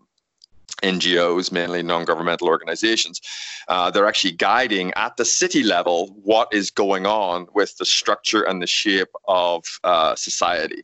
NGOs, 0.84 1.52
mainly 1.52 1.84
non 1.84 2.06
governmental 2.06 2.48
organizations, 2.48 3.22
uh, 3.68 3.92
they're 3.92 4.08
actually 4.08 4.34
guiding 4.34 4.92
at 4.96 5.18
the 5.18 5.26
city 5.26 5.64
level 5.64 6.08
what 6.24 6.48
is 6.54 6.72
going 6.72 7.06
on 7.06 7.48
with 7.54 7.78
the 7.78 7.86
structure 7.86 8.44
and 8.44 8.62
the 8.62 8.68
shape 8.68 9.10
of 9.28 9.64
uh, 9.84 10.16
society. 10.16 10.84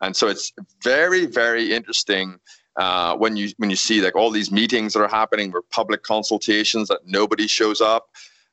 And 0.00 0.14
so 0.14 0.28
it's 0.28 0.52
very, 0.82 1.26
very 1.26 1.72
interesting. 1.72 2.38
Uh, 2.76 3.16
when 3.16 3.36
you 3.36 3.50
when 3.56 3.70
you 3.70 3.76
see 3.76 4.00
like 4.00 4.14
all 4.14 4.30
these 4.30 4.52
meetings 4.52 4.92
that 4.92 5.00
are 5.00 5.08
happening 5.08 5.50
with 5.50 5.68
public 5.70 6.04
consultations 6.04 6.86
that 6.86 7.00
nobody 7.04 7.48
shows 7.48 7.80
up, 7.80 8.10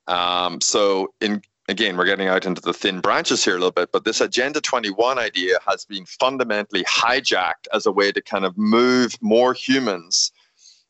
um, 0.08 0.60
so 0.62 1.13
in 1.21 1.41
again, 1.67 1.98
we're 1.98 2.06
getting 2.06 2.28
out 2.28 2.45
into 2.45 2.62
the 2.62 2.74
thin 2.74 3.02
branches 3.02 3.43
here 3.43 3.54
a 3.56 3.58
little 3.58 3.71
bit, 3.71 3.91
but 3.91 4.06
this 4.06 4.21
Agenda 4.21 4.62
21 4.62 5.17
idea 5.17 5.58
has 5.67 5.86
been 5.86 6.06
fundamentally 6.06 6.84
hijacked 6.84 7.67
as 7.74 7.86
a 7.86 7.91
way 7.91 8.12
to 8.12 8.21
kind 8.21 8.45
of 8.45 8.58
move 8.58 9.15
more 9.21 9.54
humans 9.54 10.32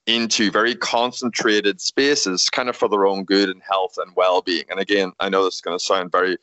into 0.08 0.52
very 0.52 0.76
concentrated 0.76 1.82
spaces, 1.82 2.50
kind 2.50 2.70
of 2.70 2.76
for 2.76 2.88
their 2.88 3.06
own 3.06 3.24
good 3.24 3.50
and 3.50 3.62
health 3.64 3.98
and 3.98 4.16
well 4.16 4.42
being. 4.42 4.66
And 4.70 4.80
again, 4.80 5.14
I 5.20 5.30
know 5.30 5.44
this 5.44 5.56
is 5.56 5.62
going 5.62 5.78
to 5.78 5.84
sound 5.84 6.12
very 6.12 6.38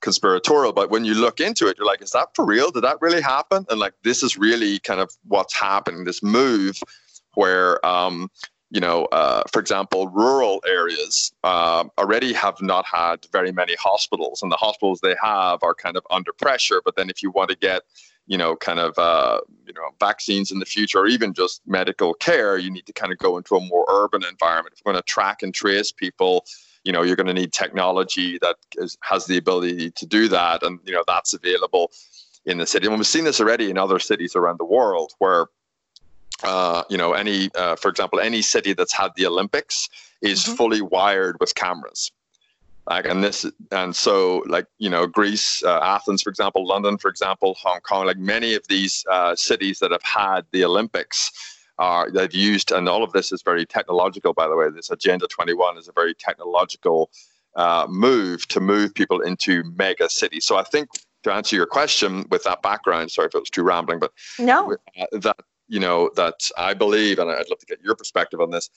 conspiratorial, 0.00 0.72
but 0.72 0.90
when 0.90 1.04
you 1.04 1.14
look 1.14 1.40
into 1.40 1.66
it, 1.68 1.76
you're 1.78 1.86
like, 1.86 2.02
is 2.02 2.10
that 2.12 2.28
for 2.34 2.44
real? 2.44 2.70
Did 2.70 2.84
that 2.84 2.98
really 3.00 3.22
happen? 3.22 3.64
And 3.70 3.80
like, 3.80 3.94
this 4.02 4.22
is 4.22 4.36
really 4.36 4.78
kind 4.80 5.00
of 5.00 5.10
what's 5.26 5.54
happening 5.54 6.04
this 6.04 6.22
move 6.22 6.78
where, 7.34 7.84
um, 7.84 8.30
you 8.70 8.80
know, 8.80 9.04
uh, 9.06 9.42
for 9.52 9.60
example, 9.60 10.08
rural 10.08 10.62
areas 10.66 11.32
uh, 11.44 11.84
already 11.98 12.32
have 12.32 12.60
not 12.60 12.84
had 12.84 13.24
very 13.30 13.52
many 13.52 13.76
hospitals, 13.76 14.42
and 14.42 14.50
the 14.50 14.56
hospitals 14.56 15.00
they 15.00 15.14
have 15.22 15.60
are 15.62 15.74
kind 15.74 15.96
of 15.96 16.04
under 16.10 16.32
pressure. 16.32 16.82
But 16.84 16.96
then, 16.96 17.08
if 17.08 17.22
you 17.22 17.30
want 17.30 17.50
to 17.50 17.56
get, 17.56 17.82
you 18.26 18.36
know, 18.36 18.56
kind 18.56 18.78
of, 18.78 18.98
uh, 18.98 19.40
you 19.66 19.72
know, 19.72 19.82
vaccines 20.00 20.50
in 20.50 20.58
the 20.58 20.66
future, 20.66 21.00
or 21.00 21.06
even 21.06 21.32
just 21.32 21.60
medical 21.66 22.14
care, 22.14 22.58
you 22.58 22.70
need 22.70 22.86
to 22.86 22.92
kind 22.92 23.12
of 23.12 23.18
go 23.18 23.36
into 23.36 23.56
a 23.56 23.60
more 23.60 23.84
urban 23.88 24.24
environment. 24.24 24.74
If 24.74 24.82
you're 24.84 24.92
going 24.92 25.00
to 25.00 25.06
track 25.06 25.42
and 25.42 25.54
trace 25.54 25.92
people, 25.92 26.44
you 26.84 26.92
know, 26.92 27.02
you're 27.02 27.16
going 27.16 27.26
to 27.26 27.34
need 27.34 27.52
technology 27.52 28.38
that 28.42 28.56
is, 28.76 28.96
has 29.02 29.26
the 29.26 29.36
ability 29.36 29.90
to 29.92 30.06
do 30.06 30.28
that, 30.28 30.62
and 30.62 30.80
you 30.84 30.92
know, 30.92 31.04
that's 31.06 31.34
available 31.34 31.90
in 32.44 32.58
the 32.58 32.66
city. 32.66 32.86
And 32.86 32.96
we've 32.96 33.06
seen 33.06 33.24
this 33.24 33.40
already 33.40 33.70
in 33.70 33.78
other 33.78 33.98
cities 33.98 34.36
around 34.36 34.58
the 34.58 34.64
world 34.64 35.12
where 35.18 35.46
uh, 36.42 36.82
you 36.90 36.98
know, 36.98 37.12
any, 37.12 37.48
uh, 37.54 37.76
for 37.76 37.88
example, 37.88 38.20
any 38.20 38.42
city 38.42 38.72
that's 38.72 38.92
had 38.92 39.10
the 39.16 39.26
Olympics 39.26 39.88
is 40.22 40.42
mm-hmm. 40.42 40.54
fully 40.54 40.82
wired 40.82 41.36
with 41.40 41.54
cameras. 41.54 42.12
Like, 42.88 43.06
and 43.06 43.22
this, 43.22 43.44
and 43.72 43.94
so, 43.94 44.44
like, 44.46 44.66
you 44.78 44.88
know, 44.88 45.06
Greece, 45.06 45.62
uh, 45.64 45.80
Athens, 45.82 46.22
for 46.22 46.30
example, 46.30 46.66
London, 46.66 46.98
for 46.98 47.08
example, 47.08 47.56
Hong 47.60 47.80
Kong, 47.80 48.06
like 48.06 48.18
many 48.18 48.54
of 48.54 48.62
these 48.68 49.04
uh, 49.10 49.34
cities 49.34 49.80
that 49.80 49.90
have 49.90 50.02
had 50.02 50.42
the 50.52 50.64
Olympics 50.64 51.32
are 51.78 52.10
they've 52.10 52.32
used, 52.32 52.72
and 52.72 52.88
all 52.88 53.02
of 53.02 53.12
this 53.12 53.32
is 53.32 53.42
very 53.42 53.66
technological, 53.66 54.32
by 54.32 54.48
the 54.48 54.56
way. 54.56 54.70
This 54.70 54.90
Agenda 54.90 55.26
21 55.26 55.76
is 55.78 55.88
a 55.88 55.92
very 55.92 56.14
technological 56.14 57.10
uh, 57.56 57.86
move 57.88 58.46
to 58.48 58.60
move 58.60 58.94
people 58.94 59.20
into 59.20 59.64
mega 59.76 60.08
cities. 60.08 60.44
So 60.44 60.56
I 60.56 60.62
think 60.62 60.88
to 61.24 61.32
answer 61.32 61.56
your 61.56 61.66
question 61.66 62.24
with 62.30 62.44
that 62.44 62.62
background, 62.62 63.10
sorry 63.10 63.26
if 63.26 63.34
it 63.34 63.40
was 63.40 63.50
too 63.50 63.64
rambling, 63.64 63.98
but 63.98 64.12
no, 64.38 64.76
uh, 64.98 65.06
that 65.20 65.36
you 65.68 65.80
know, 65.80 66.10
that 66.16 66.34
I 66.56 66.74
believe, 66.74 67.18
and 67.18 67.30
I'd 67.30 67.48
love 67.50 67.58
to 67.58 67.66
get 67.66 67.82
your 67.82 67.96
perspective 67.96 68.40
on 68.40 68.50
this, 68.50 68.70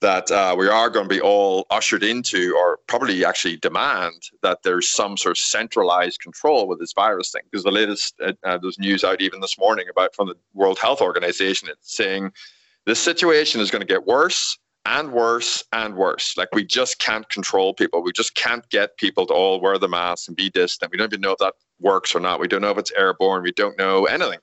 that 0.00 0.30
uh, 0.30 0.54
we 0.58 0.68
are 0.68 0.90
going 0.90 1.08
to 1.08 1.14
be 1.14 1.20
all 1.20 1.66
ushered 1.70 2.02
into, 2.02 2.54
or 2.56 2.78
probably 2.88 3.24
actually 3.24 3.56
demand 3.56 4.20
that 4.42 4.58
there's 4.62 4.88
some 4.88 5.16
sort 5.16 5.32
of 5.32 5.38
centralized 5.38 6.20
control 6.20 6.68
with 6.68 6.78
this 6.78 6.92
virus 6.92 7.30
thing. 7.30 7.42
Because 7.50 7.64
the 7.64 7.70
latest, 7.70 8.14
uh, 8.24 8.32
uh, 8.44 8.58
there's 8.58 8.78
news 8.78 9.04
out 9.04 9.20
even 9.20 9.40
this 9.40 9.58
morning 9.58 9.86
about 9.90 10.14
from 10.14 10.28
the 10.28 10.34
World 10.52 10.78
Health 10.78 11.00
Organization, 11.00 11.68
it's 11.68 11.96
saying 11.96 12.32
this 12.86 13.00
situation 13.00 13.60
is 13.60 13.70
going 13.70 13.80
to 13.80 13.86
get 13.86 14.06
worse 14.06 14.58
and 14.86 15.12
worse 15.12 15.64
and 15.72 15.96
worse. 15.96 16.36
Like 16.36 16.54
we 16.54 16.64
just 16.64 16.98
can't 16.98 17.28
control 17.30 17.72
people. 17.72 18.02
We 18.02 18.12
just 18.12 18.34
can't 18.34 18.68
get 18.68 18.96
people 18.98 19.26
to 19.26 19.32
all 19.32 19.60
wear 19.60 19.78
the 19.78 19.88
mask 19.88 20.28
and 20.28 20.36
be 20.36 20.50
distant. 20.50 20.92
We 20.92 20.98
don't 20.98 21.12
even 21.12 21.22
know 21.22 21.32
if 21.32 21.38
that 21.38 21.54
works 21.80 22.14
or 22.14 22.20
not. 22.20 22.40
We 22.40 22.48
don't 22.48 22.60
know 22.60 22.70
if 22.70 22.78
it's 22.78 22.92
airborne. 22.92 23.42
We 23.42 23.52
don't 23.52 23.78
know 23.78 24.04
anything. 24.04 24.40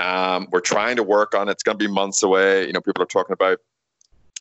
Um, 0.00 0.48
we're 0.50 0.60
trying 0.60 0.96
to 0.96 1.02
work 1.02 1.34
on 1.34 1.48
it. 1.48 1.52
It's 1.52 1.62
going 1.62 1.78
to 1.78 1.84
be 1.84 1.92
months 1.92 2.22
away. 2.22 2.66
You 2.66 2.72
know, 2.72 2.80
people 2.80 3.02
are 3.02 3.06
talking 3.06 3.32
about 3.32 3.58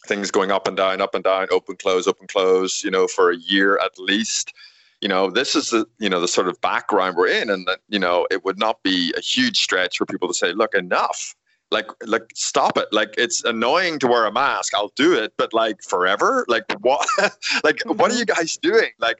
things 0.05 0.31
going 0.31 0.51
up 0.51 0.67
and 0.67 0.77
down, 0.77 1.01
up 1.01 1.15
and 1.15 1.23
down, 1.23 1.47
open, 1.51 1.75
close, 1.75 2.07
open, 2.07 2.27
close. 2.27 2.83
You 2.83 2.91
know, 2.91 3.07
for 3.07 3.31
a 3.31 3.37
year 3.37 3.77
at 3.79 3.97
least. 3.97 4.53
You 5.01 5.07
know, 5.07 5.29
this 5.29 5.55
is 5.55 5.69
the 5.69 5.85
you 5.99 6.09
know 6.09 6.19
the 6.19 6.27
sort 6.27 6.47
of 6.47 6.59
background 6.61 7.17
we're 7.17 7.27
in, 7.27 7.49
and 7.49 7.67
that 7.67 7.79
you 7.87 7.99
know 7.99 8.27
it 8.31 8.43
would 8.45 8.57
not 8.57 8.81
be 8.83 9.13
a 9.15 9.21
huge 9.21 9.59
stretch 9.59 9.97
for 9.97 10.05
people 10.05 10.27
to 10.27 10.33
say, 10.33 10.53
look, 10.53 10.73
enough. 10.73 11.35
Like, 11.69 11.87
like, 12.05 12.23
stop 12.33 12.77
it! 12.77 12.87
Like, 12.93 13.13
it's 13.17 13.43
annoying 13.43 13.99
to 13.99 14.07
wear 14.07 14.25
a 14.25 14.31
mask. 14.31 14.73
I'll 14.73 14.93
do 14.95 15.13
it, 15.13 15.33
but 15.37 15.53
like 15.53 15.83
forever. 15.83 16.45
Like, 16.47 16.63
what? 16.79 17.05
like, 17.63 17.81
what 17.83 18.09
are 18.09 18.13
mm-hmm. 18.13 18.19
you 18.19 18.25
guys 18.25 18.55
doing? 18.55 18.91
Like, 18.99 19.17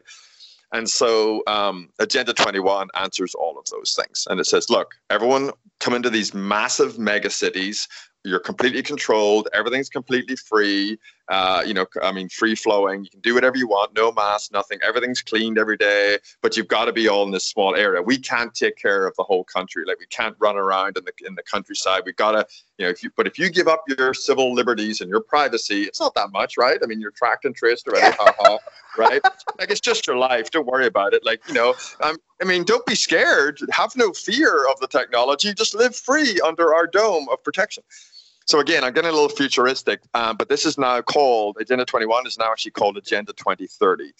and 0.74 0.90
so 0.90 1.44
um, 1.48 1.90
Agenda 2.00 2.34
21 2.34 2.90
answers 2.96 3.34
all 3.36 3.58
of 3.58 3.66
those 3.72 3.96
things. 3.96 4.28
And 4.30 4.40
it 4.40 4.46
says, 4.46 4.70
look, 4.70 4.96
everyone 5.10 5.52
come 5.80 5.94
into 5.94 6.10
these 6.10 6.34
massive 6.34 7.00
mega 7.00 7.30
cities. 7.30 7.88
You're 8.28 8.40
completely 8.40 8.84
controlled. 8.84 9.48
Everything's 9.54 9.90
completely 9.90 10.36
free. 10.36 11.00
Uh, 11.30 11.64
you 11.66 11.74
know, 11.74 11.86
I 12.02 12.12
mean, 12.12 12.30
free 12.30 12.56
flowing. 12.56 13.04
You 13.04 13.10
can 13.10 13.20
do 13.20 13.34
whatever 13.34 13.58
you 13.58 13.68
want. 13.68 13.94
No 13.96 14.12
mask, 14.12 14.52
nothing. 14.52 14.80
Everything's 14.86 15.22
cleaned 15.22 15.58
every 15.58 15.78
day. 15.78 16.18
But 16.42 16.56
you've 16.56 16.68
got 16.68 16.86
to 16.86 16.94
be 16.94 17.08
all 17.08 17.24
in 17.24 17.32
this 17.32 17.46
small 17.46 17.76
area. 17.76 18.02
We 18.02 18.18
can't 18.18 18.54
take 18.54 18.78
care 18.78 19.08
of 19.08 19.16
the 19.18 19.24
whole 19.24 19.44
country. 19.44 19.84
Like 19.86 20.00
we 20.00 20.06
can't 20.08 20.36
run 20.40 20.58
around 20.58 20.98
in 20.98 21.06
the 21.06 21.12
in 21.26 21.36
the 21.36 21.44
countryside. 21.44 22.04
We 22.06 22.14
gotta, 22.14 22.46
you 22.78 22.86
know, 22.86 22.90
if 22.90 23.04
you. 23.04 23.10
But 23.16 23.28
if 23.28 23.38
you 23.40 23.50
give 23.50 23.68
up 23.68 23.84
your 23.88 24.14
civil 24.14 24.54
liberties 24.54 25.02
and 25.02 25.10
your 25.10 25.22
privacy, 25.22 25.84
it's 25.84 26.00
not 26.00 26.14
that 26.16 26.32
much, 26.32 26.58
right? 26.58 26.80
I 26.82 26.86
mean, 26.86 27.02
you're 27.02 27.12
tracked 27.12 27.46
and 27.46 27.56
traced 27.56 27.88
already. 27.88 28.16
right? 28.98 29.22
Like 29.60 29.70
it's 29.70 29.80
just 29.80 30.08
your 30.08 30.18
life. 30.18 30.52
Don't 30.52 30.66
worry 30.66 30.88
about 30.88 31.14
it. 31.14 31.24
Like 31.26 31.42
you 31.48 31.54
know, 31.54 31.76
um, 32.02 32.18
I 32.42 32.46
mean, 32.46 32.64
don't 32.64 32.86
be 32.86 32.96
scared. 32.96 33.60
Have 33.72 33.96
no 33.96 34.12
fear 34.14 34.68
of 34.70 34.80
the 34.80 34.88
technology. 34.88 35.54
Just 35.54 35.76
live 35.76 35.96
free 35.96 36.40
under 36.42 36.74
our 36.74 36.88
dome 36.88 37.28
of 37.30 37.44
protection. 37.44 37.84
So 38.48 38.60
again, 38.60 38.86
I'm 38.86 38.94
getting 38.94 39.10
a 39.10 39.14
little 39.14 39.30
futuristic, 39.30 40.02
um, 40.14 40.38
but 40.38 40.48
this 40.48 40.66
is 40.66 40.78
now 40.78 41.02
called 41.02 41.58
Agenda 41.60 41.84
21 41.84 42.26
is 42.28 42.38
now 42.38 42.50
actually 42.50 42.72
called 42.72 42.98
Agenda 42.98 43.34
2030. 43.34 44.14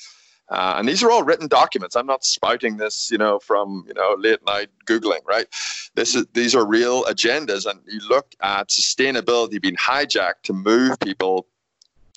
Uh, 0.50 0.76
and 0.78 0.88
these 0.88 1.02
are 1.02 1.10
all 1.10 1.24
written 1.24 1.48
documents. 1.48 1.96
I'm 1.96 2.06
not 2.06 2.26
spouting 2.26 2.76
this, 2.76 3.10
you 3.10 3.18
know, 3.18 3.40
from 3.40 3.86
you 3.88 3.94
know 3.94 4.16
late 4.20 4.40
night 4.46 4.70
googling, 4.86 5.26
right? 5.26 5.48
This 5.96 6.16
is 6.16 6.26
these 6.34 6.56
are 6.56 6.66
real 6.66 7.04
agendas, 7.06 7.66
and 7.66 7.80
you 7.86 8.00
look 8.08 8.34
at 8.42 8.70
sustainability 8.70 9.62
being 9.62 9.76
hijacked 9.76 10.44
to 10.44 10.54
move 10.54 11.00
people 11.00 11.48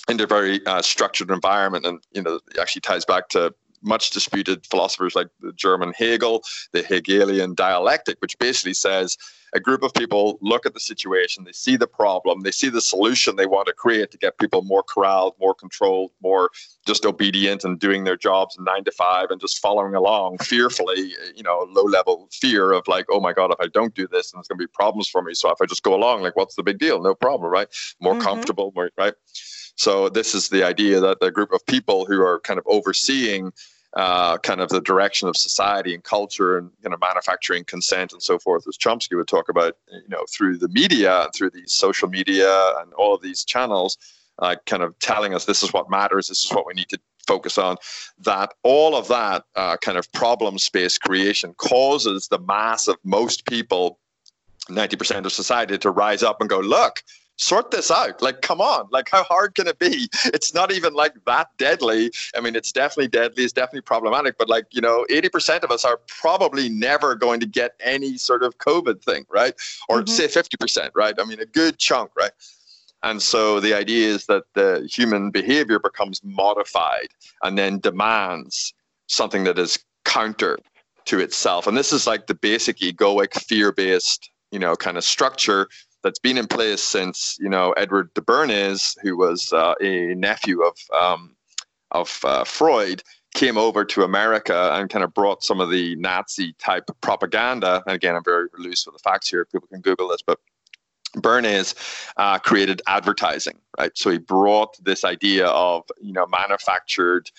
into 0.09 0.25
a 0.25 0.27
very 0.29 0.65
uh, 0.67 0.83
structured 0.83 1.31
environment, 1.31 1.87
and 1.87 2.01
you 2.13 2.23
know, 2.23 2.41
actually 2.61 2.83
ties 2.83 3.05
back 3.05 3.29
to 3.31 3.53
much 3.83 4.11
disputed 4.11 4.67
philosophers 4.67 5.15
like 5.15 5.29
the 5.41 5.53
German 5.53 5.93
Hegel, 5.97 6.43
the 6.73 6.83
Hegelian 6.83 7.55
dialectic, 7.55 8.21
which 8.21 8.39
basically 8.39 8.75
says 8.75 9.17
a 9.53 9.61
group 9.61 9.83
of 9.83 9.93
people 9.95 10.39
look 10.41 10.67
at 10.67 10.75
the 10.75 10.81
situation, 10.81 11.45
they 11.45 11.53
see 11.53 11.77
the 11.77 11.87
problem, 11.87 12.43
they 12.43 12.51
see 12.51 12.69
the 12.69 12.81
solution 12.81 13.37
they 13.37 13.47
want 13.47 13.67
to 13.67 13.73
create 13.73 14.11
to 14.11 14.19
get 14.19 14.39
people 14.39 14.63
more 14.63 14.83
corralled, 14.83 15.35
more 15.41 15.55
controlled, 15.55 16.13
more 16.23 16.51
just 16.87 17.05
obedient 17.05 17.65
and 17.65 17.79
doing 17.79 18.05
their 18.05 18.17
jobs 18.17 18.57
nine 18.61 18.85
to 18.85 18.93
five 18.93 19.27
and 19.31 19.41
just 19.41 19.59
following 19.59 19.95
along 19.95 20.39
fearfully, 20.43 21.15
you 21.35 21.43
know, 21.43 21.67
low 21.71 21.85
level 21.85 22.29
fear 22.33 22.73
of 22.73 22.87
like, 22.87 23.07
oh 23.11 23.21
my 23.21 23.33
God, 23.33 23.51
if 23.51 23.61
I 23.61 23.67
don't 23.67 23.95
do 23.95 24.07
this, 24.07 24.31
then 24.31 24.39
there's 24.39 24.49
going 24.49 24.59
to 24.59 24.67
be 24.67 24.73
problems 24.73 25.09
for 25.09 25.23
me. 25.23 25.35
So 25.35 25.51
if 25.51 25.59
I 25.61 25.67
just 25.67 25.83
go 25.83 25.95
along, 25.95 26.23
like, 26.23 26.37
what's 26.37 26.55
the 26.55 26.63
big 26.63 26.79
deal? 26.79 27.03
No 27.03 27.15
problem, 27.15 27.51
right? 27.51 27.69
More 28.01 28.15
mm-hmm. 28.15 28.23
comfortable, 28.23 28.73
more, 28.75 28.91
right? 28.97 29.15
So 29.81 30.11
this 30.11 30.35
is 30.35 30.51
the 30.51 30.63
idea 30.63 31.01
that 31.01 31.17
a 31.23 31.31
group 31.31 31.53
of 31.53 31.65
people 31.65 32.05
who 32.05 32.21
are 32.21 32.39
kind 32.41 32.59
of 32.59 32.67
overseeing 32.67 33.51
uh, 33.95 34.37
kind 34.37 34.61
of 34.61 34.69
the 34.69 34.83
direction 34.83 35.27
of 35.27 35.39
society 35.39 35.95
and 35.95 36.05
culture 36.05 36.59
and 36.59 36.71
you 36.85 36.91
know 36.91 36.99
manufacturing 37.01 37.65
consent 37.65 38.13
and 38.13 38.23
so 38.23 38.39
forth, 38.39 38.69
as 38.69 38.77
Chomsky 38.77 39.17
would 39.17 39.27
talk 39.27 39.49
about, 39.49 39.79
you 39.91 40.11
know, 40.11 40.27
through 40.31 40.59
the 40.59 40.69
media 40.69 41.23
and 41.23 41.33
through 41.35 41.49
these 41.51 41.73
social 41.73 42.11
media 42.11 42.53
and 42.83 42.93
all 42.93 43.15
of 43.15 43.23
these 43.23 43.43
channels, 43.43 43.97
uh, 44.41 44.55
kind 44.67 44.83
of 44.83 44.99
telling 44.99 45.33
us 45.33 45.47
this 45.47 45.63
is 45.63 45.73
what 45.73 45.89
matters, 45.89 46.29
this 46.29 46.45
is 46.45 46.53
what 46.53 46.67
we 46.67 46.75
need 46.75 46.91
to 46.91 46.99
focus 47.27 47.57
on. 47.57 47.79
That 48.19 48.53
all 48.63 48.95
of 48.95 49.09
that 49.09 49.45
uh, 49.57 49.79
kind 49.79 49.97
of 49.97 50.13
problem 50.13 50.59
space 50.59 50.99
creation 50.99 51.55
causes 51.55 52.29
the 52.29 52.39
mass 52.39 52.87
of 52.87 52.99
most 53.03 53.47
people 53.47 53.99
90% 54.69 55.25
of 55.25 55.33
society 55.33 55.79
to 55.79 55.91
rise 55.91 56.23
up 56.23 56.41
and 56.41 56.49
go, 56.49 56.61
look, 56.61 57.03
sort 57.41 57.71
this 57.71 57.91
out. 57.91 58.21
Like, 58.21 58.43
come 58.43 58.61
on. 58.61 58.89
Like, 58.91 59.09
how 59.09 59.25
hard 59.25 59.55
can 59.55 59.67
it 59.67 59.79
be? 59.79 60.09
It's 60.41 60.55
not 60.55 60.73
even 60.73 60.95
like 60.95 61.15
that 61.27 61.49
deadly. 61.59 62.11
I 62.37 62.41
mean, 62.41 62.55
it's 62.55 62.73
definitely 62.73 63.09
deadly. 63.09 63.45
It's 63.45 63.53
definitely 63.53 63.81
problematic. 63.83 64.39
But 64.39 64.49
like, 64.49 64.67
you 64.71 64.81
know, 64.81 65.07
80% 65.11 65.63
of 65.63 65.71
us 65.71 65.85
are 65.85 65.99
probably 66.07 66.69
never 66.69 67.15
going 67.15 67.41
to 67.41 67.47
get 67.47 67.73
any 67.81 68.17
sort 68.17 68.43
of 68.43 68.59
COVID 68.59 69.03
thing, 69.03 69.25
right? 69.29 69.55
Or 69.89 70.03
mm-hmm. 70.03 70.09
say 70.09 70.27
50%, 70.27 70.91
right? 70.95 71.15
I 71.19 71.25
mean, 71.25 71.41
a 71.41 71.47
good 71.47 71.79
chunk, 71.79 72.11
right? 72.17 72.33
And 73.03 73.21
so 73.23 73.61
the 73.61 73.75
idea 73.75 74.09
is 74.09 74.27
that 74.27 74.45
the 74.55 74.89
human 74.91 75.31
behavior 75.31 75.79
becomes 75.79 76.21
modified 76.23 77.09
and 77.43 77.59
then 77.59 77.81
demands 77.81 78.75
something 79.07 79.45
that 79.45 79.59
is 79.59 79.79
counter 80.05 80.59
to 81.07 81.19
itself. 81.19 81.67
And 81.67 81.77
this 81.77 81.93
is 81.93 82.07
like 82.07 82.27
the 82.27 82.35
basic 82.35 82.79
egoic, 82.79 83.35
fear 83.41 83.73
based, 83.73 84.31
you 84.51 84.59
know, 84.59 84.77
kind 84.77 84.99
of 84.99 85.05
structure 85.05 85.69
that's 86.03 86.19
been 86.19 86.39
in 86.39 86.47
place 86.47 86.83
since 86.83 87.37
you 87.41 87.49
know 87.49 87.73
Edward 87.73 88.13
de 88.15 88.21
Bernays, 88.21 88.97
who 89.03 89.17
was 89.17 89.53
uh, 89.53 89.75
a 89.81 90.15
nephew 90.15 90.63
of 90.63 90.77
um, 90.99 91.37
of 91.91 92.21
uh, 92.25 92.45
Freud, 92.45 93.03
came 93.35 93.59
over 93.59 93.85
to 93.85 94.03
America 94.03 94.71
and 94.75 94.91
kind 94.91 95.05
of 95.05 95.15
brought 95.15 95.43
some 95.43 95.61
of 95.61 95.71
the 95.71 95.97
Nazi 95.97 96.55
type 96.55 96.91
propaganda. 97.01 97.83
And 97.87 97.95
again, 97.95 98.15
I'm 98.15 98.25
very 98.25 98.49
loose 98.59 98.87
with 98.87 98.95
the 98.95 99.03
facts 99.03 99.29
here. 99.29 99.45
People 99.45 99.69
can 99.69 99.81
Google 99.81 100.09
this, 100.09 100.23
but 100.23 100.39
Bernays 101.17 101.75
uh, 102.17 102.39
created 102.39 102.83
advertising, 102.87 103.59
right? 103.79 103.91
So 103.97 104.11
he 104.11 104.19
brought 104.19 104.83
this 104.85 105.05
idea 105.05 105.47
of 105.49 105.85
you 106.01 106.13
know 106.13 106.27
manufactured 106.27 107.31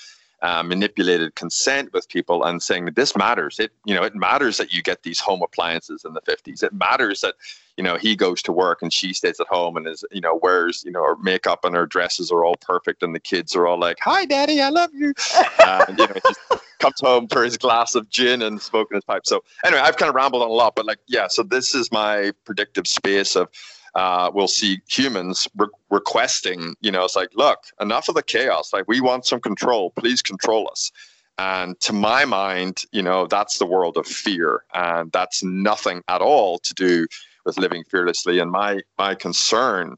uh, 0.41 0.63
manipulated 0.63 1.35
consent 1.35 1.93
with 1.93 2.09
people 2.09 2.43
and 2.43 2.63
saying 2.63 2.85
that 2.85 2.95
this 2.95 3.15
matters. 3.15 3.59
It 3.59 3.71
you 3.85 3.93
know 3.93 4.03
it 4.03 4.15
matters 4.15 4.57
that 4.57 4.73
you 4.73 4.81
get 4.81 5.03
these 5.03 5.19
home 5.19 5.41
appliances 5.43 6.03
in 6.03 6.13
the 6.13 6.21
50s. 6.21 6.63
It 6.63 6.73
matters 6.73 7.21
that 7.21 7.35
you 7.77 7.83
know 7.83 7.95
he 7.95 8.15
goes 8.15 8.41
to 8.43 8.51
work 8.51 8.81
and 8.81 8.91
she 8.91 9.13
stays 9.13 9.39
at 9.39 9.47
home 9.47 9.77
and 9.77 9.87
is 9.87 10.03
you 10.11 10.21
know 10.21 10.39
wears 10.41 10.83
you 10.83 10.91
know 10.91 11.03
her 11.03 11.15
makeup 11.17 11.63
and 11.63 11.75
her 11.75 11.85
dresses 11.85 12.31
are 12.31 12.43
all 12.43 12.55
perfect 12.57 13.03
and 13.03 13.13
the 13.13 13.19
kids 13.19 13.55
are 13.55 13.67
all 13.67 13.79
like 13.79 13.97
hi 14.01 14.25
daddy 14.25 14.61
I 14.61 14.69
love 14.69 14.91
you. 14.93 15.13
Uh, 15.59 15.85
you 15.89 16.07
know, 16.07 16.13
just 16.25 16.39
comes 16.79 16.99
home 17.01 17.27
for 17.27 17.43
his 17.43 17.55
glass 17.55 17.93
of 17.93 18.09
gin 18.09 18.41
and 18.41 18.59
smoking 18.59 18.95
his 18.95 19.03
pipe. 19.03 19.21
So 19.25 19.43
anyway, 19.63 19.81
I've 19.81 19.95
kind 19.95 20.09
of 20.09 20.15
rambled 20.15 20.41
on 20.41 20.49
a 20.49 20.53
lot, 20.53 20.75
but 20.75 20.85
like 20.85 20.97
yeah. 21.07 21.27
So 21.27 21.43
this 21.43 21.75
is 21.75 21.91
my 21.91 22.33
predictive 22.45 22.87
space 22.87 23.35
of 23.35 23.47
uh, 23.95 24.31
we'll 24.33 24.47
see 24.47 24.81
humans 24.87 25.47
re- 25.57 25.67
requesting, 25.89 26.75
you 26.81 26.91
know, 26.91 27.03
it's 27.03 27.15
like, 27.15 27.29
look, 27.35 27.59
enough 27.79 28.07
of 28.09 28.15
the 28.15 28.23
chaos. 28.23 28.71
Like, 28.73 28.87
we 28.87 29.01
want 29.01 29.25
some 29.25 29.41
control. 29.41 29.91
Please 29.91 30.21
control 30.21 30.69
us. 30.71 30.91
And 31.37 31.79
to 31.81 31.93
my 31.93 32.25
mind, 32.25 32.83
you 32.91 33.01
know, 33.01 33.27
that's 33.27 33.57
the 33.57 33.65
world 33.65 33.97
of 33.97 34.05
fear. 34.05 34.63
And 34.73 35.11
that's 35.11 35.43
nothing 35.43 36.03
at 36.07 36.21
all 36.21 36.59
to 36.59 36.73
do 36.73 37.07
with 37.45 37.57
living 37.57 37.83
fearlessly. 37.89 38.39
And 38.39 38.51
my, 38.51 38.81
my 38.97 39.15
concern 39.15 39.97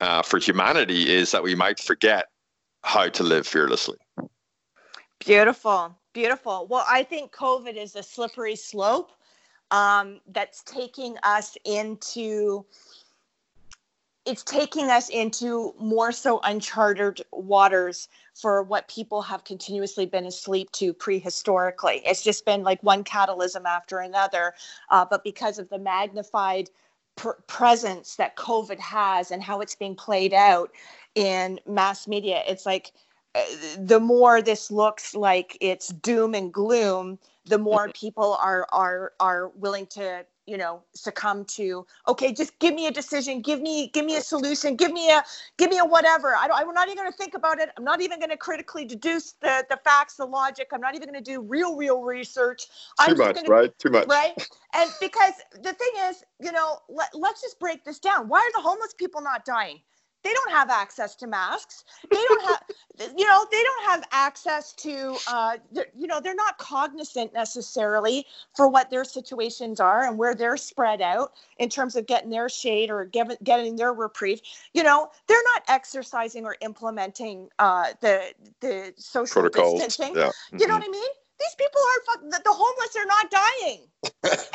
uh, 0.00 0.22
for 0.22 0.38
humanity 0.38 1.12
is 1.12 1.30
that 1.30 1.42
we 1.42 1.54
might 1.54 1.78
forget 1.78 2.26
how 2.82 3.08
to 3.08 3.22
live 3.22 3.46
fearlessly. 3.46 3.96
Beautiful, 5.24 5.96
beautiful. 6.12 6.66
Well, 6.68 6.84
I 6.88 7.02
think 7.02 7.32
COVID 7.32 7.76
is 7.76 7.96
a 7.96 8.02
slippery 8.02 8.56
slope 8.56 9.12
um, 9.70 10.20
that's 10.28 10.62
taking 10.62 11.16
us 11.22 11.56
into 11.64 12.64
it's 14.26 14.42
taking 14.42 14.88
us 14.90 15.08
into 15.10 15.74
more 15.78 16.10
so 16.10 16.40
uncharted 16.44 17.22
waters 17.30 18.08
for 18.34 18.62
what 18.62 18.88
people 18.88 19.20
have 19.22 19.44
continuously 19.44 20.06
been 20.06 20.24
asleep 20.24 20.70
to 20.72 20.94
prehistorically. 20.94 22.00
It's 22.04 22.24
just 22.24 22.46
been 22.46 22.62
like 22.62 22.82
one 22.82 23.04
catalysm 23.04 23.64
after 23.66 23.98
another. 23.98 24.54
Uh, 24.90 25.04
but 25.08 25.24
because 25.24 25.58
of 25.58 25.68
the 25.68 25.78
magnified 25.78 26.70
pr- 27.16 27.32
presence 27.46 28.16
that 28.16 28.36
COVID 28.36 28.78
has 28.78 29.30
and 29.30 29.42
how 29.42 29.60
it's 29.60 29.74
being 29.74 29.94
played 29.94 30.32
out 30.32 30.70
in 31.14 31.60
mass 31.66 32.08
media, 32.08 32.42
it's 32.46 32.64
like 32.64 32.92
uh, 33.34 33.42
the 33.78 34.00
more 34.00 34.40
this 34.40 34.70
looks 34.70 35.14
like 35.14 35.58
it's 35.60 35.88
doom 35.88 36.34
and 36.34 36.52
gloom, 36.52 37.18
the 37.44 37.58
more 37.58 37.84
mm-hmm. 37.84 37.92
people 37.92 38.38
are 38.40 38.66
are 38.72 39.12
are 39.20 39.48
willing 39.56 39.86
to 39.86 40.24
you 40.46 40.56
know 40.58 40.82
succumb 40.94 41.44
to 41.44 41.86
okay 42.06 42.32
just 42.32 42.58
give 42.58 42.74
me 42.74 42.86
a 42.86 42.90
decision 42.90 43.40
give 43.40 43.60
me 43.60 43.88
give 43.94 44.04
me 44.04 44.16
a 44.16 44.20
solution 44.20 44.76
give 44.76 44.92
me 44.92 45.10
a 45.10 45.22
give 45.56 45.70
me 45.70 45.78
a 45.78 45.84
whatever. 45.84 46.34
I 46.36 46.48
don't, 46.48 46.58
i'm 46.58 46.74
not 46.74 46.88
even 46.88 46.98
going 46.98 47.10
to 47.10 47.16
think 47.16 47.34
about 47.34 47.58
it. 47.58 47.70
I'm 47.76 47.84
not 47.84 48.00
even 48.00 48.18
going 48.18 48.30
to 48.30 48.36
critically 48.36 48.84
deduce 48.84 49.32
the 49.40 49.64
the 49.68 49.78
facts 49.84 50.16
the 50.16 50.26
logic. 50.26 50.68
I'm 50.72 50.80
not 50.80 50.94
even 50.94 51.08
going 51.08 51.22
to 51.22 51.30
do 51.30 51.40
real 51.40 51.76
real 51.76 52.02
research. 52.02 52.66
Too 53.06 53.14
much 53.14 53.36
gonna, 53.36 53.48
right? 53.48 53.78
Too 53.78 53.90
much. 53.90 54.08
Right? 54.08 54.34
And 54.74 54.90
because 55.00 55.34
the 55.62 55.72
thing 55.72 55.92
is 56.08 56.24
you 56.40 56.52
know 56.52 56.78
let, 56.88 57.08
let's 57.14 57.40
just 57.40 57.58
break 57.58 57.84
this 57.84 57.98
down. 57.98 58.28
Why 58.28 58.38
are 58.38 58.52
the 58.60 58.68
homeless 58.68 58.94
people 58.94 59.20
not 59.20 59.44
dying 59.44 59.80
they 60.24 60.32
don't 60.32 60.50
have 60.50 60.70
access 60.70 61.14
to 61.14 61.26
masks 61.26 61.84
they 62.10 62.16
don't 62.16 62.44
have 62.46 62.62
you 63.16 63.26
know 63.26 63.46
they 63.52 63.62
don't 63.62 63.84
have 63.84 64.04
access 64.10 64.72
to 64.72 65.16
uh, 65.28 65.56
you 65.96 66.06
know 66.06 66.20
they're 66.20 66.34
not 66.34 66.58
cognizant 66.58 67.32
necessarily 67.32 68.26
for 68.56 68.68
what 68.68 68.90
their 68.90 69.04
situations 69.04 69.78
are 69.78 70.06
and 70.06 70.18
where 70.18 70.34
they're 70.34 70.56
spread 70.56 71.00
out 71.00 71.32
in 71.58 71.68
terms 71.68 71.94
of 71.94 72.06
getting 72.06 72.30
their 72.30 72.48
shade 72.48 72.90
or 72.90 73.04
getting, 73.04 73.36
getting 73.44 73.76
their 73.76 73.92
reprieve 73.92 74.40
you 74.72 74.82
know 74.82 75.08
they're 75.28 75.44
not 75.54 75.62
exercising 75.68 76.44
or 76.44 76.56
implementing 76.60 77.48
uh, 77.58 77.86
the 78.00 78.32
the 78.60 78.92
social 78.96 79.42
Protocols. 79.42 79.80
distancing 79.80 80.16
yeah. 80.16 80.26
mm-hmm. 80.26 80.58
you 80.58 80.66
know 80.66 80.74
mm-hmm. 80.74 80.80
what 80.80 80.88
i 80.88 81.00
mean 81.00 81.10
these 81.38 81.54
people 81.58 81.80
are 81.80 82.30
the, 82.30 82.40
the 82.44 82.52
homeless 82.52 82.96
are 82.96 83.06
not 83.06 83.30
dying 83.30 83.80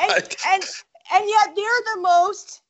and, 0.00 0.36
and 0.48 0.64
and 1.12 1.28
yet 1.28 1.54
they're 1.54 1.94
the 1.94 2.00
most 2.00 2.62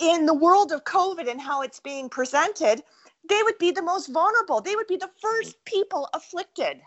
in 0.00 0.26
the 0.26 0.34
world 0.34 0.72
of 0.72 0.84
COVID 0.84 1.30
and 1.30 1.40
how 1.40 1.62
it's 1.62 1.80
being 1.80 2.08
presented, 2.08 2.82
they 3.28 3.42
would 3.42 3.58
be 3.58 3.70
the 3.70 3.82
most 3.82 4.08
vulnerable. 4.08 4.60
They 4.60 4.76
would 4.76 4.86
be 4.86 4.96
the 4.96 5.10
first 5.20 5.62
people 5.64 6.08
afflicted. 6.14 6.80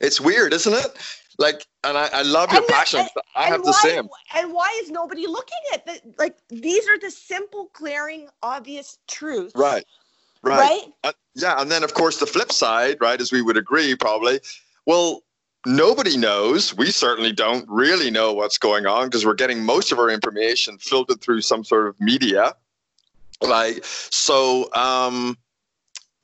It's 0.00 0.20
weird, 0.20 0.52
isn't 0.52 0.72
it? 0.72 0.86
Like, 1.38 1.66
and 1.84 1.96
I, 1.96 2.08
I 2.12 2.22
love 2.22 2.50
your 2.50 2.62
and 2.62 2.68
passion. 2.68 3.00
And, 3.00 3.10
I 3.34 3.44
have 3.44 3.60
why, 3.60 3.66
the 3.66 3.72
same. 3.72 4.08
And 4.34 4.52
why 4.52 4.80
is 4.82 4.90
nobody 4.90 5.26
looking 5.26 5.58
at 5.74 5.86
that? 5.86 6.00
Like, 6.18 6.36
these 6.48 6.88
are 6.88 6.98
the 6.98 7.10
simple, 7.10 7.70
glaring, 7.74 8.28
obvious 8.42 8.98
truths. 9.06 9.52
Right. 9.54 9.84
Right. 10.42 10.58
right? 10.58 10.82
Uh, 11.04 11.12
yeah. 11.34 11.60
And 11.60 11.70
then, 11.70 11.84
of 11.84 11.94
course, 11.94 12.18
the 12.18 12.26
flip 12.26 12.52
side, 12.52 12.96
right, 13.00 13.20
as 13.20 13.32
we 13.32 13.42
would 13.42 13.56
agree 13.56 13.94
probably, 13.94 14.40
well, 14.86 15.22
nobody 15.66 16.16
knows. 16.16 16.74
We 16.74 16.90
certainly 16.90 17.32
don't 17.32 17.68
really 17.68 18.10
know 18.10 18.32
what's 18.32 18.56
going 18.56 18.86
on 18.86 19.06
because 19.06 19.26
we're 19.26 19.34
getting 19.34 19.64
most 19.64 19.92
of 19.92 19.98
our 19.98 20.08
information 20.08 20.78
filtered 20.78 21.20
through 21.20 21.42
some 21.42 21.64
sort 21.64 21.88
of 21.88 22.00
media. 22.00 22.54
Like, 23.42 23.84
so, 23.84 24.72
um, 24.72 25.36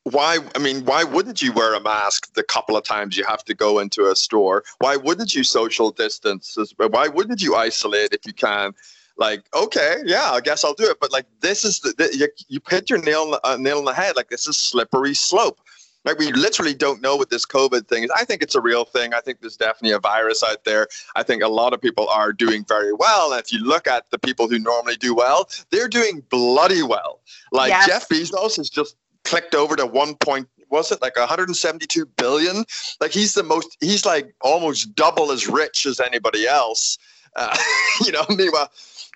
why 0.04 0.38
i 0.56 0.58
mean 0.58 0.84
why 0.84 1.04
wouldn't 1.04 1.40
you 1.40 1.52
wear 1.52 1.74
a 1.74 1.80
mask 1.80 2.34
the 2.34 2.42
couple 2.42 2.76
of 2.76 2.82
times 2.82 3.16
you 3.16 3.24
have 3.24 3.44
to 3.44 3.54
go 3.54 3.78
into 3.78 4.10
a 4.10 4.16
store? 4.16 4.64
Why 4.78 4.96
wouldn't 4.96 5.32
you 5.32 5.44
social 5.44 5.92
distance 5.92 6.56
why 6.76 7.06
wouldn't 7.06 7.40
you 7.40 7.54
isolate 7.54 8.12
if 8.12 8.26
you 8.26 8.32
can? 8.32 8.72
Like 9.16 9.44
okay 9.54 9.98
yeah 10.04 10.32
i 10.32 10.40
guess 10.40 10.64
i'll 10.64 10.74
do 10.74 10.90
it. 10.90 10.98
But 11.00 11.12
like 11.12 11.26
this 11.40 11.64
is 11.64 11.78
the, 11.78 11.92
the 11.96 12.16
you, 12.16 12.28
you 12.48 12.60
hit 12.68 12.90
your 12.90 13.00
nail 13.00 13.38
uh, 13.44 13.56
nail 13.60 13.78
on 13.78 13.84
the 13.84 13.94
head. 13.94 14.16
Like 14.16 14.28
this 14.28 14.48
is 14.48 14.56
slippery 14.56 15.14
slope 15.14 15.60
like 16.04 16.18
we 16.18 16.32
literally 16.32 16.74
don't 16.74 17.00
know 17.00 17.16
what 17.16 17.30
this 17.30 17.46
COVID 17.46 17.88
thing 17.88 18.04
is. 18.04 18.10
I 18.10 18.24
think 18.24 18.42
it's 18.42 18.54
a 18.54 18.60
real 18.60 18.84
thing. 18.84 19.14
I 19.14 19.20
think 19.20 19.40
there's 19.40 19.56
definitely 19.56 19.92
a 19.92 19.98
virus 19.98 20.42
out 20.42 20.64
there. 20.64 20.88
I 21.14 21.22
think 21.22 21.42
a 21.42 21.48
lot 21.48 21.72
of 21.72 21.80
people 21.80 22.08
are 22.08 22.32
doing 22.32 22.64
very 22.66 22.92
well. 22.92 23.32
And 23.32 23.40
if 23.40 23.52
you 23.52 23.64
look 23.64 23.86
at 23.86 24.10
the 24.10 24.18
people 24.18 24.48
who 24.48 24.58
normally 24.58 24.96
do 24.96 25.14
well, 25.14 25.48
they're 25.70 25.88
doing 25.88 26.22
bloody 26.30 26.82
well. 26.82 27.20
Like 27.52 27.70
yes. 27.70 27.86
Jeff 27.86 28.08
Bezos 28.08 28.56
has 28.56 28.68
just 28.68 28.96
clicked 29.24 29.54
over 29.54 29.76
to 29.76 29.86
one 29.86 30.16
point 30.16 30.48
was 30.70 30.90
it 30.90 31.02
like 31.02 31.16
172 31.16 32.06
billion 32.16 32.64
like 33.00 33.12
he's 33.12 33.34
the 33.34 33.42
most 33.42 33.76
he's 33.80 34.04
like 34.04 34.34
almost 34.40 34.94
double 34.94 35.30
as 35.30 35.46
rich 35.46 35.86
as 35.86 36.00
anybody 36.00 36.46
else 36.46 36.98
uh, 37.36 37.56
you 38.04 38.10
know 38.10 38.24
meanwhile 38.30 38.70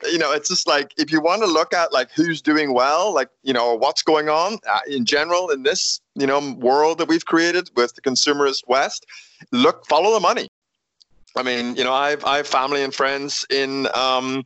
you 0.04 0.18
know, 0.18 0.32
it's 0.32 0.48
just 0.48 0.66
like 0.66 0.92
if 0.98 1.10
you 1.10 1.20
want 1.20 1.42
to 1.42 1.46
look 1.46 1.72
at 1.72 1.92
like 1.92 2.10
who's 2.12 2.42
doing 2.42 2.74
well, 2.74 3.14
like 3.14 3.30
you 3.42 3.52
know 3.52 3.74
what's 3.74 4.02
going 4.02 4.28
on 4.28 4.58
uh, 4.68 4.80
in 4.88 5.04
general 5.04 5.50
in 5.50 5.62
this 5.62 6.00
you 6.14 6.26
know 6.26 6.52
world 6.54 6.98
that 6.98 7.08
we've 7.08 7.24
created 7.24 7.70
with 7.76 7.94
the 7.94 8.00
consumerist 8.02 8.66
West, 8.66 9.06
look 9.52 9.86
follow 9.86 10.12
the 10.12 10.20
money. 10.20 10.48
I 11.36 11.42
mean, 11.42 11.76
you 11.76 11.84
know, 11.84 11.92
I've 11.92 12.24
I 12.24 12.38
have 12.38 12.46
family 12.46 12.82
and 12.82 12.94
friends 12.94 13.46
in 13.50 13.88
um, 13.94 14.44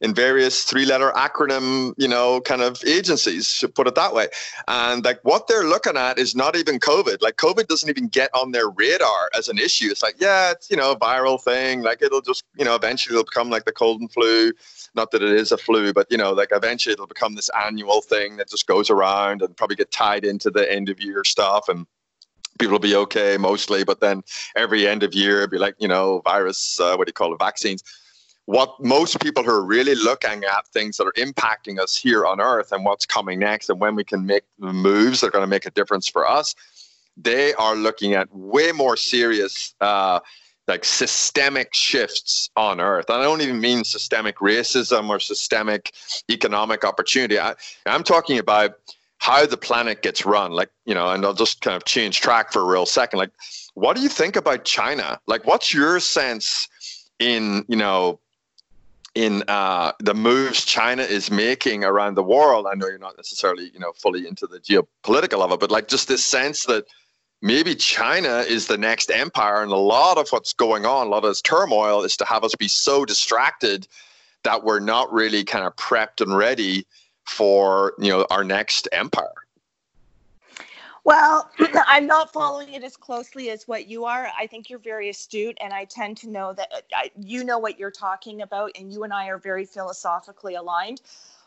in 0.00 0.14
various 0.14 0.64
three-letter 0.64 1.12
acronym, 1.14 1.92
you 1.98 2.08
know, 2.08 2.40
kind 2.40 2.62
of 2.62 2.82
agencies, 2.86 3.58
to 3.58 3.68
put 3.68 3.86
it 3.86 3.94
that 3.94 4.14
way. 4.14 4.28
And 4.66 5.04
like 5.04 5.20
what 5.24 5.46
they're 5.46 5.64
looking 5.64 5.96
at 5.96 6.18
is 6.18 6.34
not 6.34 6.56
even 6.56 6.78
COVID. 6.78 7.20
Like 7.20 7.36
COVID 7.36 7.66
doesn't 7.66 7.88
even 7.88 8.08
get 8.08 8.30
on 8.34 8.52
their 8.52 8.70
radar 8.70 9.30
as 9.36 9.48
an 9.48 9.58
issue. 9.58 9.88
It's 9.90 10.02
like, 10.02 10.16
yeah, 10.18 10.52
it's 10.52 10.70
you 10.70 10.76
know, 10.76 10.92
a 10.92 10.98
viral 10.98 11.40
thing. 11.40 11.82
Like 11.82 12.00
it'll 12.00 12.22
just, 12.22 12.44
you 12.56 12.64
know, 12.64 12.74
eventually 12.74 13.14
it'll 13.14 13.24
become 13.24 13.50
like 13.50 13.66
the 13.66 13.72
cold 13.72 14.00
and 14.00 14.10
flu 14.10 14.52
not 14.94 15.10
that 15.12 15.22
it 15.22 15.30
is 15.30 15.52
a 15.52 15.58
flu, 15.58 15.92
but 15.92 16.06
you 16.10 16.16
know, 16.16 16.32
like 16.32 16.48
eventually 16.52 16.92
it'll 16.92 17.06
become 17.06 17.34
this 17.34 17.50
annual 17.66 18.00
thing 18.00 18.36
that 18.36 18.48
just 18.48 18.66
goes 18.66 18.90
around 18.90 19.42
and 19.42 19.56
probably 19.56 19.76
get 19.76 19.90
tied 19.90 20.24
into 20.24 20.50
the 20.50 20.70
end 20.70 20.88
of 20.88 21.00
year 21.00 21.22
stuff 21.24 21.68
and 21.68 21.86
people 22.58 22.72
will 22.72 22.78
be 22.78 22.94
okay 22.94 23.36
mostly. 23.36 23.84
But 23.84 24.00
then 24.00 24.22
every 24.56 24.86
end 24.86 25.02
of 25.02 25.14
year, 25.14 25.38
it'll 25.38 25.50
be 25.50 25.58
like, 25.58 25.74
you 25.78 25.88
know, 25.88 26.20
virus, 26.24 26.78
uh, 26.78 26.94
what 26.96 27.06
do 27.06 27.10
you 27.10 27.14
call 27.14 27.32
it, 27.32 27.38
vaccines. 27.38 27.82
What 28.46 28.74
most 28.80 29.20
people 29.20 29.42
who 29.44 29.50
are 29.50 29.64
really 29.64 29.94
looking 29.94 30.44
at 30.44 30.66
things 30.68 30.96
that 30.96 31.04
are 31.04 31.12
impacting 31.12 31.78
us 31.78 31.96
here 31.96 32.26
on 32.26 32.40
Earth 32.40 32.72
and 32.72 32.84
what's 32.84 33.06
coming 33.06 33.38
next 33.38 33.70
and 33.70 33.80
when 33.80 33.94
we 33.94 34.04
can 34.04 34.26
make 34.26 34.42
moves 34.58 35.20
that 35.20 35.28
are 35.28 35.30
going 35.30 35.42
to 35.42 35.48
make 35.48 35.66
a 35.66 35.70
difference 35.70 36.08
for 36.08 36.28
us, 36.28 36.54
they 37.16 37.54
are 37.54 37.76
looking 37.76 38.14
at 38.14 38.28
way 38.34 38.72
more 38.72 38.96
serious 38.96 39.74
uh, 39.80 40.20
like 40.70 40.84
systemic 40.84 41.74
shifts 41.74 42.48
on 42.56 42.80
earth. 42.80 43.10
And 43.10 43.20
I 43.20 43.24
don't 43.24 43.42
even 43.42 43.60
mean 43.60 43.84
systemic 43.84 44.36
racism 44.38 45.10
or 45.10 45.18
systemic 45.20 45.92
economic 46.30 46.84
opportunity. 46.84 47.38
I, 47.38 47.54
I'm 47.84 48.04
talking 48.04 48.38
about 48.38 48.76
how 49.18 49.44
the 49.44 49.56
planet 49.56 50.00
gets 50.00 50.24
run. 50.24 50.52
Like, 50.52 50.70
you 50.86 50.94
know, 50.94 51.10
and 51.10 51.24
I'll 51.24 51.34
just 51.34 51.60
kind 51.60 51.76
of 51.76 51.84
change 51.84 52.20
track 52.20 52.52
for 52.52 52.62
a 52.62 52.64
real 52.64 52.86
second. 52.86 53.18
Like, 53.18 53.32
what 53.74 53.96
do 53.96 54.02
you 54.02 54.08
think 54.08 54.36
about 54.36 54.64
China? 54.64 55.20
Like, 55.26 55.44
what's 55.44 55.74
your 55.74 56.00
sense 56.00 56.68
in, 57.18 57.64
you 57.68 57.76
know, 57.76 58.18
in 59.14 59.42
uh, 59.48 59.92
the 59.98 60.14
moves 60.14 60.64
China 60.64 61.02
is 61.02 61.30
making 61.30 61.84
around 61.84 62.14
the 62.14 62.22
world? 62.22 62.66
I 62.70 62.74
know 62.76 62.86
you're 62.86 62.98
not 62.98 63.16
necessarily, 63.16 63.70
you 63.74 63.80
know, 63.80 63.92
fully 63.92 64.26
into 64.26 64.46
the 64.46 64.60
geopolitical 64.60 65.44
of 65.44 65.52
it, 65.52 65.60
but 65.60 65.70
like 65.70 65.88
just 65.88 66.08
this 66.08 66.24
sense 66.24 66.64
that 66.66 66.86
maybe 67.42 67.74
China 67.74 68.38
is 68.38 68.66
the 68.66 68.78
next 68.78 69.10
empire. 69.10 69.62
And 69.62 69.72
a 69.72 69.76
lot 69.76 70.18
of 70.18 70.28
what's 70.30 70.52
going 70.52 70.86
on, 70.86 71.06
a 71.06 71.10
lot 71.10 71.24
of 71.24 71.30
this 71.30 71.42
turmoil 71.42 72.02
is 72.04 72.16
to 72.18 72.24
have 72.24 72.44
us 72.44 72.54
be 72.54 72.68
so 72.68 73.04
distracted 73.04 73.86
that 74.42 74.64
we're 74.64 74.80
not 74.80 75.12
really 75.12 75.44
kind 75.44 75.64
of 75.64 75.76
prepped 75.76 76.20
and 76.20 76.36
ready 76.36 76.86
for, 77.24 77.94
you 77.98 78.10
know, 78.10 78.26
our 78.30 78.44
next 78.44 78.88
empire. 78.92 79.28
Well, 81.04 81.50
I'm 81.86 82.06
not 82.06 82.32
following 82.32 82.72
it 82.72 82.84
as 82.84 82.96
closely 82.96 83.50
as 83.50 83.66
what 83.66 83.88
you 83.88 84.04
are. 84.04 84.30
I 84.38 84.46
think 84.46 84.68
you're 84.68 84.78
very 84.78 85.08
astute, 85.08 85.56
and 85.60 85.72
I 85.72 85.84
tend 85.84 86.16
to 86.18 86.30
know 86.30 86.52
that 86.52 86.70
uh, 86.72 87.08
you 87.18 87.44
know 87.44 87.58
what 87.58 87.78
you're 87.78 87.90
talking 87.90 88.42
about, 88.42 88.72
and 88.78 88.92
you 88.92 89.04
and 89.04 89.12
I 89.12 89.28
are 89.28 89.38
very 89.38 89.64
philosophically 89.64 90.54
aligned. 90.56 91.00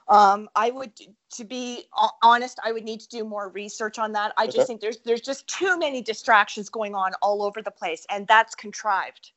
Um, 0.08 0.50
I 0.56 0.70
would, 0.70 0.92
to 1.36 1.46
be 1.46 1.86
honest, 2.22 2.60
I 2.64 2.72
would 2.72 2.84
need 2.84 3.00
to 3.02 3.08
do 3.08 3.24
more 3.24 3.50
research 3.50 3.98
on 4.00 4.12
that. 4.14 4.34
I 4.38 4.48
just 4.48 4.68
think 4.68 4.82
there's 4.82 4.98
there's 5.00 5.22
just 5.22 5.48
too 5.48 5.78
many 5.80 6.02
distractions 6.02 6.70
going 6.70 6.96
on 6.96 7.14
all 7.22 7.44
over 7.44 7.62
the 7.62 7.72
place, 7.72 8.06
and 8.10 8.28
that's 8.28 8.56
contrived. 8.56 9.32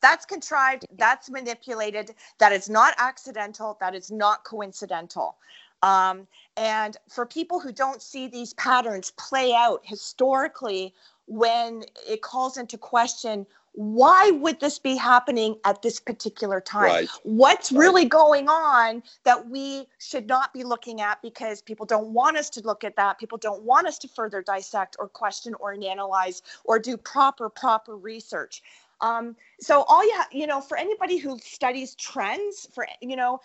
That's 0.00 0.24
contrived. 0.24 0.86
That's 0.96 1.30
manipulated. 1.30 2.14
That 2.38 2.52
is 2.52 2.68
not 2.68 2.94
accidental. 2.98 3.76
That 3.80 3.94
is 3.94 4.10
not 4.10 4.44
coincidental. 4.44 5.36
Um, 5.82 6.26
and 6.56 6.96
for 7.08 7.24
people 7.24 7.60
who 7.60 7.72
don't 7.72 8.02
see 8.02 8.26
these 8.26 8.54
patterns 8.54 9.12
play 9.12 9.54
out 9.54 9.80
historically, 9.84 10.94
when 11.26 11.84
it 12.08 12.22
calls 12.22 12.56
into 12.56 12.78
question 12.78 13.46
why 13.78 14.32
would 14.32 14.58
this 14.58 14.80
be 14.80 14.96
happening 14.96 15.56
at 15.64 15.82
this 15.82 16.00
particular 16.00 16.60
time? 16.60 16.82
Right. 16.82 17.08
What's 17.22 17.70
Right. 17.70 17.78
really 17.78 18.06
going 18.06 18.48
on 18.48 19.04
that 19.22 19.48
we 19.48 19.86
should 20.00 20.26
not 20.26 20.52
be 20.52 20.64
looking 20.64 21.00
at 21.00 21.22
because 21.22 21.62
people 21.62 21.86
don't 21.86 22.08
want 22.08 22.36
us 22.36 22.50
to 22.50 22.60
look 22.62 22.82
at 22.82 22.96
that. 22.96 23.20
People 23.20 23.38
don't 23.38 23.62
want 23.62 23.86
us 23.86 23.96
to 23.98 24.08
further 24.08 24.42
dissect 24.42 24.96
or 24.98 25.06
question 25.06 25.54
or 25.60 25.74
analyze 25.74 26.42
or 26.64 26.80
do 26.80 26.96
proper, 26.96 27.48
proper 27.48 27.96
research. 27.96 28.64
Um, 29.00 29.36
so 29.60 29.84
all 29.84 30.04
you 30.04 30.12
ha- 30.16 30.28
you 30.32 30.48
know, 30.48 30.60
for 30.60 30.76
anybody 30.76 31.18
who 31.18 31.38
studies 31.38 31.94
trends, 31.94 32.66
for 32.74 32.84
you 33.00 33.14
know, 33.14 33.40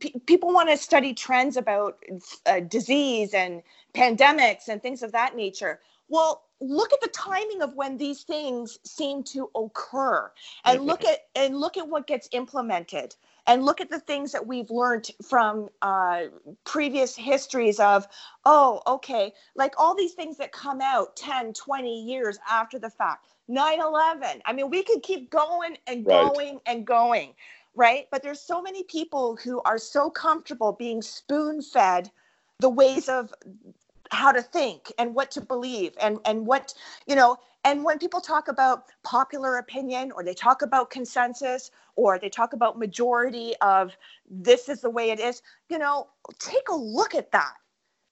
p- 0.00 0.20
people 0.26 0.52
want 0.52 0.68
to 0.68 0.76
study 0.76 1.14
trends 1.14 1.56
about 1.56 1.96
uh, 2.46 2.58
disease 2.58 3.34
and 3.34 3.62
pandemics 3.94 4.66
and 4.66 4.82
things 4.82 5.04
of 5.04 5.12
that 5.12 5.36
nature. 5.36 5.78
Well, 6.10 6.42
look 6.60 6.92
at 6.92 7.00
the 7.00 7.08
timing 7.08 7.62
of 7.62 7.74
when 7.74 7.96
these 7.96 8.24
things 8.24 8.78
seem 8.84 9.22
to 9.24 9.50
occur, 9.54 10.30
and 10.64 10.84
look 10.84 11.04
at 11.04 11.20
and 11.36 11.56
look 11.56 11.76
at 11.78 11.88
what 11.88 12.08
gets 12.08 12.28
implemented, 12.32 13.14
and 13.46 13.64
look 13.64 13.80
at 13.80 13.90
the 13.90 14.00
things 14.00 14.32
that 14.32 14.46
we've 14.46 14.70
learned 14.70 15.10
from 15.26 15.68
uh, 15.82 16.24
previous 16.64 17.16
histories 17.16 17.80
of, 17.80 18.08
oh, 18.44 18.82
okay, 18.88 19.32
like 19.54 19.74
all 19.78 19.94
these 19.94 20.14
things 20.14 20.36
that 20.38 20.52
come 20.52 20.80
out 20.82 21.16
10, 21.16 21.54
20 21.54 22.02
years 22.02 22.38
after 22.50 22.78
the 22.78 22.90
fact. 22.90 23.26
9 23.48 23.80
11. 23.80 24.42
I 24.46 24.52
mean, 24.52 24.70
we 24.70 24.82
could 24.82 25.02
keep 25.02 25.30
going 25.30 25.78
and 25.86 26.04
Right. 26.04 26.34
going 26.34 26.60
and 26.66 26.86
going, 26.86 27.34
right? 27.74 28.06
But 28.10 28.22
there's 28.22 28.40
so 28.40 28.60
many 28.60 28.82
people 28.84 29.36
who 29.36 29.62
are 29.62 29.78
so 29.78 30.10
comfortable 30.10 30.72
being 30.72 31.02
spoon 31.02 31.62
fed 31.62 32.10
the 32.60 32.68
ways 32.68 33.08
of 33.08 33.32
how 34.10 34.32
to 34.32 34.42
think 34.42 34.92
and 34.98 35.14
what 35.14 35.30
to 35.30 35.40
believe 35.40 35.92
and 36.00 36.18
and 36.24 36.46
what 36.46 36.74
you 37.06 37.14
know 37.14 37.36
and 37.64 37.84
when 37.84 37.98
people 37.98 38.20
talk 38.20 38.48
about 38.48 38.84
popular 39.04 39.58
opinion 39.58 40.10
or 40.12 40.24
they 40.24 40.34
talk 40.34 40.62
about 40.62 40.90
consensus 40.90 41.70
or 41.96 42.18
they 42.18 42.28
talk 42.28 42.52
about 42.52 42.78
majority 42.78 43.54
of 43.60 43.96
this 44.28 44.68
is 44.68 44.80
the 44.80 44.90
way 44.90 45.10
it 45.10 45.20
is 45.20 45.42
you 45.68 45.78
know 45.78 46.08
take 46.38 46.68
a 46.68 46.74
look 46.74 47.14
at 47.14 47.32
that. 47.32 47.54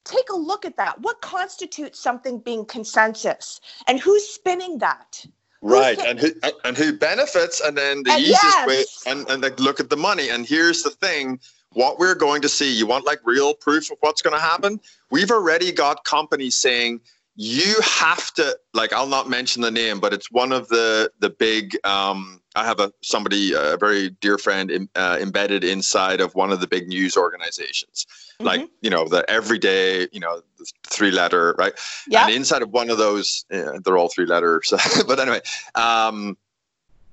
Take 0.05 0.30
a 0.30 0.36
look 0.36 0.64
at 0.64 0.76
that. 0.76 1.01
What 1.01 1.20
constitutes 1.20 2.01
something 2.01 2.38
being 2.38 2.64
consensus? 2.64 3.61
And 3.86 4.01
who's 4.01 4.26
spinning 4.26 4.78
that? 4.78 5.26
Right, 5.61 5.99
and 5.99 6.20
who 6.20 6.30
and 6.64 6.76
who 6.76 6.92
benefits, 6.92 7.61
and 7.61 7.76
then 7.76 8.05
the 8.05 8.12
And 8.12 8.22
easiest 8.22 8.66
way, 8.66 8.84
and 9.07 9.28
and 9.28 9.42
like 9.42 9.59
look 9.59 9.80
at 9.80 9.90
the 9.90 9.96
money. 9.96 10.28
And 10.30 10.46
here's 10.46 10.82
the 10.82 10.90
thing: 10.90 11.40
what 11.79 11.97
we're 12.01 12.16
going 12.16 12.43
to 12.43 12.49
see. 12.49 12.70
You 12.76 12.89
want 12.89 13.07
like 13.07 13.20
real 13.24 13.55
proof 13.55 13.89
of 13.93 13.99
what's 14.01 14.20
going 14.20 14.35
to 14.35 14.43
happen? 14.43 14.81
We've 15.12 15.31
already 15.31 15.70
got 15.70 16.03
companies 16.05 16.57
saying 16.57 17.01
you 17.37 17.76
have 17.85 18.35
to. 18.35 18.59
Like, 18.74 18.93
I'll 18.93 19.07
not 19.07 19.29
mention 19.31 19.62
the 19.62 19.70
name, 19.70 20.01
but 20.01 20.12
it's 20.12 20.29
one 20.33 20.51
of 20.51 20.66
the 20.68 21.12
the 21.20 21.31
big. 21.31 21.76
Um, 21.85 22.41
I 22.57 22.64
have 22.64 22.81
a 22.81 22.93
somebody, 23.03 23.53
a 23.55 23.76
very 23.76 24.11
dear 24.20 24.39
friend, 24.39 24.72
em- 24.72 24.89
uh, 24.97 25.18
embedded 25.20 25.62
inside 25.62 26.20
of 26.20 26.35
one 26.35 26.51
of 26.51 26.59
the 26.61 26.66
big 26.66 26.89
news 26.89 27.16
organizations. 27.16 28.07
Like, 28.41 28.62
Mhm. 28.62 28.68
you 28.81 28.91
know, 28.91 29.07
the 29.07 29.22
everyday, 29.31 30.09
you 30.11 30.18
know, 30.18 30.43
three 30.89 31.12
letter, 31.12 31.55
right? 31.59 31.74
yeah 32.09 32.24
And 32.24 32.35
inside 32.35 32.62
of 32.62 32.70
one 32.70 32.91
of 32.91 32.99
those, 32.99 33.45
yeah, 33.53 33.79
they're 33.85 33.97
all 33.99 34.09
three 34.09 34.26
letters. 34.26 34.72
but 35.07 35.20
anyway, 35.20 35.43
um, 35.76 36.37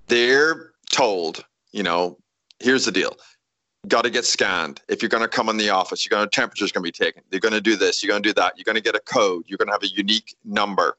they're 0.07 0.71
told, 0.89 1.45
you 1.71 1.83
know, 1.83 2.17
here's 2.59 2.85
the 2.85 2.91
deal. 2.91 3.15
Got 3.87 4.03
to 4.03 4.09
get 4.09 4.25
scanned. 4.25 4.81
If 4.87 5.01
you're 5.01 5.09
going 5.09 5.23
to 5.23 5.27
come 5.27 5.49
in 5.49 5.57
the 5.57 5.69
office, 5.69 6.05
you're 6.05 6.17
going 6.17 6.27
to 6.27 6.33
temperature's 6.33 6.71
going 6.71 6.83
to 6.83 6.87
be 6.87 7.05
taken. 7.05 7.23
You're 7.31 7.41
going 7.41 7.53
to 7.53 7.61
do 7.61 7.75
this. 7.75 8.01
You're 8.01 8.09
going 8.09 8.23
to 8.23 8.29
do 8.29 8.33
that. 8.33 8.53
You're 8.57 8.63
going 8.63 8.75
to 8.75 8.81
get 8.81 8.95
a 8.95 8.99
code. 8.99 9.43
You're 9.47 9.57
going 9.57 9.67
to 9.67 9.73
have 9.73 9.83
a 9.83 9.87
unique 9.87 10.35
number. 10.43 10.97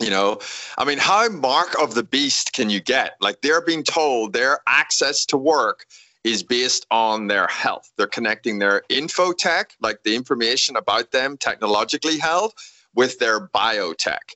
You 0.00 0.08
know, 0.08 0.38
I 0.78 0.86
mean, 0.86 0.96
how 0.96 1.28
mark 1.28 1.78
of 1.80 1.94
the 1.94 2.02
beast 2.02 2.54
can 2.54 2.70
you 2.70 2.80
get? 2.80 3.16
Like 3.20 3.42
they're 3.42 3.60
being 3.60 3.82
told 3.82 4.32
their 4.32 4.60
access 4.66 5.26
to 5.26 5.36
work 5.36 5.86
is 6.24 6.42
based 6.42 6.86
on 6.90 7.26
their 7.26 7.46
health. 7.48 7.92
They're 7.96 8.06
connecting 8.06 8.58
their 8.58 8.82
infotech, 8.90 9.66
like 9.80 10.02
the 10.02 10.16
information 10.16 10.76
about 10.76 11.12
them 11.12 11.36
technologically 11.36 12.18
held, 12.18 12.54
with 12.94 13.18
their 13.18 13.46
biotech. 13.48 14.34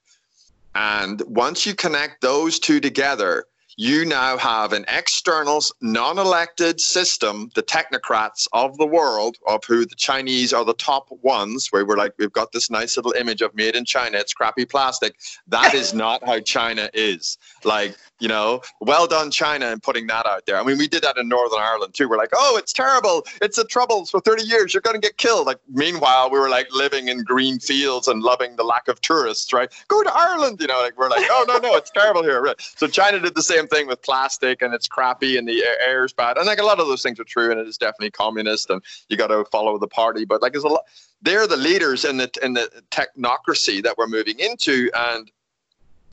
And 0.75 1.22
once 1.27 1.66
you 1.66 1.75
connect 1.75 2.20
those 2.20 2.59
two 2.59 2.81
together, 2.81 3.47
you 3.77 4.05
now 4.05 4.37
have 4.39 4.72
an 4.72 4.85
external, 4.89 5.62
non 5.81 6.18
elected 6.18 6.81
system, 6.81 7.51
the 7.55 7.62
technocrats 7.62 8.47
of 8.53 8.77
the 8.77 8.87
world, 8.87 9.37
of 9.47 9.64
who 9.64 9.85
the 9.85 9.95
Chinese 9.95 10.53
are 10.53 10.64
the 10.64 10.75
top 10.75 11.09
ones, 11.22 11.68
where 11.70 11.85
we're 11.85 11.97
like, 11.97 12.14
we've 12.18 12.33
got 12.33 12.53
this 12.53 12.70
nice 12.70 12.97
little 12.97 13.12
image 13.12 13.43
of 13.43 13.55
made 13.55 13.75
in 13.75 13.85
China, 13.85 14.18
it's 14.18 14.33
crappy 14.33 14.64
plastic. 14.64 15.16
That 15.47 15.75
is 15.75 15.95
not 15.95 16.25
how 16.25 16.41
China 16.41 16.89
is. 16.95 17.39
Like, 17.64 17.97
you 18.21 18.29
know, 18.29 18.62
well 18.81 19.07
done, 19.07 19.31
China, 19.31 19.67
and 19.67 19.83
putting 19.83 20.07
that 20.07 20.25
out 20.27 20.47
there. 20.47 20.57
I 20.57 20.62
mean, 20.62 20.79
we 20.79 20.87
did 20.87 21.03
that 21.03 21.19
in 21.19 21.29
Northern 21.29 21.59
Ireland 21.59 21.95
too. 21.95 22.09
We're 22.09 22.17
like, 22.17 22.31
oh, 22.33 22.57
it's 22.57 22.73
terrible. 22.73 23.27
It's 23.43 23.57
the 23.57 23.65
troubles 23.65 24.11
for 24.11 24.21
30 24.21 24.45
years. 24.45 24.73
You're 24.73 24.83
going 24.83 24.95
to 24.95 25.01
get 25.01 25.17
killed. 25.17 25.47
Like, 25.47 25.59
meanwhile, 25.69 26.31
we 26.31 26.39
were 26.39 26.49
like 26.49 26.69
living 26.73 27.09
in 27.09 27.25
green 27.25 27.59
fields 27.59 28.07
and 28.07 28.23
loving 28.23 28.55
the 28.57 28.62
lack 28.62 28.87
of 28.87 29.01
tourists, 29.01 29.53
right? 29.53 29.71
Go 29.89 30.03
to 30.03 30.12
Ireland, 30.15 30.59
you 30.61 30.69
know, 30.69 30.81
like 30.81 30.97
we're 30.97 31.09
like, 31.09 31.27
oh, 31.29 31.45
no, 31.49 31.59
no, 31.59 31.75
it's 31.77 31.91
terrible 31.91 32.23
here. 32.23 32.41
Right. 32.41 32.57
So 32.77 32.87
China 32.87 33.19
did 33.19 33.35
the 33.35 33.43
same 33.43 33.67
thing 33.67 33.89
with 33.89 34.01
plastic 34.03 34.62
and 34.62 34.73
it's 34.73 34.87
crappy 34.87 35.37
and 35.37 35.49
the 35.49 35.65
air- 35.65 35.81
air 35.85 36.05
is 36.05 36.12
bad. 36.12 36.37
And 36.37 36.47
like 36.47 36.61
a 36.61 36.65
lot 36.65 36.79
of 36.79 36.87
those 36.87 37.03
things 37.03 37.19
are 37.19 37.25
true 37.25 37.51
and 37.51 37.59
it 37.59 37.67
is 37.67 37.79
definitely 37.79 38.12
communist 38.12 38.71
and 38.71 38.81
you 39.09 39.17
got 39.17 39.29
to 39.29 39.45
follow 39.51 39.77
the 39.79 39.89
party. 39.89 40.25
But 40.25 40.41
like, 40.41 40.53
there's 40.53 40.65
a 40.65 40.69
lot, 40.69 40.85
they're 41.21 41.49
the 41.49 41.57
leaders 41.57 42.05
in 42.05 42.19
the, 42.19 42.31
in 42.43 42.55
the 42.55 42.71
technocracy 42.91 43.83
that 43.83 43.99
we're 43.99 44.07
moving 44.07 44.39
into. 44.39 44.89
And 44.95 45.31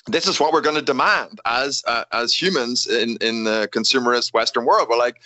this 0.07 0.27
is 0.27 0.39
what 0.39 0.53
we're 0.53 0.61
going 0.61 0.75
to 0.75 0.81
demand 0.81 1.39
as 1.45 1.83
uh, 1.87 2.05
as 2.11 2.33
humans 2.33 2.87
in 2.87 3.17
in 3.21 3.43
the 3.43 3.69
consumerist 3.71 4.33
Western 4.33 4.65
world. 4.65 4.87
We're 4.89 4.97
like, 4.97 5.21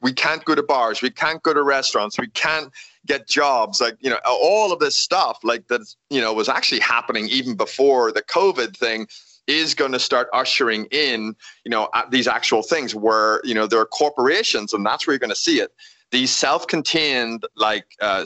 we 0.00 0.12
can't 0.12 0.44
go 0.44 0.54
to 0.54 0.62
bars, 0.62 1.02
we 1.02 1.10
can't 1.10 1.42
go 1.42 1.54
to 1.54 1.62
restaurants, 1.62 2.18
we 2.18 2.28
can't 2.28 2.72
get 3.06 3.28
jobs, 3.28 3.80
like 3.80 3.96
you 4.00 4.10
know, 4.10 4.18
all 4.26 4.72
of 4.72 4.80
this 4.80 4.96
stuff, 4.96 5.38
like 5.42 5.68
that, 5.68 5.80
you 6.10 6.20
know, 6.20 6.32
was 6.32 6.48
actually 6.48 6.80
happening 6.80 7.26
even 7.28 7.56
before 7.56 8.12
the 8.12 8.22
COVID 8.22 8.76
thing. 8.76 9.06
Is 9.46 9.72
going 9.72 9.92
to 9.92 9.98
start 9.98 10.28
ushering 10.34 10.84
in, 10.90 11.34
you 11.64 11.70
know, 11.70 11.88
these 12.10 12.28
actual 12.28 12.60
things 12.60 12.94
where 12.94 13.40
you 13.44 13.54
know 13.54 13.66
there 13.66 13.80
are 13.80 13.86
corporations, 13.86 14.74
and 14.74 14.84
that's 14.84 15.06
where 15.06 15.14
you're 15.14 15.18
going 15.18 15.30
to 15.30 15.36
see 15.36 15.58
it 15.58 15.72
these 16.10 16.34
self-contained 16.34 17.44
like 17.56 17.84
uh, 18.00 18.24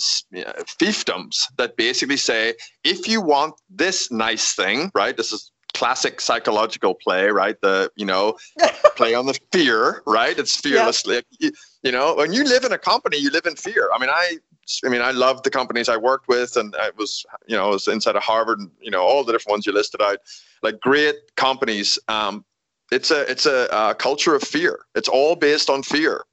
fiefdoms 0.80 1.46
that 1.56 1.76
basically 1.76 2.16
say 2.16 2.54
if 2.84 3.08
you 3.08 3.20
want 3.20 3.54
this 3.70 4.10
nice 4.10 4.54
thing 4.54 4.90
right 4.94 5.16
this 5.16 5.32
is 5.32 5.51
classic 5.74 6.20
psychological 6.20 6.94
play 6.94 7.28
right 7.28 7.60
the 7.62 7.90
you 7.96 8.04
know 8.04 8.36
play 8.96 9.14
on 9.14 9.26
the 9.26 9.38
fear 9.52 10.02
right 10.06 10.38
it's 10.38 10.56
fearlessly 10.56 11.22
you, 11.38 11.50
you 11.82 11.90
know 11.90 12.14
when 12.14 12.32
you 12.32 12.44
live 12.44 12.64
in 12.64 12.72
a 12.72 12.78
company 12.78 13.16
you 13.16 13.30
live 13.30 13.46
in 13.46 13.56
fear 13.56 13.90
i 13.94 13.98
mean 13.98 14.10
i 14.10 14.36
I 14.84 14.88
mean, 14.88 15.02
I 15.02 15.10
love 15.10 15.42
the 15.42 15.50
companies 15.50 15.88
I 15.88 15.96
worked 15.96 16.28
with, 16.28 16.56
and 16.56 16.74
I 16.76 16.92
was, 16.96 17.26
you 17.48 17.56
know, 17.56 17.64
I 17.66 17.70
was 17.70 17.88
inside 17.88 18.14
of 18.14 18.22
Harvard, 18.22 18.60
and 18.60 18.70
you 18.80 18.92
know, 18.92 19.02
all 19.02 19.24
the 19.24 19.32
different 19.32 19.54
ones 19.54 19.66
you 19.66 19.72
listed 19.72 20.00
out, 20.00 20.18
like 20.62 20.78
great 20.80 21.16
companies. 21.34 21.98
Um, 22.06 22.44
it's 22.92 23.10
a, 23.10 23.28
it's 23.28 23.44
a, 23.44 23.70
uh 23.74 23.94
culture 23.94 24.36
of 24.36 24.42
fear. 24.44 24.78
It's 24.94 25.08
all 25.08 25.34
based 25.34 25.68
on 25.68 25.82
fear 25.82 26.24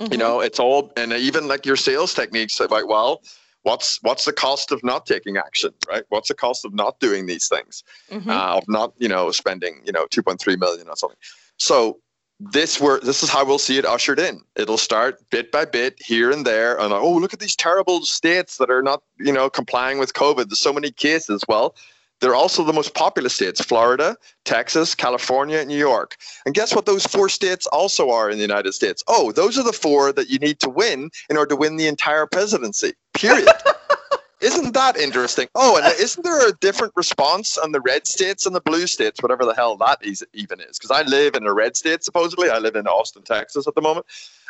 Mhm. 0.00 0.12
you 0.12 0.18
know 0.18 0.40
it's 0.40 0.60
all 0.60 0.92
and 0.96 1.12
even 1.12 1.48
like 1.48 1.66
your 1.66 1.76
sales 1.76 2.14
techniques 2.14 2.60
about 2.60 2.86
well 2.86 3.22
what's 3.62 3.98
what's 4.02 4.24
the 4.24 4.32
cost 4.32 4.72
of 4.72 4.82
not 4.82 5.06
taking 5.06 5.36
action 5.36 5.72
right? 5.88 6.04
What's 6.08 6.28
the 6.28 6.34
cost 6.34 6.64
of 6.64 6.74
not 6.74 7.00
doing 7.00 7.26
these 7.26 7.48
things? 7.48 7.82
Mhm. 8.10 8.28
uh, 8.28 8.58
of 8.58 8.64
not 8.68 8.92
you 8.98 9.08
know 9.08 9.30
spending 9.30 9.82
you 9.84 9.92
know 9.92 10.06
2.3 10.06 10.58
million 10.58 10.88
or 10.88 10.96
something. 10.96 11.18
So 11.58 12.00
this 12.40 12.80
where 12.80 13.00
this 13.00 13.22
is 13.22 13.30
how 13.30 13.44
we'll 13.44 13.58
see 13.58 13.78
it 13.78 13.84
ushered 13.84 14.20
in. 14.20 14.42
It'll 14.56 14.78
start 14.78 15.18
bit 15.30 15.50
by 15.50 15.64
bit 15.64 16.00
here 16.00 16.30
and 16.30 16.46
there. 16.46 16.78
And 16.78 16.92
oh 16.92 17.12
look 17.12 17.34
at 17.34 17.40
these 17.40 17.56
terrible 17.56 18.04
states 18.04 18.58
that 18.58 18.70
are 18.70 18.82
not 18.82 19.02
you 19.18 19.32
know 19.32 19.50
complying 19.50 19.98
with 19.98 20.14
covid. 20.14 20.48
There's 20.48 20.60
so 20.60 20.72
many 20.72 20.90
cases. 20.90 21.42
Well 21.48 21.74
they're 22.20 22.34
also 22.34 22.64
the 22.64 22.72
most 22.72 22.94
populous 22.94 23.34
states 23.34 23.60
florida 23.64 24.16
texas 24.44 24.94
california 24.94 25.58
and 25.58 25.68
new 25.68 25.76
york 25.76 26.16
and 26.46 26.54
guess 26.54 26.74
what 26.74 26.86
those 26.86 27.06
four 27.06 27.28
states 27.28 27.66
also 27.66 28.10
are 28.10 28.30
in 28.30 28.38
the 28.38 28.42
United 28.42 28.72
States? 28.72 29.02
Oh, 29.06 29.32
those 29.32 29.58
are 29.58 29.62
the 29.62 29.72
four 29.72 30.12
that 30.12 30.30
you 30.30 30.38
need 30.38 30.60
to 30.60 30.70
win 30.70 31.10
in 31.28 31.36
order 31.36 31.50
to 31.50 31.56
win 31.56 31.76
the 31.76 31.86
entire 31.86 32.26
presidency. 32.26 32.94
Period. 33.14 33.48
Isn't 34.40 34.72
that 34.74 34.96
interesting? 34.96 35.48
Oh, 35.54 35.76
and 35.76 35.86
isn't 36.00 36.22
there 36.22 36.48
a 36.48 36.52
different 36.60 36.92
response 36.96 37.58
on 37.58 37.72
the 37.72 37.80
red 37.80 38.06
states 38.06 38.46
and 38.46 38.54
the 38.54 38.60
blue 38.60 38.86
states, 38.86 39.20
whatever 39.22 39.44
the 39.44 39.54
hell 39.54 39.76
that 39.78 39.98
is, 40.04 40.24
even 40.32 40.60
is? 40.60 40.78
Because 40.78 40.90
I 40.90 41.02
live 41.02 41.34
in 41.34 41.46
a 41.46 41.52
red 41.52 41.76
state, 41.76 42.04
supposedly. 42.04 42.48
I 42.48 42.58
live 42.58 42.76
in 42.76 42.86
Austin, 42.86 43.22
Texas 43.22 43.66
at 43.66 43.74
the 43.74 43.80
moment. 43.80 44.06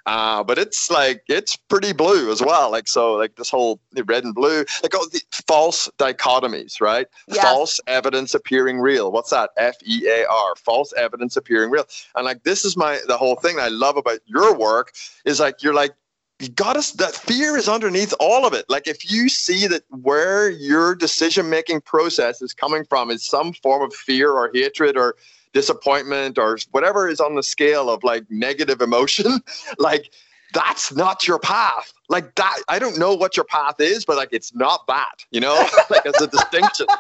Uh, 0.07 0.43
but 0.43 0.59
it's 0.59 0.91
like, 0.91 1.23
it's 1.29 1.57
pretty 1.57 1.93
blue 1.93 2.31
as 2.31 2.41
well. 2.41 2.71
Like, 2.71 2.89
so, 2.89 3.15
like 3.15 3.35
this 3.37 3.51
whole 3.51 3.79
red 4.07 4.25
and 4.25 4.35
blue, 4.35 4.65
like 4.83 4.93
oh, 4.95 5.07
the 5.13 5.21
false 5.47 5.91
dichotomies, 5.99 6.81
right? 6.81 7.07
Yes. 7.27 7.43
False 7.43 7.81
evidence 7.87 8.35
appearing 8.35 8.79
real. 8.79 9.13
What's 9.13 9.31
that? 9.31 9.51
F 9.57 9.77
E 9.85 10.07
A 10.07 10.27
R. 10.27 10.55
False 10.57 10.95
evidence 10.97 11.37
appearing 11.37 11.71
real. 11.71 11.85
And 12.15 12.25
like, 12.25 12.43
this 12.43 12.65
is 12.65 12.77
my, 12.77 13.01
the 13.07 13.19
whole 13.19 13.37
thing 13.37 13.59
I 13.59 13.69
love 13.69 13.97
about 13.97 14.21
your 14.25 14.57
work 14.57 14.93
is 15.25 15.41
like, 15.41 15.63
you're 15.63 15.75
like, 15.75 15.93
you 16.41 16.49
got 16.49 16.77
us 16.77 16.93
that 16.93 17.15
fear 17.15 17.57
is 17.57 17.69
underneath 17.69 18.15
all 18.21 18.47
of 18.47 18.53
it. 18.53 18.65
Like 18.69 18.87
if 18.87 19.11
you 19.11 19.29
see 19.29 19.67
that 19.67 19.83
where 19.91 20.51
your 20.51 20.95
decision 20.95 21.51
making 21.51 21.81
process 21.81 22.41
is 22.41 22.53
coming 22.53 22.85
from 22.85 23.11
is 23.11 23.25
some 23.25 23.53
form 23.53 23.83
of 23.83 23.93
fear 23.93 24.31
or 24.31 24.51
hatred 24.55 24.97
or 24.97 25.17
disappointment 25.53 26.39
or 26.39 26.59
whatever 26.71 27.09
is 27.09 27.21
on 27.21 27.35
the 27.35 27.43
scale 27.43 27.91
of 27.91 28.05
like 28.05 28.25
negative 28.31 28.81
emotion 28.81 29.41
like 29.79 30.13
that's 30.55 30.95
not 30.95 31.27
your 31.27 31.39
path. 31.39 31.93
Like 32.09 32.35
that 32.37 32.59
i 32.69 32.79
don't 32.79 32.99
know 32.99 33.15
what 33.15 33.37
your 33.37 33.45
path 33.45 33.81
is 33.81 34.05
but 34.05 34.17
like 34.17 34.29
it's 34.31 34.55
not 34.55 34.87
that 34.87 35.25
you 35.31 35.41
know? 35.41 35.67
Like 35.91 36.07
as 36.07 36.21
a 36.21 36.27
distinction. 36.27 36.87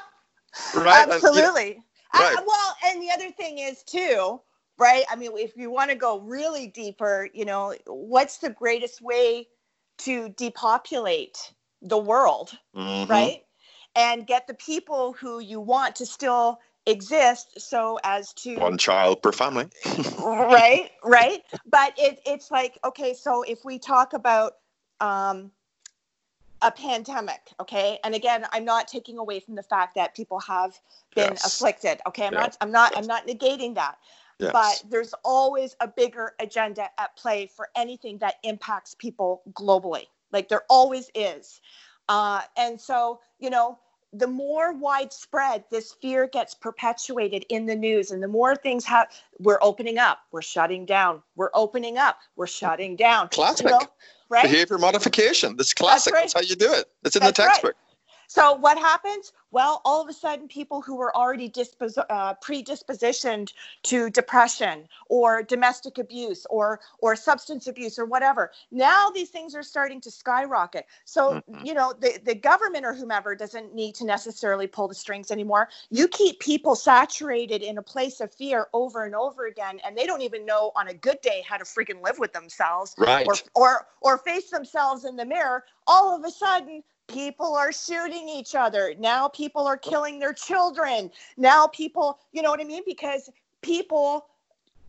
Right? 0.74 1.06
Absolutely 1.08 1.40
and, 1.44 1.76
you 2.14 2.20
know, 2.20 2.26
right. 2.26 2.38
I, 2.38 2.42
well 2.44 2.76
and 2.86 3.02
the 3.02 3.10
other 3.10 3.30
thing 3.30 3.58
is 3.58 3.84
too 3.84 4.40
right? 4.78 5.04
I 5.10 5.16
mean, 5.16 5.32
if 5.34 5.56
you 5.56 5.70
want 5.70 5.90
to 5.90 5.96
go 5.96 6.20
really 6.20 6.68
deeper, 6.68 7.28
you 7.32 7.44
know, 7.44 7.74
what's 7.86 8.38
the 8.38 8.50
greatest 8.50 9.02
way 9.02 9.48
to 9.98 10.28
depopulate 10.30 11.52
the 11.82 11.98
world, 11.98 12.56
mm-hmm. 12.74 13.10
right? 13.10 13.44
And 13.96 14.26
get 14.26 14.46
the 14.46 14.54
people 14.54 15.12
who 15.12 15.40
you 15.40 15.60
want 15.60 15.96
to 15.96 16.06
still 16.06 16.60
exist 16.88 17.60
so 17.60 17.98
as 18.02 18.32
to 18.32 18.56
one 18.56 18.78
child 18.78 19.22
per 19.22 19.30
family 19.30 19.66
right 20.18 20.90
right 21.04 21.42
but 21.70 21.92
it, 21.98 22.18
it's 22.24 22.50
like 22.50 22.78
okay 22.82 23.12
so 23.12 23.42
if 23.42 23.62
we 23.62 23.78
talk 23.78 24.14
about 24.14 24.54
um, 25.00 25.50
a 26.62 26.70
pandemic 26.70 27.40
okay 27.60 27.98
and 28.04 28.14
again 28.14 28.46
i'm 28.52 28.64
not 28.64 28.88
taking 28.88 29.18
away 29.18 29.38
from 29.38 29.54
the 29.54 29.62
fact 29.62 29.94
that 29.94 30.14
people 30.14 30.40
have 30.40 30.78
been 31.14 31.32
yes. 31.32 31.44
afflicted 31.46 32.00
okay 32.06 32.26
i'm 32.26 32.32
yeah. 32.32 32.40
not 32.40 32.56
i'm 32.62 32.72
not 32.72 32.96
i'm 32.96 33.06
not 33.06 33.26
negating 33.26 33.74
that 33.74 33.98
Yes. 34.38 34.52
But 34.52 34.90
there's 34.90 35.14
always 35.24 35.74
a 35.80 35.88
bigger 35.88 36.34
agenda 36.38 36.88
at 36.98 37.16
play 37.16 37.50
for 37.54 37.68
anything 37.76 38.18
that 38.18 38.36
impacts 38.44 38.94
people 38.94 39.42
globally. 39.52 40.04
Like 40.32 40.48
there 40.48 40.62
always 40.68 41.10
is. 41.14 41.60
Uh, 42.08 42.42
and 42.56 42.80
so, 42.80 43.20
you 43.38 43.50
know, 43.50 43.78
the 44.12 44.26
more 44.26 44.72
widespread 44.72 45.64
this 45.70 45.92
fear 46.00 46.26
gets 46.28 46.54
perpetuated 46.54 47.44
in 47.50 47.66
the 47.66 47.76
news 47.76 48.10
and 48.10 48.22
the 48.22 48.28
more 48.28 48.56
things 48.56 48.84
have 48.84 49.08
we're 49.38 49.58
opening 49.60 49.98
up 49.98 50.20
we're 50.32 50.40
shutting 50.40 50.86
down 50.86 51.22
we're 51.36 51.50
opening 51.52 51.98
up 51.98 52.18
we're 52.36 52.46
shutting 52.46 52.96
down 52.96 53.28
classic 53.28 53.66
you 53.66 53.72
know, 53.72 53.80
right 54.30 54.44
behavior 54.44 54.78
modification 54.78 55.56
this 55.56 55.74
classic 55.74 56.14
that's, 56.14 56.34
right. 56.34 56.40
that's, 56.40 56.46
how 56.46 56.48
you 56.48 56.56
do 56.56 56.72
it 56.72 56.86
it's 57.04 57.16
in 57.16 57.20
that's 57.20 57.36
the 57.36 57.42
textbook 57.42 57.74
right. 57.76 57.87
So 58.28 58.52
what 58.52 58.76
happens? 58.76 59.32
Well, 59.50 59.80
all 59.86 60.02
of 60.02 60.08
a 60.10 60.12
sudden, 60.12 60.48
people 60.48 60.82
who 60.82 60.96
were 60.96 61.16
already 61.16 61.48
dispos- 61.48 62.04
uh, 62.10 62.34
predispositioned 62.34 63.54
to 63.84 64.10
depression 64.10 64.86
or 65.08 65.42
domestic 65.42 65.96
abuse 65.96 66.46
or 66.50 66.80
or 66.98 67.16
substance 67.16 67.66
abuse 67.66 67.98
or 67.98 68.04
whatever, 68.04 68.52
now 68.70 69.08
these 69.08 69.30
things 69.30 69.54
are 69.54 69.62
starting 69.62 69.98
to 70.02 70.10
skyrocket. 70.10 70.84
So 71.06 71.42
mm-hmm. 71.50 71.64
you 71.64 71.72
know, 71.72 71.94
the 71.98 72.20
the 72.22 72.34
government 72.34 72.84
or 72.84 72.92
whomever 72.92 73.34
doesn't 73.34 73.74
need 73.74 73.94
to 73.94 74.04
necessarily 74.04 74.66
pull 74.66 74.88
the 74.88 74.94
strings 74.94 75.30
anymore. 75.30 75.70
You 75.88 76.06
keep 76.06 76.38
people 76.38 76.76
saturated 76.76 77.62
in 77.62 77.78
a 77.78 77.82
place 77.82 78.20
of 78.20 78.34
fear 78.34 78.66
over 78.74 79.06
and 79.06 79.14
over 79.14 79.46
again, 79.46 79.80
and 79.86 79.96
they 79.96 80.04
don't 80.04 80.22
even 80.22 80.44
know 80.44 80.72
on 80.76 80.88
a 80.88 80.94
good 80.94 81.22
day 81.22 81.42
how 81.48 81.56
to 81.56 81.64
freaking 81.64 82.02
live 82.04 82.18
with 82.18 82.34
themselves, 82.34 82.94
right? 82.98 83.26
Or 83.26 83.36
or 83.54 83.86
or 84.02 84.18
face 84.18 84.50
themselves 84.50 85.06
in 85.06 85.16
the 85.16 85.24
mirror. 85.24 85.64
All 85.86 86.14
of 86.14 86.22
a 86.26 86.30
sudden, 86.30 86.82
people 87.08 87.56
are 87.56 87.72
shooting 87.72 88.28
each 88.28 88.54
other. 88.54 88.94
Now 88.98 89.28
people 89.28 89.66
are 89.66 89.80
oh. 89.84 89.90
killing 89.90 90.18
their 90.18 90.32
children. 90.32 91.10
Now 91.36 91.66
people 91.66 92.20
you 92.32 92.42
know 92.42 92.50
what 92.50 92.60
i 92.60 92.64
mean? 92.64 92.82
Because 92.86 93.28
people 93.62 94.26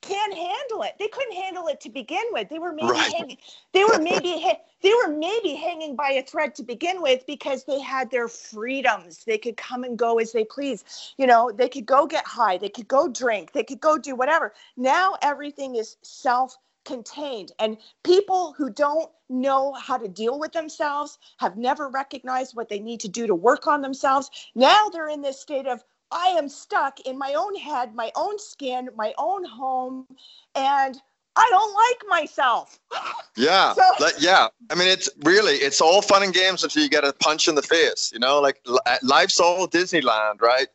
can't 0.02 0.34
handle 0.34 0.84
it. 0.84 0.96
They 0.98 1.08
couldn't 1.08 1.36
handle 1.36 1.68
it 1.68 1.82
to 1.82 1.90
begin 1.90 2.24
with. 2.32 2.48
They 2.50 2.60
were 2.60 2.72
maybe 2.72 2.92
right. 2.92 3.14
hanging 3.14 3.38
they 3.74 3.84
were 3.84 4.00
maybe 4.00 4.46
they 4.82 4.94
were 5.06 5.14
maybe 5.14 5.56
hanging 5.56 5.96
by 5.96 6.12
a 6.12 6.24
thread 6.24 6.56
to 6.56 6.64
begin 6.64 7.02
with 7.02 7.26
because 7.26 7.66
they 7.66 7.82
had 7.82 8.10
their 8.12 8.28
freedoms. 8.28 9.24
They 9.26 9.38
could 9.38 9.58
come 9.58 9.84
and 9.84 9.98
go 9.98 10.20
as 10.20 10.32
they 10.32 10.46
please. 10.46 11.14
You 11.18 11.28
know 11.28 11.52
they 11.52 11.70
could 11.70 11.86
go 11.86 12.06
get 12.06 12.26
high. 12.26 12.58
They 12.58 12.70
could 12.70 12.88
go 12.88 13.08
drink. 13.08 13.52
They 13.52 13.64
could 13.64 13.82
go 13.82 13.98
do 13.98 14.16
whatever. 14.16 14.54
Now 14.78 15.16
everything 15.22 15.76
is 15.76 15.98
self 16.02 16.58
contained. 16.86 17.52
And 17.60 17.78
people 18.04 18.54
who 18.58 18.70
don't 18.70 19.10
know 19.30 19.74
how 19.74 19.98
to 19.98 20.08
deal 20.08 20.40
with 20.40 20.52
themselves 20.54 21.18
have 21.38 21.58
never 21.58 21.90
recognized 21.90 22.56
what 22.56 22.70
they 22.70 22.80
need 22.80 23.00
to 23.02 23.08
do 23.08 23.28
to 23.28 23.36
work 23.36 23.68
on 23.68 23.82
themselves. 23.82 24.30
Now 24.56 24.90
they're 24.90 25.10
in 25.10 25.22
this 25.22 25.40
state 25.40 25.68
of, 25.68 25.84
I 26.12 26.30
am 26.30 26.50
stuck 26.50 27.00
in 27.02 27.18
my 27.18 27.36
own 27.36 27.56
head, 27.56 27.94
my 27.94 28.12
own 28.16 28.40
skin, 28.40 28.90
my 28.96 29.14
own 29.18 29.44
home, 29.44 30.08
and 30.56 31.00
I 31.36 31.48
don't 31.50 31.74
like 31.74 32.22
myself. 32.22 32.80
Yeah, 33.38 33.74
so, 33.74 34.08
yeah. 34.20 34.50
I 34.70 34.76
mean, 34.76 34.90
it's 34.90 35.08
really 35.24 35.54
it's 35.54 35.80
all 35.80 36.02
fun 36.02 36.24
and 36.24 36.34
games 36.34 36.62
until 36.62 36.84
you 36.84 36.90
get 36.90 37.06
a 37.06 37.14
punch 37.14 37.48
in 37.48 37.56
the 37.56 37.62
face. 37.62 38.12
You 38.12 38.20
know, 38.20 38.42
like 38.42 38.62
life's 39.02 39.40
all 39.40 39.66
Disneyland, 39.66 40.42
right? 40.42 40.68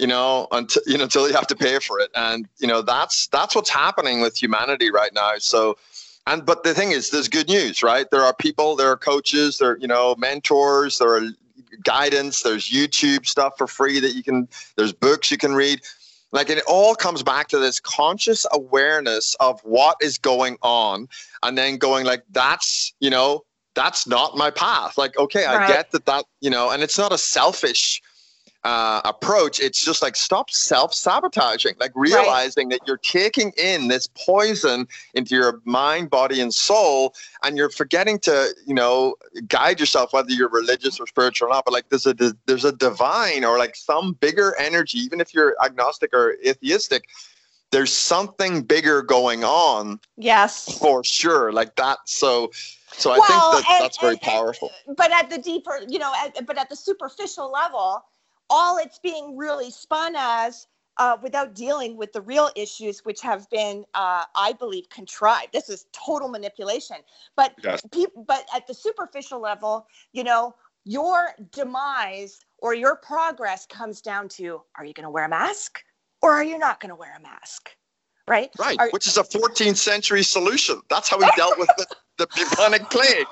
You 0.00 0.06
know, 0.06 0.48
until 0.50 0.82
you 0.86 0.96
know, 0.96 1.04
until 1.04 1.28
you 1.28 1.34
have 1.34 1.46
to 1.48 1.56
pay 1.56 1.78
for 1.78 2.00
it. 2.00 2.10
And 2.14 2.48
you 2.58 2.66
know, 2.66 2.82
that's 2.82 3.26
that's 3.28 3.54
what's 3.54 3.70
happening 3.70 4.20
with 4.20 4.40
humanity 4.40 4.90
right 4.90 5.12
now. 5.14 5.32
So 5.38 5.76
and 6.26 6.44
but 6.44 6.64
the 6.64 6.74
thing 6.74 6.92
is 6.92 7.10
there's 7.10 7.28
good 7.28 7.48
news, 7.48 7.82
right? 7.82 8.10
There 8.10 8.22
are 8.22 8.34
people, 8.34 8.76
there 8.76 8.90
are 8.90 8.96
coaches, 8.96 9.58
there 9.58 9.72
are, 9.72 9.78
you 9.78 9.86
know, 9.86 10.14
mentors, 10.18 10.98
there 10.98 11.14
are 11.16 11.22
guidance, 11.84 12.42
there's 12.42 12.70
YouTube 12.70 13.26
stuff 13.26 13.58
for 13.58 13.66
free 13.66 14.00
that 14.00 14.14
you 14.14 14.22
can 14.22 14.48
there's 14.76 14.92
books 14.92 15.30
you 15.30 15.38
can 15.38 15.54
read. 15.54 15.80
Like 16.32 16.48
it 16.48 16.62
all 16.66 16.94
comes 16.94 17.22
back 17.22 17.48
to 17.48 17.58
this 17.58 17.80
conscious 17.80 18.46
awareness 18.52 19.34
of 19.40 19.60
what 19.62 19.96
is 20.00 20.16
going 20.16 20.58
on 20.62 21.08
and 21.42 21.58
then 21.58 21.76
going 21.76 22.06
like 22.06 22.22
that's, 22.30 22.94
you 23.00 23.10
know, 23.10 23.44
that's 23.74 24.06
not 24.06 24.36
my 24.36 24.50
path. 24.50 24.96
Like, 24.96 25.18
okay, 25.18 25.44
I 25.44 25.66
get 25.66 25.90
that 25.90 26.06
that, 26.06 26.24
you 26.40 26.50
know, 26.50 26.70
and 26.70 26.82
it's 26.82 26.98
not 26.98 27.12
a 27.12 27.18
selfish 27.18 28.00
uh, 28.64 29.00
approach, 29.04 29.58
it's 29.58 29.82
just 29.82 30.02
like 30.02 30.14
stop 30.16 30.50
self 30.50 30.92
sabotaging, 30.92 31.74
like 31.80 31.92
realizing 31.94 32.68
right. 32.68 32.78
that 32.78 32.86
you're 32.86 32.98
taking 32.98 33.52
in 33.56 33.88
this 33.88 34.08
poison 34.08 34.86
into 35.14 35.34
your 35.34 35.60
mind, 35.64 36.10
body, 36.10 36.40
and 36.40 36.52
soul, 36.52 37.14
and 37.42 37.56
you're 37.56 37.70
forgetting 37.70 38.18
to, 38.18 38.54
you 38.66 38.74
know, 38.74 39.14
guide 39.48 39.80
yourself, 39.80 40.12
whether 40.12 40.30
you're 40.30 40.50
religious 40.50 41.00
or 41.00 41.06
spiritual 41.06 41.48
or 41.48 41.52
not. 41.52 41.64
But 41.64 41.72
like 41.72 41.88
there's 41.88 42.06
a 42.06 42.14
there's 42.46 42.64
a 42.64 42.72
divine 42.72 43.44
or 43.44 43.58
like 43.58 43.76
some 43.76 44.12
bigger 44.14 44.54
energy, 44.58 44.98
even 44.98 45.20
if 45.20 45.32
you're 45.32 45.56
agnostic 45.64 46.12
or 46.12 46.36
atheistic. 46.46 47.04
There's 47.72 47.92
something 47.92 48.62
bigger 48.62 49.00
going 49.00 49.44
on. 49.44 50.00
Yes, 50.16 50.76
for 50.78 51.04
sure. 51.04 51.52
Like 51.52 51.76
that. 51.76 51.98
So, 52.04 52.50
so 52.90 53.12
I 53.12 53.18
well, 53.18 53.52
think 53.52 53.64
that 53.64 53.72
and, 53.74 53.84
that's 53.84 53.98
very 53.98 54.14
and, 54.14 54.22
powerful. 54.22 54.72
But 54.96 55.12
at 55.12 55.30
the 55.30 55.38
deeper, 55.38 55.78
you 55.86 56.00
know, 56.00 56.12
at, 56.18 56.44
but 56.48 56.58
at 56.58 56.68
the 56.68 56.74
superficial 56.74 57.48
level, 57.52 58.02
all 58.50 58.76
it's 58.78 58.98
being 58.98 59.36
really 59.36 59.70
spun 59.70 60.14
as 60.16 60.66
uh, 60.98 61.16
without 61.22 61.54
dealing 61.54 61.96
with 61.96 62.12
the 62.12 62.20
real 62.20 62.50
issues, 62.56 63.00
which 63.06 63.22
have 63.22 63.48
been, 63.48 63.84
uh, 63.94 64.24
I 64.36 64.52
believe, 64.52 64.90
contrived. 64.90 65.52
This 65.52 65.70
is 65.70 65.86
total 65.92 66.28
manipulation. 66.28 66.96
But 67.36 67.54
yes. 67.64 67.80
pe- 67.90 68.04
but 68.26 68.44
at 68.54 68.66
the 68.66 68.74
superficial 68.74 69.40
level, 69.40 69.86
you 70.12 70.24
know, 70.24 70.54
your 70.84 71.30
demise 71.52 72.40
or 72.58 72.74
your 72.74 72.96
progress 72.96 73.64
comes 73.66 74.02
down 74.02 74.28
to: 74.30 74.60
Are 74.76 74.84
you 74.84 74.92
going 74.92 75.04
to 75.04 75.10
wear 75.10 75.24
a 75.24 75.28
mask, 75.28 75.82
or 76.20 76.32
are 76.32 76.44
you 76.44 76.58
not 76.58 76.80
going 76.80 76.90
to 76.90 76.96
wear 76.96 77.14
a 77.16 77.22
mask? 77.22 77.70
Right. 78.28 78.50
Right. 78.58 78.78
Are, 78.78 78.90
which 78.90 79.06
is 79.06 79.16
a 79.16 79.24
14th 79.24 79.76
century 79.76 80.22
solution. 80.22 80.82
That's 80.88 81.08
how 81.08 81.18
we 81.18 81.28
dealt 81.34 81.58
with 81.58 81.70
the, 81.76 81.86
the 82.20 82.28
bubonic 82.36 82.88
plague. 82.90 83.26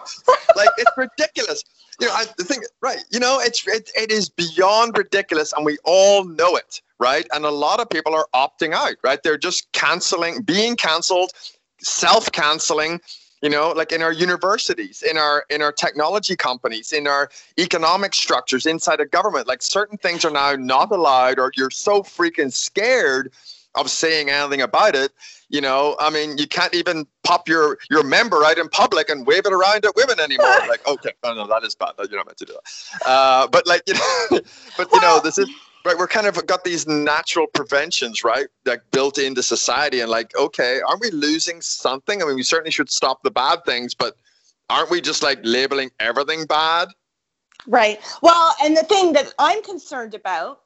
Like 0.56 0.70
it's 0.78 0.90
ridiculous 0.96 1.62
you 2.00 2.06
know, 2.06 2.14
I 2.14 2.24
think 2.24 2.64
right. 2.80 3.04
You 3.10 3.18
know, 3.18 3.40
it's 3.40 3.66
it, 3.66 3.90
it 3.96 4.10
is 4.10 4.28
beyond 4.28 4.96
ridiculous, 4.96 5.52
and 5.52 5.64
we 5.64 5.78
all 5.84 6.24
know 6.24 6.56
it, 6.56 6.80
right? 6.98 7.26
And 7.32 7.44
a 7.44 7.50
lot 7.50 7.80
of 7.80 7.90
people 7.90 8.14
are 8.14 8.28
opting 8.34 8.72
out, 8.72 8.94
right? 9.02 9.22
They're 9.22 9.38
just 9.38 9.70
canceling, 9.72 10.42
being 10.42 10.76
canceled, 10.76 11.30
self-canceling. 11.78 13.00
You 13.42 13.50
know, 13.50 13.70
like 13.70 13.92
in 13.92 14.02
our 14.02 14.12
universities, 14.12 15.02
in 15.08 15.16
our 15.16 15.44
in 15.48 15.62
our 15.62 15.70
technology 15.70 16.34
companies, 16.34 16.92
in 16.92 17.06
our 17.06 17.30
economic 17.58 18.14
structures 18.14 18.66
inside 18.66 18.98
a 18.98 19.06
government, 19.06 19.46
like 19.46 19.62
certain 19.62 19.96
things 19.96 20.24
are 20.24 20.30
now 20.30 20.54
not 20.56 20.90
allowed, 20.90 21.38
or 21.38 21.52
you're 21.56 21.70
so 21.70 22.02
freaking 22.02 22.52
scared 22.52 23.32
of 23.80 23.90
saying 23.90 24.30
anything 24.30 24.62
about 24.62 24.94
it 24.94 25.12
you 25.50 25.62
know, 25.62 25.96
I 25.98 26.10
mean, 26.10 26.36
you 26.36 26.46
can't 26.46 26.74
even 26.74 27.06
pop 27.24 27.48
your 27.48 27.78
your 27.90 28.02
member 28.02 28.44
out 28.44 28.58
in 28.58 28.68
public 28.68 29.08
and 29.08 29.26
wave 29.26 29.46
it 29.46 29.52
around 29.52 29.84
at 29.84 29.96
women 29.96 30.20
anymore. 30.20 30.46
like, 30.68 30.86
okay, 30.86 31.12
no, 31.24 31.34
no, 31.34 31.46
that 31.46 31.64
is 31.64 31.74
bad. 31.74 31.92
You're 31.98 32.18
not 32.18 32.26
meant 32.26 32.38
to 32.38 32.44
do 32.44 32.52
that. 32.52 33.08
Uh, 33.08 33.46
but 33.48 33.66
like, 33.66 33.82
you 33.86 33.94
know, 33.94 34.26
but 34.76 34.92
you 34.92 35.00
know, 35.00 35.20
this 35.22 35.38
is 35.38 35.48
right. 35.86 35.96
We're 35.96 36.06
kind 36.06 36.26
of 36.26 36.46
got 36.46 36.64
these 36.64 36.86
natural 36.86 37.46
preventions, 37.46 38.24
right, 38.24 38.46
like 38.66 38.82
built 38.90 39.16
into 39.16 39.42
society, 39.42 40.00
and 40.00 40.10
like, 40.10 40.36
okay, 40.36 40.80
aren't 40.86 41.00
we 41.00 41.10
losing 41.12 41.62
something? 41.62 42.22
I 42.22 42.26
mean, 42.26 42.36
we 42.36 42.42
certainly 42.42 42.70
should 42.70 42.90
stop 42.90 43.22
the 43.22 43.30
bad 43.30 43.64
things, 43.64 43.94
but 43.94 44.16
aren't 44.68 44.90
we 44.90 45.00
just 45.00 45.22
like 45.22 45.40
labeling 45.44 45.90
everything 45.98 46.44
bad? 46.44 46.88
Right. 47.66 48.00
Well, 48.22 48.54
and 48.62 48.76
the 48.76 48.84
thing 48.84 49.14
that 49.14 49.32
I'm 49.38 49.62
concerned 49.62 50.14
about 50.14 50.60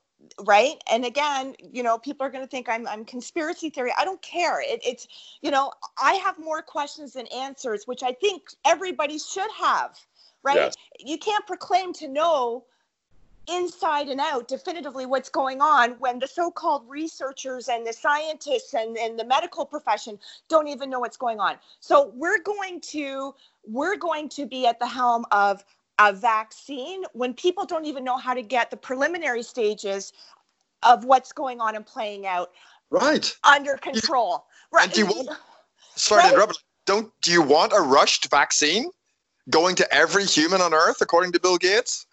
right? 0.45 0.83
And 0.91 1.05
again 1.05 1.55
you 1.72 1.83
know 1.83 1.99
people 1.99 2.26
are 2.26 2.30
going 2.30 2.45
to 2.45 2.51
think 2.51 2.68
i'm 2.68 2.87
i'm 2.89 3.05
conspiracy 3.05 3.70
theory 3.70 3.93
i 3.99 4.05
don't 4.05 4.20
care 4.22 4.61
it, 4.61 4.80
it's 4.85 5.07
you 5.41 5.51
know 5.51 5.72
i 6.01 6.14
have 6.14 6.39
more 6.39 6.62
questions 6.62 7.14
than 7.14 7.26
answers 7.28 7.87
which 7.87 8.03
i 8.03 8.12
think 8.12 8.43
everybody 8.64 9.18
should 9.18 9.51
have 9.59 9.99
right? 10.43 10.57
Yes. 10.57 10.76
you 10.99 11.18
can't 11.18 11.47
proclaim 11.47 11.93
to 11.95 12.09
know 12.09 12.64
inside 13.49 14.09
and 14.09 14.20
out 14.20 14.47
definitively 14.47 15.05
what's 15.05 15.28
going 15.28 15.61
on 15.61 15.93
when 15.99 16.20
the 16.20 16.28
so-called 16.28 16.85
researchers 16.89 17.68
and 17.68 17.85
the 17.85 17.93
scientists 17.93 18.72
and, 18.74 18.97
and 18.97 19.18
the 19.18 19.24
medical 19.24 19.66
profession 19.66 20.16
don't 20.49 20.68
even 20.68 20.89
know 20.89 21.01
what's 21.01 21.16
going 21.16 21.41
on. 21.41 21.57
So 21.80 22.12
we're 22.14 22.41
going 22.41 22.80
to 22.93 23.35
we're 23.66 23.97
going 23.97 24.28
to 24.30 24.47
be 24.47 24.66
at 24.66 24.78
the 24.78 24.87
helm 24.87 25.24
of 25.33 25.64
a 26.09 26.12
vaccine 26.12 27.05
when 27.12 27.32
people 27.34 27.64
don't 27.64 27.84
even 27.84 28.03
know 28.03 28.16
how 28.16 28.34
to 28.34 28.42
get 28.42 28.70
the 28.70 28.76
preliminary 28.76 29.42
stages 29.42 30.12
of 30.82 31.05
what's 31.05 31.32
going 31.32 31.61
on 31.61 31.76
and 31.76 31.86
playing 31.86 32.26
out 32.26 32.50
Right. 32.90 33.34
under 33.44 33.76
control 33.76 34.44
right 34.72 34.84
and 34.84 34.92
do 34.92 35.00
you 35.00 35.07
want- 35.07 35.38
Sorry 35.94 36.20
Right. 36.22 36.28
to 36.30 36.34
interrupt. 36.34 36.64
Don't 36.86 37.12
do 37.22 37.30
you 37.30 37.42
want 37.42 37.72
a 37.72 37.80
rushed 37.80 38.30
vaccine 38.30 38.90
going 39.50 39.76
to 39.76 39.94
every 39.94 40.24
human 40.24 40.61
on 40.61 40.72
Earth, 40.74 41.00
according 41.03 41.32
to 41.32 41.40
Bill 41.40 41.59
Gates? 41.59 42.07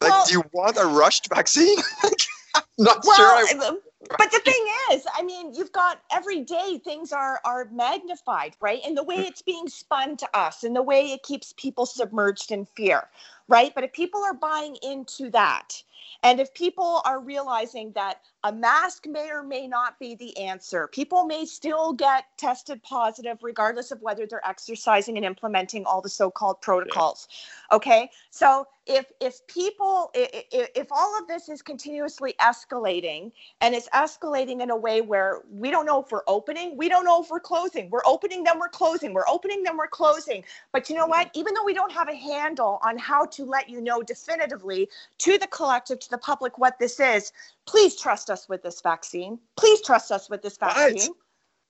Like, 0.00 0.10
Well- 0.10 0.26
do 0.26 0.34
you 0.34 0.44
want 0.52 0.76
a 0.76 0.84
rushed 0.84 1.28
vaccine? 1.28 1.78
Not 2.78 3.04
well, 3.04 3.16
sure. 3.16 3.26
I, 3.26 3.76
but 4.08 4.30
the 4.30 4.40
thing 4.44 4.66
is, 4.92 5.06
I 5.14 5.22
mean, 5.22 5.54
you've 5.54 5.72
got 5.72 6.00
every 6.12 6.42
day 6.42 6.80
things 6.84 7.12
are 7.12 7.40
are 7.44 7.68
magnified, 7.72 8.56
right? 8.60 8.80
And 8.86 8.96
the 8.96 9.02
way 9.02 9.18
mm. 9.18 9.26
it's 9.26 9.42
being 9.42 9.68
spun 9.68 10.16
to 10.18 10.28
us, 10.36 10.64
and 10.64 10.74
the 10.74 10.82
way 10.82 11.12
it 11.12 11.22
keeps 11.22 11.54
people 11.56 11.86
submerged 11.86 12.50
in 12.52 12.64
fear, 12.64 13.08
right? 13.48 13.74
But 13.74 13.84
if 13.84 13.92
people 13.92 14.22
are 14.22 14.34
buying 14.34 14.76
into 14.82 15.30
that, 15.30 15.82
and 16.22 16.40
if 16.40 16.52
people 16.54 17.02
are 17.04 17.20
realizing 17.20 17.92
that 17.92 18.20
a 18.44 18.52
mask 18.52 19.06
may 19.06 19.30
or 19.30 19.42
may 19.42 19.66
not 19.66 19.98
be 19.98 20.14
the 20.14 20.36
answer, 20.38 20.88
people 20.88 21.24
may 21.24 21.44
still 21.46 21.92
get 21.92 22.26
tested 22.36 22.82
positive 22.82 23.38
regardless 23.42 23.90
of 23.90 24.00
whether 24.02 24.26
they're 24.26 24.46
exercising 24.46 25.16
and 25.16 25.24
implementing 25.24 25.84
all 25.86 26.00
the 26.00 26.08
so-called 26.08 26.60
protocols. 26.60 27.28
Okay, 27.72 28.10
so 28.30 28.66
if 28.86 29.06
if 29.20 29.46
people 29.46 30.10
if, 30.14 30.68
if 30.74 30.86
all 30.90 31.18
of 31.18 31.26
this 31.26 31.48
is 31.48 31.62
continuously 31.62 32.34
escalating 32.40 33.32
and 33.62 33.74
it's 33.74 33.88
escalating 33.90 34.60
in 34.60 34.70
a 34.70 34.76
way 34.76 35.00
where 35.00 35.40
we 35.50 35.70
don't 35.70 35.86
know 35.86 36.02
if 36.02 36.12
we're 36.12 36.22
opening, 36.26 36.76
we 36.76 36.88
don't 36.88 37.04
know 37.04 37.22
if 37.22 37.30
we're 37.30 37.40
closing. 37.40 37.88
We're 37.90 38.06
opening, 38.06 38.44
then 38.44 38.58
we're 38.58 38.68
closing. 38.68 39.14
We're 39.14 39.28
opening, 39.28 39.62
then 39.62 39.76
we're 39.76 39.86
closing. 39.86 40.44
But 40.72 40.90
you 40.90 40.96
know 40.96 41.06
what? 41.06 41.30
Even 41.34 41.54
though 41.54 41.64
we 41.64 41.72
don't 41.72 41.92
have 41.92 42.08
a 42.08 42.14
handle 42.14 42.78
on 42.84 42.98
how 42.98 43.24
to 43.26 43.44
let 43.44 43.68
you 43.68 43.80
know 43.80 44.02
definitively 44.02 44.88
to 45.18 45.38
the 45.38 45.46
collective, 45.46 45.93
to 46.00 46.10
the 46.10 46.18
public, 46.18 46.58
what 46.58 46.78
this 46.78 47.00
is, 47.00 47.32
please 47.66 47.96
trust 48.00 48.30
us 48.30 48.48
with 48.48 48.62
this 48.62 48.80
vaccine. 48.80 49.38
Please 49.56 49.80
trust 49.82 50.12
us 50.12 50.28
with 50.28 50.42
this 50.42 50.58
Right. 50.60 50.92
vaccine. 50.92 51.14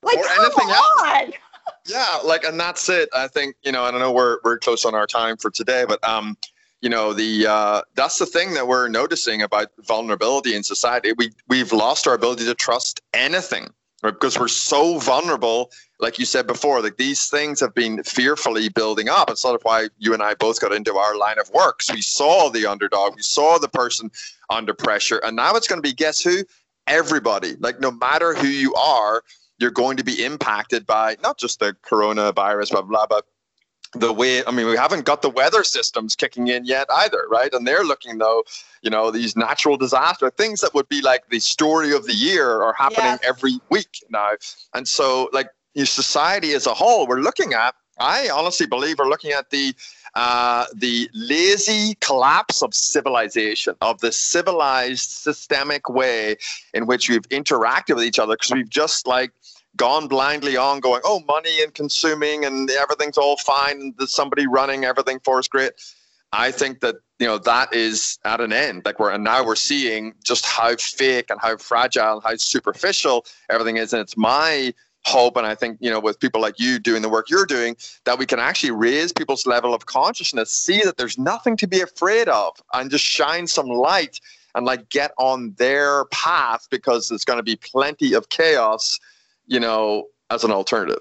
Like, 0.03 0.19
Or 0.19 0.25
come 0.25 0.45
anything 0.45 0.71
else. 0.71 1.35
yeah, 1.87 2.19
like, 2.25 2.45
and 2.45 2.59
that's 2.61 2.89
it. 2.89 3.09
I 3.15 3.29
think 3.29 3.57
you 3.63 3.73
know. 3.73 3.85
I 3.85 3.91
don't 3.91 4.01
know 4.01 4.13
we're 4.13 4.39
we're 4.45 4.59
close 4.59 4.85
on 4.85 4.95
our 4.95 5.07
time 5.07 5.37
for 5.37 5.51
today, 5.51 5.85
but 5.89 6.03
um, 6.07 6.37
you 6.81 6.91
know, 6.91 7.15
the 7.15 7.47
uh, 7.47 7.83
that's 7.95 8.19
the 8.19 8.27
thing 8.27 8.53
that 8.55 8.69
we're 8.69 8.89
noticing 8.89 9.41
about 9.41 9.69
vulnerability 9.87 10.55
in 10.55 10.63
society. 10.63 11.13
We 11.17 11.31
we've 11.49 11.73
lost 11.73 12.07
our 12.07 12.13
ability 12.15 12.45
to 12.45 12.55
trust 12.55 13.01
anything, 13.15 13.73
right? 14.05 14.13
Because 14.13 14.39
we're 14.39 14.49
so 14.49 14.99
vulnerable. 14.99 15.71
Like 15.99 16.19
you 16.19 16.27
said 16.27 16.47
before, 16.47 16.81
like 16.83 16.99
these 16.99 17.29
things 17.29 17.59
have 17.61 17.75
been 17.75 18.03
fearfully 18.05 18.69
building 18.69 19.09
up. 19.09 19.31
It's 19.31 19.41
sort 19.41 19.55
of 19.55 19.63
why 19.63 19.89
you 19.99 20.13
and 20.13 20.23
I 20.23 20.35
both 20.35 20.61
got 20.61 20.73
into 20.73 20.95
our 20.97 21.17
line 21.17 21.39
of 21.39 21.51
work. 21.51 21.79
'cause 21.81 21.95
we 21.95 22.03
saw 22.03 22.51
the 22.51 22.67
underdog, 22.67 23.17
we 23.17 23.23
saw 23.23 23.59
the 23.59 23.69
person 23.69 24.11
under 24.51 24.75
pressure, 24.75 25.19
and 25.19 25.35
now 25.35 25.57
it's 25.57 25.67
going 25.67 25.83
to 25.83 25.89
be 25.89 25.95
guess 25.95 26.21
who? 26.21 26.45
Everybody. 26.87 27.57
Like 27.59 27.81
no 27.81 27.91
matter 27.91 28.35
who 28.35 28.47
you 28.47 28.75
are, 28.75 29.25
you're 29.59 29.71
going 29.71 29.97
to 29.97 30.05
be 30.05 30.25
impacted 30.25 30.87
by 30.87 31.17
not 31.23 31.39
just 31.39 31.61
the 31.61 31.75
coronavirus, 31.89 32.73
blah 32.73 32.83
blah, 32.83 33.07
but 33.07 33.27
the 33.95 34.13
way. 34.13 34.45
I 34.45 34.51
mean, 34.51 34.67
we 34.67 34.77
haven't 34.77 35.05
got 35.05 35.23
the 35.23 35.31
weather 35.31 35.65
systems 35.65 36.17
kicking 36.17 36.49
in 36.49 36.65
yet 36.65 36.87
either, 36.91 37.27
right? 37.31 37.53
And 37.53 37.67
they're 37.67 37.85
looking 37.85 38.19
though, 38.19 38.45
you 38.83 38.91
know, 38.91 39.11
these 39.11 39.37
natural 39.37 39.77
disaster 39.77 40.31
things 40.31 40.61
that 40.61 40.75
would 40.75 40.89
be 40.89 41.01
like 41.01 41.29
the 41.31 41.41
story 41.41 41.93
of 41.93 42.07
the 42.07 42.15
year 42.15 42.63
are 42.63 42.75
happening 42.75 43.05
Yes. 43.05 43.21
every 43.27 43.59
week 43.71 44.05
now, 44.11 44.33
and 44.75 44.87
so 44.89 45.29
like 45.33 45.49
society 45.85 46.53
as 46.53 46.67
a 46.67 46.75
whole, 46.75 47.07
we're 47.07 47.21
looking 47.21 47.53
at. 47.53 47.75
I 47.99 48.29
honestly 48.29 48.67
believe 48.67 48.99
we're 48.99 49.09
looking 49.09 49.33
at 49.33 49.51
the 49.51 49.75
uh, 50.15 50.67
the 50.75 51.09
lazy 51.15 51.97
collapse 52.01 52.63
of 52.63 52.73
civilization, 52.75 53.75
of 53.81 54.01
the 54.01 54.13
civilized 54.13 55.11
systemic 55.11 55.89
way 55.89 56.37
in 56.73 56.87
which 56.87 57.09
we've 57.09 57.29
interacted 57.31 57.97
with 57.97 58.05
each 58.05 58.19
other, 58.19 58.35
because 58.35 58.53
we've 58.53 58.69
just 58.69 59.07
like 59.07 59.33
gone 59.77 60.09
blindly 60.09 60.57
on, 60.57 60.81
going, 60.81 61.01
oh, 61.05 61.21
money 61.27 61.63
and 61.63 61.75
consuming, 61.75 62.45
and 62.45 62.71
everything's 62.71 63.19
all 63.19 63.37
fine, 63.39 63.95
there's 63.99 64.13
somebody 64.13 64.47
running 64.47 64.85
everything 64.85 65.19
for 65.25 65.39
us, 65.39 65.49
great. 65.49 65.73
I 66.33 66.51
think 66.51 66.81
that 66.81 66.97
you 67.21 67.27
know 67.27 67.39
that 67.39 67.73
is 67.73 68.19
at 68.25 68.41
an 68.41 68.53
end. 68.53 68.83
Like 68.85 68.99
we're 68.99 69.13
and 69.13 69.23
now 69.23 69.45
we're 69.45 69.55
seeing 69.55 70.15
just 70.25 70.45
how 70.45 70.75
fake 70.77 71.31
and 71.31 71.41
how 71.41 71.57
fragile 71.57 72.15
and 72.15 72.23
how 72.25 72.35
superficial 72.37 73.25
everything 73.51 73.77
is, 73.77 73.93
and 73.93 74.03
it's 74.03 74.17
my 74.17 74.75
hope 75.07 75.37
and 75.37 75.47
i 75.47 75.55
think 75.55 75.77
you 75.81 75.91
know 75.91 76.01
with 76.01 76.19
people 76.19 76.41
like 76.41 76.59
you 76.59 76.79
doing 76.79 77.03
the 77.03 77.09
work 77.11 77.29
you're 77.29 77.45
doing 77.45 77.77
that 78.05 78.19
we 78.19 78.25
can 78.25 78.39
actually 78.39 78.71
raise 78.71 79.13
people's 79.13 79.47
level 79.47 79.75
of 79.75 79.85
consciousness 79.85 80.51
see 80.51 80.81
that 80.83 80.97
there's 80.97 81.19
nothing 81.19 81.57
to 81.59 81.67
be 81.67 81.83
afraid 81.83 82.27
of 82.29 82.55
and 82.73 82.91
just 82.91 83.05
shine 83.05 83.47
some 83.47 83.67
light 83.67 84.19
and 84.55 84.65
like 84.65 84.89
get 84.89 85.13
on 85.19 85.55
their 85.59 86.07
path 86.07 86.67
because 86.71 87.09
there's 87.09 87.25
going 87.25 87.37
to 87.37 87.43
be 87.43 87.57
plenty 87.57 88.15
of 88.15 88.29
chaos 88.31 88.99
you 89.47 89.61
know 89.61 90.09
as 90.31 90.45
an 90.45 90.51
alternative 90.51 91.01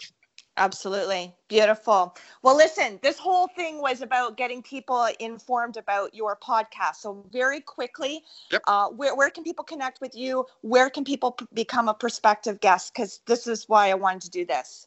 Absolutely. 0.57 1.33
Beautiful. 1.47 2.15
Well, 2.43 2.55
listen, 2.55 2.99
this 3.01 3.17
whole 3.17 3.47
thing 3.47 3.81
was 3.81 4.01
about 4.01 4.37
getting 4.37 4.61
people 4.61 5.07
informed 5.19 5.77
about 5.77 6.13
your 6.13 6.35
podcast. 6.35 6.97
So, 6.97 7.25
very 7.31 7.59
quickly, 7.59 8.23
Yep. 8.51 8.61
uh, 8.67 8.89
where, 8.89 9.15
where 9.15 9.31
can 9.31 9.43
people 9.43 9.63
connect 9.65 9.99
with 9.99 10.13
you? 10.13 10.45
Where 10.61 10.91
can 10.91 11.03
people 11.05 11.31
p- 11.31 11.47
become 11.53 11.89
a 11.89 11.93
prospective 11.95 12.59
guest? 12.59 12.93
Because 12.93 13.21
this 13.25 13.47
is 13.47 13.67
why 13.67 13.89
I 13.89 13.95
wanted 13.95 14.21
to 14.23 14.29
do 14.29 14.45
this. 14.45 14.85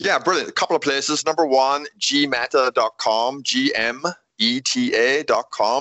Yeah, 0.00 0.18
brilliant. 0.18 0.48
A 0.48 0.52
couple 0.52 0.74
of 0.74 0.82
places. 0.82 1.24
Number 1.24 1.46
one, 1.46 1.86
gmeta.com, 2.00 3.42
G-M-E-T-A.com 3.44 4.08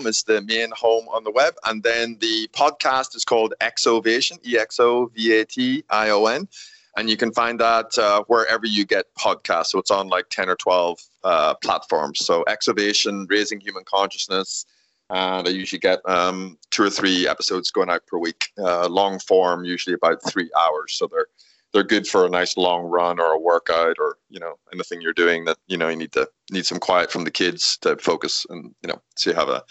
is 0.07 0.23
the 0.23 0.41
main 0.41 0.69
home 0.71 1.07
on 1.09 1.23
the 1.23 1.31
web. 1.31 1.55
And 1.65 1.81
then 1.81 2.17
the 2.19 2.47
podcast 2.53 3.15
is 3.15 3.25
called 3.25 3.55
Exovation, 3.61 4.37
E 4.45 4.57
E-X-O-V-A-T-I-O-N. 4.57 6.47
And 6.95 7.09
you 7.09 7.17
can 7.17 7.31
find 7.31 7.59
that 7.59 7.97
uh, 7.97 8.23
wherever 8.27 8.65
you 8.65 8.85
get 8.85 9.05
podcasts. 9.15 9.67
So 9.67 9.79
it's 9.79 9.91
on 9.91 10.09
like 10.09 10.29
10 10.29 10.49
or 10.49 10.55
12 10.55 10.99
uh, 11.23 11.53
platforms. 11.55 12.25
So 12.25 12.43
Exovation, 12.47 13.25
Raising 13.29 13.59
Human 13.59 13.83
Consciousness. 13.83 14.65
And 15.09 15.47
I 15.47 15.51
usually 15.51 15.79
get 15.79 15.99
um, 16.05 16.57
two 16.71 16.83
or 16.83 16.89
three 16.89 17.27
episodes 17.27 17.71
going 17.71 17.89
out 17.89 18.05
per 18.07 18.17
week, 18.17 18.45
uh, 18.57 18.87
long 18.87 19.19
form, 19.19 19.65
usually 19.65 19.95
about 19.95 20.23
three 20.27 20.49
hours. 20.57 20.93
So 20.93 21.07
they're 21.07 21.27
they're 21.73 21.83
good 21.83 22.07
for 22.07 22.25
a 22.25 22.29
nice 22.29 22.55
long 22.55 22.85
run 22.85 23.19
or 23.19 23.33
a 23.33 23.39
workout 23.39 23.97
or 23.99 24.17
you 24.29 24.39
know 24.39 24.55
anything 24.71 25.01
you're 25.01 25.13
doing 25.13 25.43
that 25.45 25.57
you 25.67 25.77
know 25.77 25.89
you 25.89 25.95
need 25.95 26.11
to 26.11 26.29
need 26.51 26.65
some 26.65 26.79
quiet 26.79 27.11
from 27.11 27.23
the 27.23 27.31
kids 27.31 27.77
to 27.81 27.97
focus 27.97 28.45
and 28.49 28.73
you 28.81 28.87
know 28.87 29.01
so 29.15 29.31
you 29.31 29.35
have 29.35 29.49
a, 29.49 29.63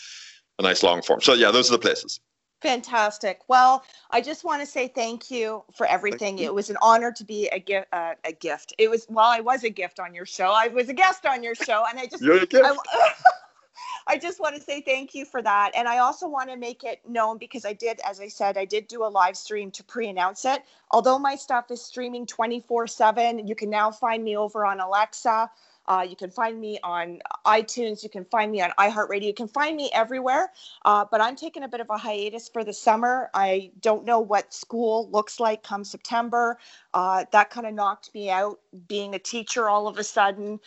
a 0.59 0.63
nice 0.63 0.83
long 0.83 1.01
form 1.01 1.21
so 1.21 1.33
yeah 1.33 1.51
those 1.51 1.71
are 1.71 1.77
the 1.77 1.79
places 1.79 2.21
Fantastic. 2.63 3.41
Well, 3.49 3.85
I 4.11 4.21
just 4.21 4.45
want 4.45 4.61
to 4.63 4.67
say 4.67 4.87
thank 4.87 5.31
you 5.31 5.65
for 5.73 5.85
everything. 5.87 6.39
you. 6.39 6.45
It 6.45 6.55
was 6.55 6.71
an 6.71 6.77
honor 6.81 7.11
to 7.11 7.25
be 7.25 7.49
a 7.49 7.59
gift. 7.59 7.89
Uh, 7.93 8.15
a 8.25 8.33
gift. 8.33 8.73
It 8.79 8.89
was. 8.89 9.05
Well, 9.09 9.27
I 9.27 9.41
was 9.41 9.65
a 9.65 9.71
gift 9.71 9.99
on 9.99 10.15
your 10.15 10.27
show. 10.27 10.53
I 10.53 10.69
was 10.69 10.89
a 10.89 10.95
guest 10.95 11.27
on 11.27 11.43
your 11.43 11.57
show, 11.57 11.85
and 11.91 11.99
I 11.99 12.07
just. 12.07 12.23
you're 12.23 12.43
a 12.43 12.47
gift. 12.47 12.65
I, 12.65 13.13
I 14.07 14.19
just 14.19 14.41
want 14.41 14.55
to 14.57 14.61
say 14.61 14.81
thank 14.81 15.15
you 15.15 15.25
for 15.25 15.43
that. 15.43 15.73
And 15.75 15.89
I 15.89 15.99
also 15.99 16.29
want 16.29 16.51
to 16.51 16.57
make 16.57 16.85
it 16.85 17.01
known 17.09 17.39
because 17.39 17.65
I 17.65 17.73
did, 17.73 18.01
as 18.05 18.21
I 18.21 18.29
said, 18.29 18.57
I 18.57 18.65
did 18.65 18.89
do 18.89 19.05
a 19.05 19.07
live 19.07 19.37
stream 19.37 19.71
to 19.73 19.85
pre 19.85 20.09
announce 20.09 20.45
it. 20.45 20.63
Although 20.91 21.19
my 21.19 21.35
stuff 21.35 21.71
is 21.71 21.83
streaming 21.83 22.27
24 22.27 22.87
7, 22.87 23.47
you 23.47 23.55
can 23.55 23.71
now 23.71 23.91
find 23.91 24.23
me 24.23 24.37
over 24.37 24.65
on 24.65 24.81
Alexa. 24.81 25.51
Uh, 25.87 26.07
you 26.09 26.17
can 26.17 26.31
find 26.31 26.61
me 26.61 26.79
on 26.83 27.21
iTunes. 27.47 28.03
You 28.03 28.09
can 28.09 28.25
find 28.25 28.53
me 28.53 28.61
on 28.61 28.71
iHeartRadio. 28.79 29.25
You 29.25 29.35
can 29.35 29.49
find 29.49 29.77
me 29.77 29.91
everywhere. 29.93 30.53
Uh, 30.85 31.05
but 31.11 31.21
I'm 31.21 31.37
taking 31.37 31.63
a 31.63 31.69
bit 31.69 31.81
of 31.81 31.91
a 31.91 31.99
hiatus 31.99 32.49
for 32.49 32.65
the 32.65 32.73
summer. 32.73 33.31
I 33.35 33.71
don't 33.81 34.05
know 34.05 34.21
what 34.21 34.53
school 34.55 35.09
looks 35.11 35.41
like 35.41 35.63
come 35.63 35.85
September. 35.85 36.59
Uh, 36.95 37.25
that 37.33 37.51
kind 37.51 37.67
of 37.67 37.75
knocked 37.75 38.15
me 38.15 38.31
out 38.31 38.61
being 38.89 39.15
a 39.15 39.19
teacher 39.19 39.69
all 39.69 39.89
of 39.89 39.99
a 39.99 40.05
sudden 40.05 40.61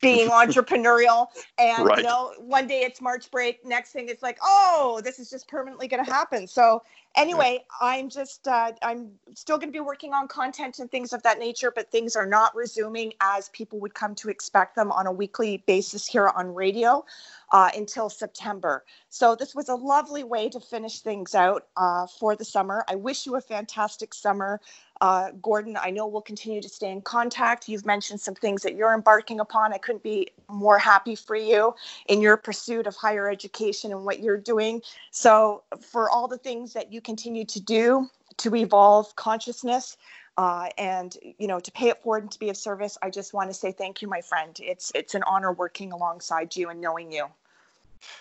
being 0.00 0.28
entrepreneurial. 0.30 1.28
And 1.58 1.84
Right. 1.84 1.98
you 1.98 2.04
know 2.04 2.34
one 2.38 2.66
day 2.66 2.80
it's 2.82 3.00
march 3.00 3.30
break 3.30 3.64
next 3.64 3.92
thing 3.92 4.08
it's 4.08 4.22
like 4.22 4.38
oh 4.42 5.00
this 5.04 5.18
is 5.18 5.30
just 5.30 5.48
permanently 5.48 5.88
going 5.88 6.04
to 6.04 6.10
happen. 6.10 6.46
So 6.46 6.82
anyway 7.16 7.64
i'm 7.80 8.08
just 8.08 8.46
uh, 8.48 8.72
i'm 8.82 9.10
still 9.34 9.58
going 9.58 9.68
to 9.68 9.72
be 9.72 9.80
working 9.80 10.12
on 10.14 10.28
content 10.28 10.78
and 10.78 10.90
things 10.90 11.12
of 11.12 11.22
that 11.24 11.38
nature 11.38 11.72
but 11.74 11.90
things 11.90 12.16
are 12.16 12.26
not 12.26 12.54
resuming 12.54 13.12
as 13.20 13.48
people 13.50 13.80
would 13.80 13.94
come 13.94 14.14
to 14.14 14.28
expect 14.30 14.76
them 14.76 14.92
on 14.92 15.06
a 15.06 15.12
weekly 15.12 15.64
basis 15.66 16.06
here 16.06 16.28
on 16.28 16.54
radio 16.54 17.04
uh, 17.52 17.70
until 17.76 18.08
september. 18.08 18.84
So 19.10 19.36
this 19.36 19.54
was 19.54 19.68
a 19.68 19.74
lovely 19.74 20.24
way 20.24 20.48
to 20.50 20.60
finish 20.60 21.00
things 21.00 21.34
out 21.34 21.66
uh, 21.76 22.06
for 22.06 22.36
the 22.36 22.46
summer. 22.46 22.84
I 22.88 22.94
wish 22.96 23.26
you 23.26 23.36
a 23.36 23.40
fantastic 23.40 24.14
summer 24.14 24.60
uh, 25.00 25.30
Gordon, 25.42 25.76
I 25.80 25.90
know 25.90 26.06
we'll 26.06 26.22
continue 26.22 26.62
to 26.62 26.68
stay 26.68 26.90
in 26.90 27.02
contact. 27.02 27.68
You've 27.68 27.86
mentioned 27.86 28.20
some 28.20 28.34
things 28.34 28.62
that 28.62 28.74
you're 28.74 28.94
embarking 28.94 29.40
upon. 29.40 29.72
I 29.72 29.78
couldn't 29.78 30.02
be 30.02 30.28
more 30.48 30.78
happy 30.78 31.14
for 31.14 31.36
you 31.36 31.74
in 32.08 32.20
your 32.20 32.36
pursuit 32.36 32.86
of 32.86 32.96
higher 32.96 33.28
education 33.30 33.92
and 33.92 34.04
what 34.04 34.20
you're 34.20 34.38
doing. 34.38 34.82
So, 35.10 35.62
for 35.80 36.10
all 36.10 36.28
the 36.28 36.38
things 36.38 36.72
that 36.72 36.92
you 36.92 37.00
continue 37.00 37.44
to 37.44 37.60
do 37.60 38.08
to 38.38 38.54
evolve 38.56 39.14
consciousness, 39.16 39.96
uh, 40.38 40.68
and 40.76 41.16
you 41.38 41.46
know 41.46 41.60
to 41.60 41.72
pay 41.72 41.88
it 41.88 42.02
forward 42.02 42.24
and 42.24 42.32
to 42.32 42.38
be 42.38 42.48
of 42.50 42.56
service, 42.56 42.98
I 43.02 43.10
just 43.10 43.34
want 43.34 43.50
to 43.50 43.54
say 43.54 43.72
thank 43.72 44.02
you, 44.02 44.08
my 44.08 44.20
friend. 44.20 44.58
It's 44.62 44.92
it's 44.94 45.14
an 45.14 45.22
honor 45.24 45.52
working 45.52 45.92
alongside 45.92 46.56
you 46.56 46.70
and 46.70 46.80
knowing 46.80 47.12
you. 47.12 47.26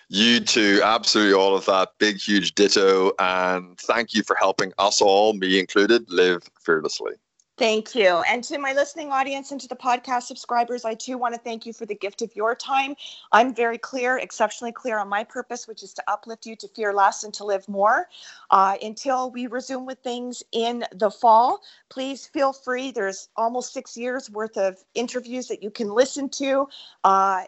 You 0.09 0.39
too, 0.39 0.81
absolutely 0.83 1.33
all 1.33 1.55
of 1.55 1.65
that. 1.65 1.89
Big, 1.99 2.17
huge 2.17 2.53
ditto. 2.55 3.11
And 3.19 3.77
thank 3.79 4.13
you 4.13 4.23
for 4.23 4.35
helping 4.35 4.71
us 4.77 5.01
all, 5.01 5.33
me 5.33 5.59
included, 5.59 6.09
live 6.09 6.43
fearlessly. 6.63 7.13
Thank 7.57 7.95
you. 7.95 8.21
And 8.27 8.43
to 8.45 8.57
my 8.57 8.73
listening 8.73 9.13
audience 9.13 9.51
and 9.51 9.61
to 9.61 9.67
the 9.69 9.77
podcast 9.77 10.23
subscribers, 10.23 10.83
I 10.83 10.93
too 10.93 11.17
want 11.17 11.35
to 11.35 11.39
thank 11.39 11.65
you 11.65 11.71
for 11.71 11.85
the 11.85 11.95
gift 11.95 12.21
of 12.21 12.35
your 12.35 12.53
time. 12.53 12.95
I'm 13.31 13.55
very 13.55 13.77
clear, 13.77 14.17
exceptionally 14.17 14.73
clear 14.73 14.97
on 14.99 15.07
my 15.07 15.23
purpose, 15.23 15.65
which 15.65 15.81
is 15.81 15.93
to 15.93 16.03
uplift 16.09 16.45
you 16.45 16.57
to 16.57 16.67
fear 16.67 16.93
less 16.93 17.23
and 17.23 17.33
to 17.35 17.45
live 17.45 17.67
more. 17.69 18.09
Uh, 18.51 18.75
until 18.83 19.31
we 19.31 19.47
resume 19.47 19.85
with 19.85 19.99
things 19.99 20.43
in 20.51 20.83
the 20.93 21.09
fall, 21.09 21.61
please 21.87 22.27
feel 22.27 22.51
free. 22.51 22.91
There's 22.91 23.29
almost 23.37 23.71
six 23.71 23.95
years 23.95 24.29
worth 24.29 24.57
of 24.57 24.77
interviews 24.93 25.47
that 25.47 25.63
you 25.63 25.71
can 25.71 25.89
listen 25.89 26.27
to. 26.31 26.67
Uh, 27.05 27.43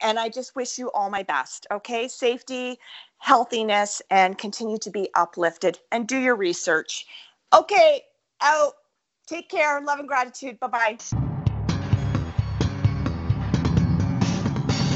and 0.00 0.18
I 0.18 0.28
just 0.28 0.56
wish 0.56 0.78
you 0.78 0.90
all 0.92 1.10
my 1.10 1.22
best. 1.22 1.66
Okay. 1.70 2.08
Safety, 2.08 2.78
healthiness, 3.18 4.02
and 4.10 4.36
continue 4.36 4.78
to 4.78 4.90
be 4.90 5.08
uplifted 5.14 5.78
and 5.92 6.06
do 6.06 6.18
your 6.18 6.36
research. 6.36 7.06
Okay. 7.52 8.02
Out. 8.40 8.74
Take 9.26 9.48
care. 9.48 9.80
Love 9.80 9.98
and 9.98 10.08
gratitude. 10.08 10.60
Bye 10.60 10.68
bye. 10.68 11.25